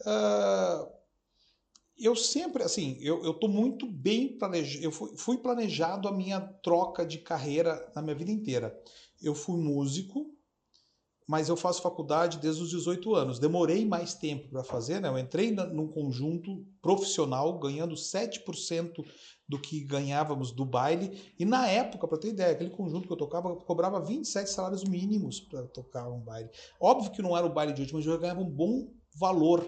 [0.00, 0.95] Uh,
[1.98, 6.40] eu sempre, assim, eu, eu tô muito bem planejado, eu fui, fui, planejado a minha
[6.40, 8.78] troca de carreira na minha vida inteira.
[9.20, 10.30] Eu fui músico,
[11.26, 13.38] mas eu faço faculdade desde os 18 anos.
[13.38, 15.08] Demorei mais tempo para fazer, né?
[15.08, 19.04] Eu entrei na, num conjunto profissional, ganhando 7%
[19.48, 21.32] do que ganhávamos do baile.
[21.38, 25.40] E na época, para ter ideia, aquele conjunto que eu tocava cobrava 27 salários mínimos
[25.40, 26.50] para tocar um baile.
[26.78, 29.66] Óbvio que não era o baile de última, mas eu ganhava um bom valor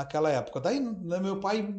[0.00, 0.60] naquela época.
[0.60, 1.74] Daí, né, meu pai,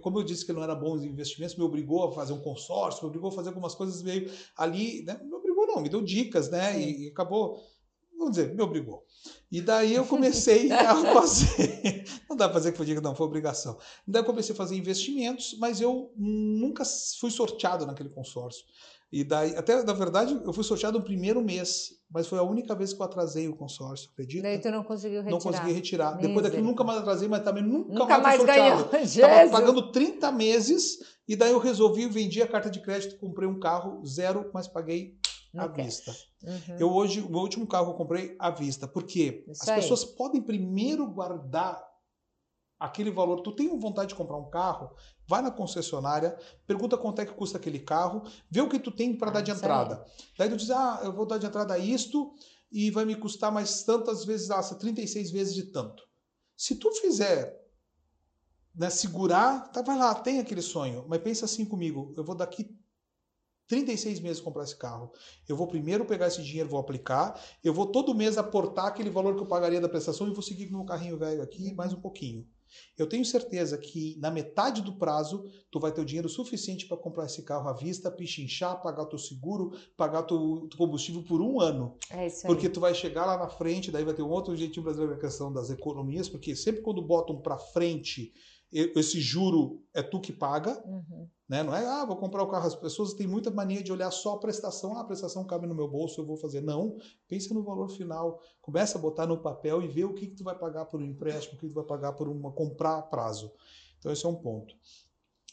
[0.00, 2.40] como eu disse que ele não era bom em investimentos, me obrigou a fazer um
[2.40, 5.20] consórcio, me obrigou a fazer algumas coisas meio ali, né?
[5.22, 6.80] Me obrigou não, me deu dicas, né?
[6.80, 7.62] E, e, acabou,
[8.18, 9.04] vamos dizer, me obrigou.
[9.52, 13.26] E daí eu comecei a fazer, não dá para dizer que foi dica, não, foi
[13.26, 13.78] obrigação.
[14.06, 16.84] Daí eu comecei a fazer investimentos, mas eu nunca
[17.20, 18.64] fui sorteado naquele consórcio.
[19.10, 22.74] E daí, até na verdade, eu fui sorteado no primeiro mês, mas foi a única
[22.74, 24.42] vez que eu atrasei o consórcio, acredita?
[24.42, 25.30] Daí tu não conseguiu retirar.
[25.30, 26.12] Não consegui retirar.
[26.18, 28.90] Depois daquilo nunca mais atrasei, mas também nunca, nunca mais, mais ganhou.
[29.02, 33.58] Estava pagando 30 meses e daí eu resolvi, vendi a carta de crédito, comprei um
[33.58, 35.16] carro zero, mas paguei
[35.56, 36.14] à vista.
[36.42, 36.76] Uhum.
[36.78, 38.86] Eu hoje, o meu último carro eu comprei à vista.
[38.86, 39.44] Por quê?
[39.48, 39.80] Isso As aí.
[39.80, 41.82] pessoas podem primeiro guardar
[42.78, 43.40] aquele valor.
[43.40, 44.90] Tu tem vontade de comprar um carro,
[45.28, 46.36] vai na concessionária,
[46.66, 49.40] pergunta quanto é que custa aquele carro, vê o que tu tem para ah, dar
[49.42, 50.04] de entrada.
[50.38, 52.34] Daí tu diz, ah, eu vou dar de entrada isto
[52.72, 56.02] e vai me custar mais tantas vezes, ah, 36 vezes de tanto.
[56.56, 57.62] Se tu fizer,
[58.74, 62.74] né, segurar, tá, vai lá, tem aquele sonho, mas pensa assim comigo, eu vou daqui
[63.68, 65.12] 36 meses comprar esse carro.
[65.46, 69.34] Eu vou primeiro pegar esse dinheiro, vou aplicar, eu vou todo mês aportar aquele valor
[69.36, 71.92] que eu pagaria da prestação e vou seguir com o meu carrinho velho aqui mais
[71.92, 72.48] um pouquinho.
[72.96, 76.96] Eu tenho certeza que na metade do prazo tu vai ter o dinheiro suficiente para
[76.96, 81.60] comprar esse carro à vista, pichinchar, pagar teu seguro, pagar teu, teu combustível por um
[81.60, 81.96] ano.
[82.10, 82.52] É isso aí.
[82.52, 85.20] Porque tu vai chegar lá na frente, daí vai ter um outro jeitinho brasileiro na
[85.20, 88.32] questão das economias, porque sempre quando botam para frente
[88.70, 91.26] esse juro é tu que paga, uhum.
[91.48, 91.62] Né?
[91.62, 92.66] Não é, ah, vou comprar o carro.
[92.66, 94.96] As pessoas têm muita mania de olhar só a prestação.
[94.96, 96.60] Ah, a prestação cabe no meu bolso, eu vou fazer.
[96.60, 98.40] Não, pensa no valor final.
[98.60, 101.04] Começa a botar no papel e ver o que, que tu vai pagar por um
[101.04, 103.50] empréstimo, o que tu vai pagar por uma comprar a prazo.
[103.98, 104.74] Então esse é um ponto.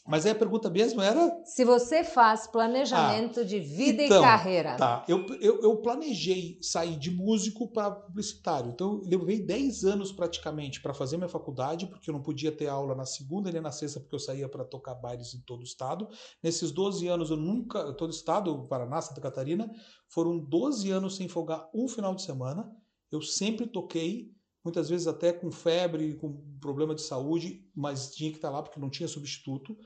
[0.06, 1.42] Mas aí a pergunta mesmo era.
[1.44, 4.76] Se você faz planejamento ah, de vida então, e carreira.
[4.76, 8.70] Tá, eu, eu, eu planejei sair de músico para publicitário.
[8.70, 12.68] Então eu levei 10 anos praticamente para fazer minha faculdade, porque eu não podia ter
[12.68, 15.64] aula na segunda nem na sexta, porque eu saía para tocar bailes em todo o
[15.64, 16.08] estado.
[16.42, 17.92] Nesses 12 anos eu nunca.
[17.94, 19.70] Todo o estado, Paraná, Santa Catarina,
[20.08, 22.70] foram 12 anos sem folgar um final de semana.
[23.10, 24.35] Eu sempre toquei
[24.66, 28.80] muitas vezes até com febre, com problema de saúde, mas tinha que estar lá porque
[28.80, 29.78] não tinha substituto.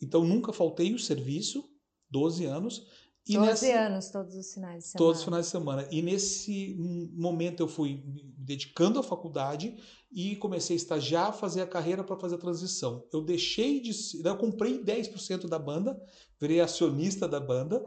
[0.00, 1.68] Então nunca faltei o serviço,
[2.10, 2.86] 12 anos.
[3.28, 4.98] E 12 nessa, anos, todos os finais de semana.
[4.98, 5.88] Todos os finais de semana.
[5.90, 6.74] E nesse
[7.14, 9.76] momento eu fui me dedicando à faculdade
[10.10, 13.06] e comecei a estagiar, fazer a carreira para fazer a transição.
[13.12, 13.92] Eu deixei de.
[14.24, 16.02] Eu comprei 10% da banda,
[16.40, 17.84] virei acionista da banda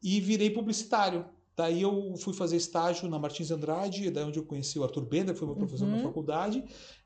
[0.00, 1.26] e virei publicitário.
[1.58, 5.34] Daí eu fui fazer estágio na Martins Andrade, daí onde eu conheci o Arthur Bender,
[5.34, 5.96] que foi meu professor uhum.
[5.96, 6.62] na faculdade.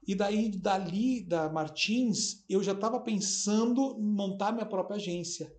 [0.07, 5.51] E daí, dali, da Martins, eu já estava pensando em montar minha própria agência.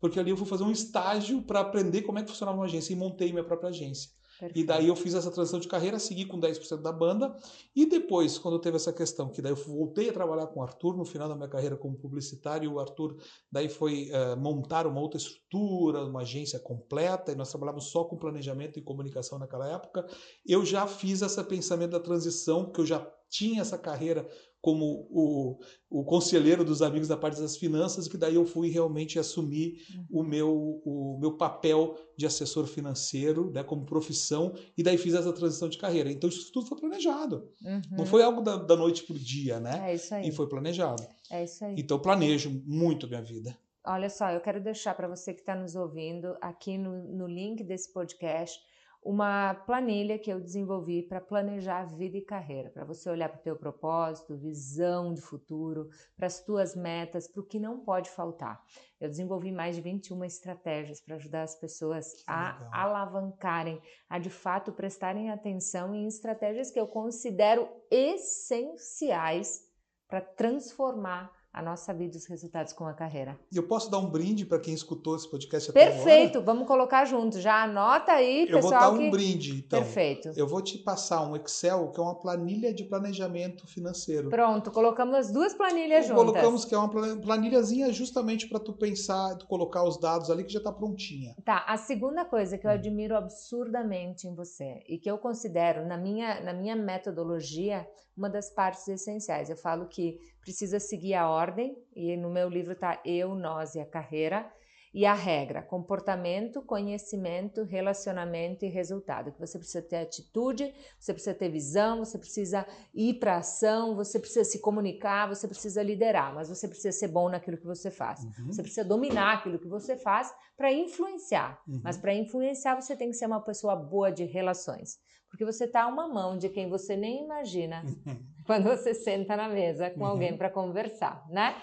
[0.00, 2.92] Porque ali eu fui fazer um estágio para aprender como é que funcionava uma agência
[2.92, 4.10] e montei minha própria agência.
[4.40, 4.58] Perfeito.
[4.58, 7.36] E daí eu fiz essa transição de carreira, segui com 10% da banda.
[7.76, 10.96] E depois, quando teve essa questão, que daí eu voltei a trabalhar com o Arthur
[10.96, 13.16] no final da minha carreira como publicitário, o Arthur
[13.52, 18.16] daí foi uh, montar uma outra estrutura, uma agência completa, e nós trabalhávamos só com
[18.16, 20.06] planejamento e comunicação naquela época.
[20.46, 24.28] Eu já fiz esse pensamento da transição, porque eu já tinha essa carreira
[24.60, 25.58] como o,
[25.88, 30.20] o conselheiro dos amigos da parte das finanças, que daí eu fui realmente assumir uhum.
[30.20, 35.32] o, meu, o meu papel de assessor financeiro, né, como profissão, e daí fiz essa
[35.32, 36.12] transição de carreira.
[36.12, 37.48] Então isso tudo foi planejado.
[37.64, 37.80] Uhum.
[37.92, 39.90] Não foi algo da, da noite para o dia, né?
[39.90, 40.28] É isso aí.
[40.28, 41.02] E foi planejado.
[41.30, 41.74] É isso aí.
[41.78, 43.56] Então eu planejo muito a minha vida.
[43.86, 47.64] Olha só, eu quero deixar para você que está nos ouvindo aqui no, no link
[47.64, 48.60] desse podcast
[49.02, 53.42] uma planilha que eu desenvolvi para planejar vida e carreira, para você olhar para o
[53.42, 58.62] teu propósito, visão de futuro, para as tuas metas, para o que não pode faltar.
[59.00, 62.70] Eu desenvolvi mais de 21 estratégias para ajudar as pessoas que a legal.
[62.72, 69.66] alavancarem, a de fato prestarem atenção em estratégias que eu considero essenciais
[70.06, 73.38] para transformar a nossa vida e os resultados com a carreira.
[73.50, 76.44] E eu posso dar um brinde para quem escutou esse podcast até Perfeito, agora?
[76.44, 77.40] vamos colocar junto.
[77.40, 78.56] Já anota aí, pessoal.
[78.56, 79.10] Eu vou dar um que...
[79.10, 79.80] brinde, então.
[79.80, 80.30] Perfeito.
[80.36, 84.30] Eu vou te passar um Excel, que é uma planilha de planejamento financeiro.
[84.30, 86.24] Pronto, colocamos as duas planilhas juntas.
[86.24, 90.52] Colocamos que é uma planilhazinha justamente para tu pensar, tu colocar os dados ali que
[90.52, 91.34] já está prontinha.
[91.44, 95.96] Tá, a segunda coisa que eu admiro absurdamente em você e que eu considero na
[95.96, 97.86] minha, na minha metodologia
[98.20, 99.48] uma das partes essenciais.
[99.48, 103.80] Eu falo que precisa seguir a ordem, e no meu livro está eu, nós e
[103.80, 104.46] a carreira,
[104.92, 109.32] e a regra, comportamento, conhecimento, relacionamento e resultado.
[109.32, 114.18] Que você precisa ter atitude, você precisa ter visão, você precisa ir para ação, você
[114.18, 118.24] precisa se comunicar, você precisa liderar, mas você precisa ser bom naquilo que você faz.
[118.24, 118.48] Uhum.
[118.48, 121.62] Você precisa dominar aquilo que você faz para influenciar.
[121.68, 121.80] Uhum.
[121.84, 124.98] Mas para influenciar você tem que ser uma pessoa boa de relações
[125.30, 127.82] porque você está a uma mão de quem você nem imagina
[128.44, 130.38] quando você senta na mesa com alguém uhum.
[130.38, 131.56] para conversar, né?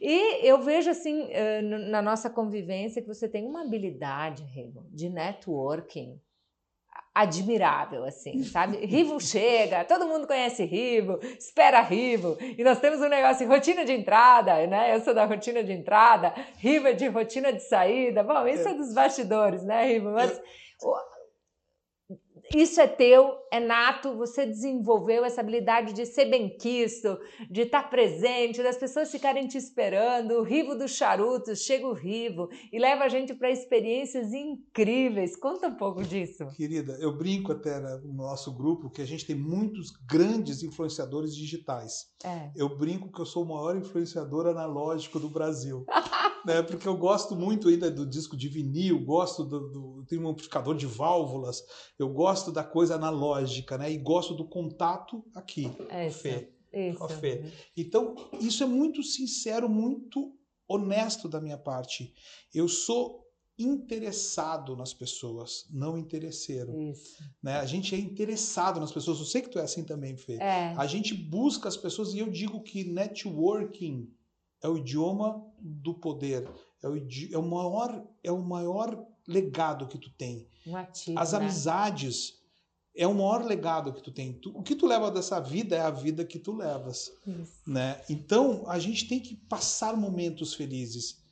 [0.00, 5.08] E eu vejo assim eh, na nossa convivência que você tem uma habilidade, Rivo, de
[5.08, 6.20] networking
[7.14, 8.76] admirável, assim, sabe?
[8.86, 13.92] Rivo chega, todo mundo conhece Rivo, espera Rivo, e nós temos um negócio, rotina de
[13.92, 14.94] entrada, né?
[14.94, 18.22] Eu sou da rotina de entrada, Rivo é de rotina de saída.
[18.22, 20.10] Bom, isso é, é dos bastidores, né, Rivo?
[20.10, 20.40] Mas
[22.54, 27.18] isso é teu, é nato, você desenvolveu essa habilidade de ser benquisto,
[27.50, 32.48] de estar presente, das pessoas ficarem te esperando, o rivo dos charutos, chega o rivo
[32.72, 35.36] e leva a gente para experiências incríveis.
[35.36, 36.46] Conta um pouco disso.
[36.56, 42.08] Querida, eu brinco até no nosso grupo que a gente tem muitos grandes influenciadores digitais.
[42.24, 42.50] É.
[42.56, 45.84] Eu brinco que eu sou o maior influenciador analógico do Brasil.
[46.44, 46.62] né?
[46.62, 50.74] Porque eu gosto muito ainda do disco de vinil, gosto do, do tem um amplificador
[50.74, 51.62] de válvulas,
[51.98, 53.90] eu gosto da coisa analógica, né?
[53.90, 56.52] E gosto do contato aqui, é Fê.
[56.72, 57.08] Isso.
[57.08, 57.44] Fê.
[57.76, 60.34] Então, isso é muito sincero, muito
[60.68, 62.14] honesto da minha parte.
[62.52, 63.26] Eu sou
[63.58, 66.72] interessado nas pessoas, não interesseiro.
[66.90, 67.22] Isso.
[67.42, 67.58] Né?
[67.58, 69.18] A gente é interessado nas pessoas.
[69.18, 70.34] Eu sei que tu é assim também, Fê.
[70.34, 70.74] É.
[70.76, 74.12] A gente busca as pessoas e eu digo que networking
[74.62, 76.48] é o idioma do poder,
[76.82, 80.48] é o, é o, maior, é o maior legado que tu tem.
[80.66, 81.38] Um ativo, As né?
[81.38, 82.38] amizades
[82.96, 84.32] é o maior legado que tu tem.
[84.32, 87.12] Tu, o que tu leva dessa vida é a vida que tu levas.
[87.26, 87.60] Isso.
[87.66, 88.00] Né?
[88.08, 91.22] Então, a gente tem que passar momentos felizes.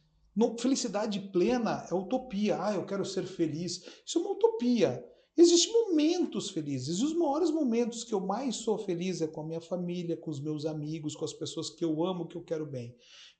[0.59, 2.62] Felicidade plena é utopia.
[2.62, 3.82] Ah, eu quero ser feliz.
[4.05, 5.02] Isso é uma utopia.
[5.36, 9.47] Existem momentos felizes, e os maiores momentos que eu mais sou feliz é com a
[9.47, 12.64] minha família, com os meus amigos, com as pessoas que eu amo, que eu quero
[12.64, 12.97] bem.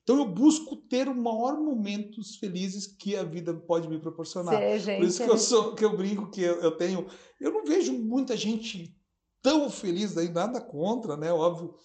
[0.07, 4.55] Então eu busco ter o maior momentos felizes que a vida pode me proporcionar.
[4.79, 7.05] gente, Por isso que eu sou, que eu brinco que eu, eu tenho,
[7.41, 8.97] eu não vejo muita gente
[9.41, 11.33] tão feliz aí, nada contra, né?
[11.33, 11.75] Óbvio,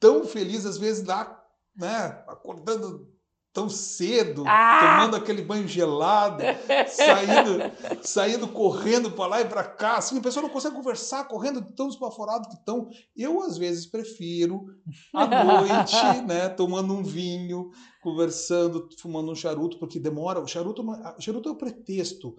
[0.00, 1.40] tão feliz às vezes lá,
[1.76, 2.24] né?
[2.26, 3.08] Acordando
[3.52, 4.78] tão cedo, ah!
[4.80, 6.42] tomando aquele banho gelado,
[6.88, 9.96] saindo, saindo correndo para lá e para cá.
[9.96, 12.88] Assim, a pessoa não consegue conversar, correndo tão espaforado que estão.
[13.16, 14.66] Eu, às vezes, prefiro
[15.12, 15.96] à noite,
[16.26, 17.70] né, tomando um vinho,
[18.02, 20.40] conversando, fumando um charuto, porque demora.
[20.40, 22.36] O charuto, é o charuto é o pretexto,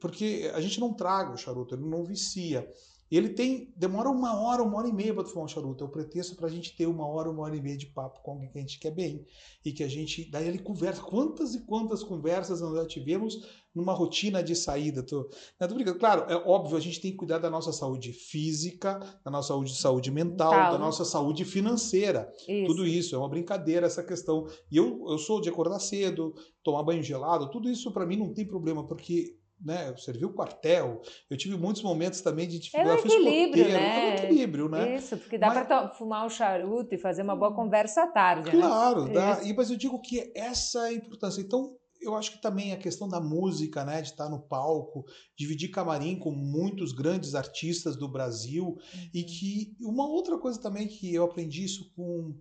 [0.00, 2.68] porque a gente não traga o charuto, ele não vicia.
[3.10, 5.82] E ele tem, demora uma hora, uma hora e meia para fumar um charuto.
[5.82, 8.20] É o pretexto para a gente ter uma hora, uma hora e meia de papo
[8.22, 9.24] com alguém que a gente quer bem.
[9.64, 11.00] E que a gente, daí ele conversa.
[11.00, 15.02] Quantas e quantas conversas nós já tivemos numa rotina de saída?
[15.02, 15.98] Tô, né, tô brincando.
[15.98, 19.74] Claro, é óbvio, a gente tem que cuidar da nossa saúde física, da nossa saúde,
[19.74, 20.72] saúde mental, mental.
[20.72, 22.30] da nossa saúde financeira.
[22.46, 22.66] Isso.
[22.66, 24.46] Tudo isso, é uma brincadeira essa questão.
[24.70, 28.34] E eu, eu sou de acordar cedo, tomar banho gelado, tudo isso para mim não
[28.34, 33.00] tem problema, porque né, eu servi o quartel, eu tive muitos momentos também de dificuldade.
[33.00, 33.98] É um equilíbrio, né?
[33.98, 34.96] É um equilíbrio, né?
[34.96, 39.06] Isso, porque dá para fumar um charuto e fazer uma boa conversa à tarde, claro,
[39.06, 39.14] né?
[39.14, 39.42] dá.
[39.42, 41.40] E, mas eu digo que essa é a importância.
[41.40, 45.04] Então, eu acho que também a questão da música, né, de estar no palco,
[45.36, 49.10] dividir camarim com muitos grandes artistas do Brasil uhum.
[49.12, 52.34] e que uma outra coisa também que eu aprendi isso com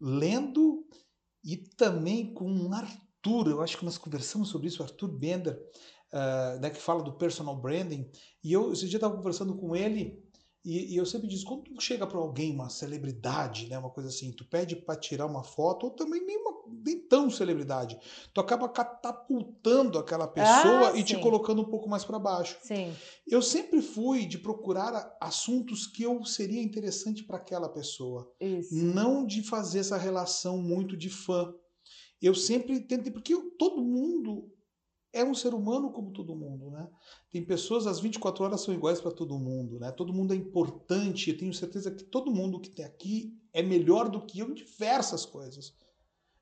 [0.00, 0.86] lendo
[1.44, 5.58] e também com Arthur, eu acho que nós conversamos sobre isso, Arthur Bender,
[6.12, 8.10] uh, né, que fala do personal branding,
[8.42, 10.22] e eu esse dia estava conversando com ele
[10.64, 14.10] e, e, eu sempre digo, quando tu chega para alguém, uma celebridade, né, uma coisa
[14.10, 16.52] assim, tu pede para tirar uma foto, ou também nem, uma,
[16.84, 17.98] nem tão celebridade,
[18.34, 22.58] tu acaba catapultando aquela pessoa ah, e te colocando um pouco mais para baixo.
[22.62, 22.94] Sim.
[23.26, 28.74] Eu sempre fui de procurar assuntos que eu seria interessante para aquela pessoa, Isso.
[28.74, 31.54] não de fazer essa relação muito de fã.
[32.20, 34.52] Eu sempre tentei, porque eu, todo mundo
[35.12, 36.88] é um ser humano como todo mundo, né?
[37.30, 39.90] Tem pessoas, as 24 horas são iguais para todo mundo, né?
[39.90, 44.08] Todo mundo é importante, eu tenho certeza que todo mundo que tem aqui é melhor
[44.08, 45.74] do que eu em diversas coisas.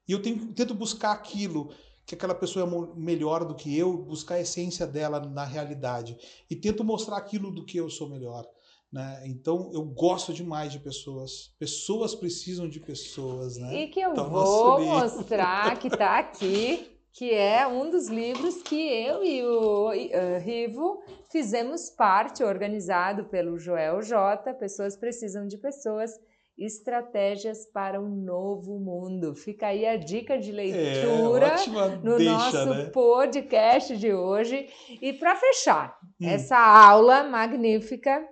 [0.06, 1.70] E eu tenho, tento buscar aquilo
[2.04, 6.16] que aquela pessoa é melhor do que eu, buscar a essência dela na realidade.
[6.48, 8.46] E tento mostrar aquilo do que eu sou melhor.
[8.90, 9.24] Né?
[9.26, 11.54] Então eu gosto demais de pessoas.
[11.58, 13.82] Pessoas precisam de pessoas, né?
[13.82, 18.76] E que eu então, vou mostrar que está aqui que é um dos livros que
[18.76, 24.54] eu e o uh, Rivo fizemos parte, organizado pelo Joel J.
[24.54, 26.12] Pessoas precisam de pessoas,
[26.56, 29.34] estratégias para um novo mundo.
[29.34, 32.90] Fica aí a dica de leitura é, no deixa, nosso né?
[32.90, 34.66] podcast de hoje.
[35.00, 36.28] E para fechar hum.
[36.28, 38.26] essa aula magnífica,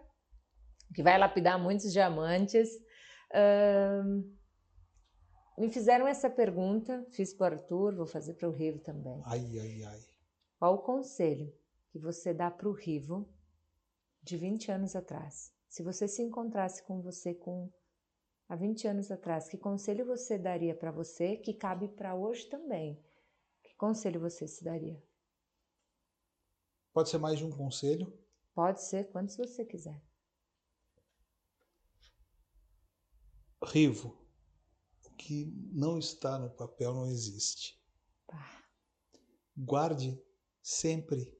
[0.94, 2.68] que vai lapidar muitos diamantes.
[3.32, 4.35] Uh,
[5.58, 9.22] me fizeram essa pergunta, fiz para o Arthur, vou fazer para o Rivo também.
[9.24, 10.00] Ai, ai, ai.
[10.58, 11.52] Qual o conselho
[11.90, 13.28] que você dá para o Rivo
[14.22, 15.52] de 20 anos atrás?
[15.68, 17.70] Se você se encontrasse com você com
[18.48, 23.02] há 20 anos atrás, que conselho você daria para você que cabe para hoje também?
[23.62, 25.02] Que conselho você se daria?
[26.92, 28.12] Pode ser mais de um conselho?
[28.54, 30.00] Pode ser quantos você quiser.
[33.62, 34.16] Rivo,
[35.16, 37.78] que não está no papel não existe.
[39.56, 40.20] Guarde
[40.62, 41.36] sempre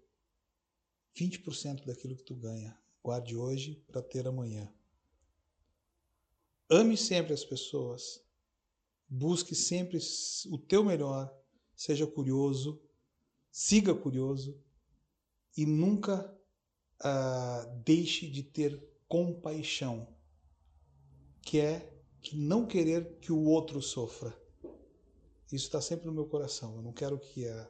[1.15, 2.79] 20% daquilo que tu ganha.
[3.03, 4.73] Guarde hoje para ter amanhã.
[6.69, 8.25] Ame sempre as pessoas.
[9.09, 9.99] Busque sempre
[10.51, 11.33] o teu melhor.
[11.75, 12.81] Seja curioso.
[13.51, 14.61] Siga curioso.
[15.57, 16.37] E nunca
[17.01, 20.09] uh, deixe de ter compaixão,
[21.43, 24.35] que é que não querer que o outro sofra.
[25.53, 26.77] Isso está sempre no meu coração.
[26.77, 27.69] Eu não quero que a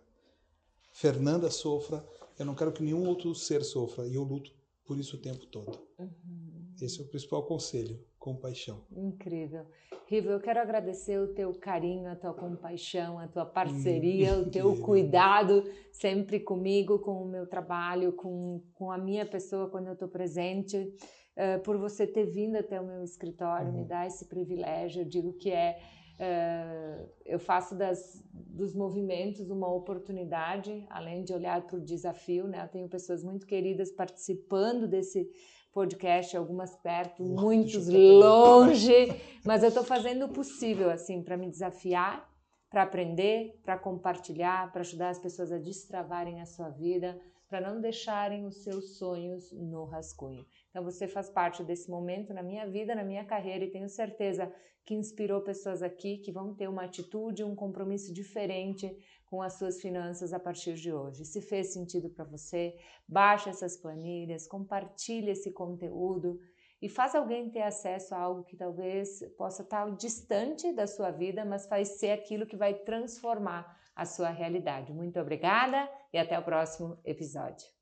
[0.93, 2.05] Fernanda sofra,
[2.39, 4.51] eu não quero que nenhum outro ser sofra, e eu luto
[4.85, 5.78] por isso o tempo todo.
[5.98, 6.73] Uhum.
[6.81, 8.85] Esse é o principal conselho, compaixão.
[8.90, 9.66] Incrível.
[10.06, 14.51] Rivo, eu quero agradecer o teu carinho, a tua compaixão, a tua parceria, hum, o
[14.51, 19.94] teu cuidado sempre comigo, com o meu trabalho, com, com a minha pessoa quando eu
[19.94, 20.94] estou presente
[21.36, 23.74] uh, por você ter vindo até o meu escritório, uhum.
[23.74, 25.02] me dar esse privilégio.
[25.02, 25.78] Eu digo que é.
[26.18, 32.62] Uh, eu faço das, dos movimentos uma oportunidade, além de olhar para o desafio, né?
[32.64, 35.30] Eu tenho pessoas muito queridas participando desse
[35.76, 39.08] podcast, algumas perto, Uau, muitos longe,
[39.44, 42.26] mas eu estou fazendo o possível assim para me desafiar,
[42.70, 47.78] para aprender, para compartilhar, para ajudar as pessoas a destravarem a sua vida, para não
[47.78, 50.46] deixarem os seus sonhos no rascunho.
[50.77, 54.53] Então você faz parte desse momento na minha vida, na minha carreira e tenho certeza
[54.85, 58.94] que inspirou pessoas aqui que vão ter uma atitude, um compromisso diferente
[59.24, 61.24] com as suas finanças a partir de hoje.
[61.24, 62.77] Se fez sentido para você,
[63.09, 66.39] baixe essas planilhas, compartilhe esse conteúdo
[66.82, 71.43] e faz alguém ter acesso a algo que talvez possa estar distante da sua vida,
[71.43, 74.93] mas vai ser aquilo que vai transformar a sua realidade.
[74.93, 77.76] Muito obrigada e até o próximo episódio.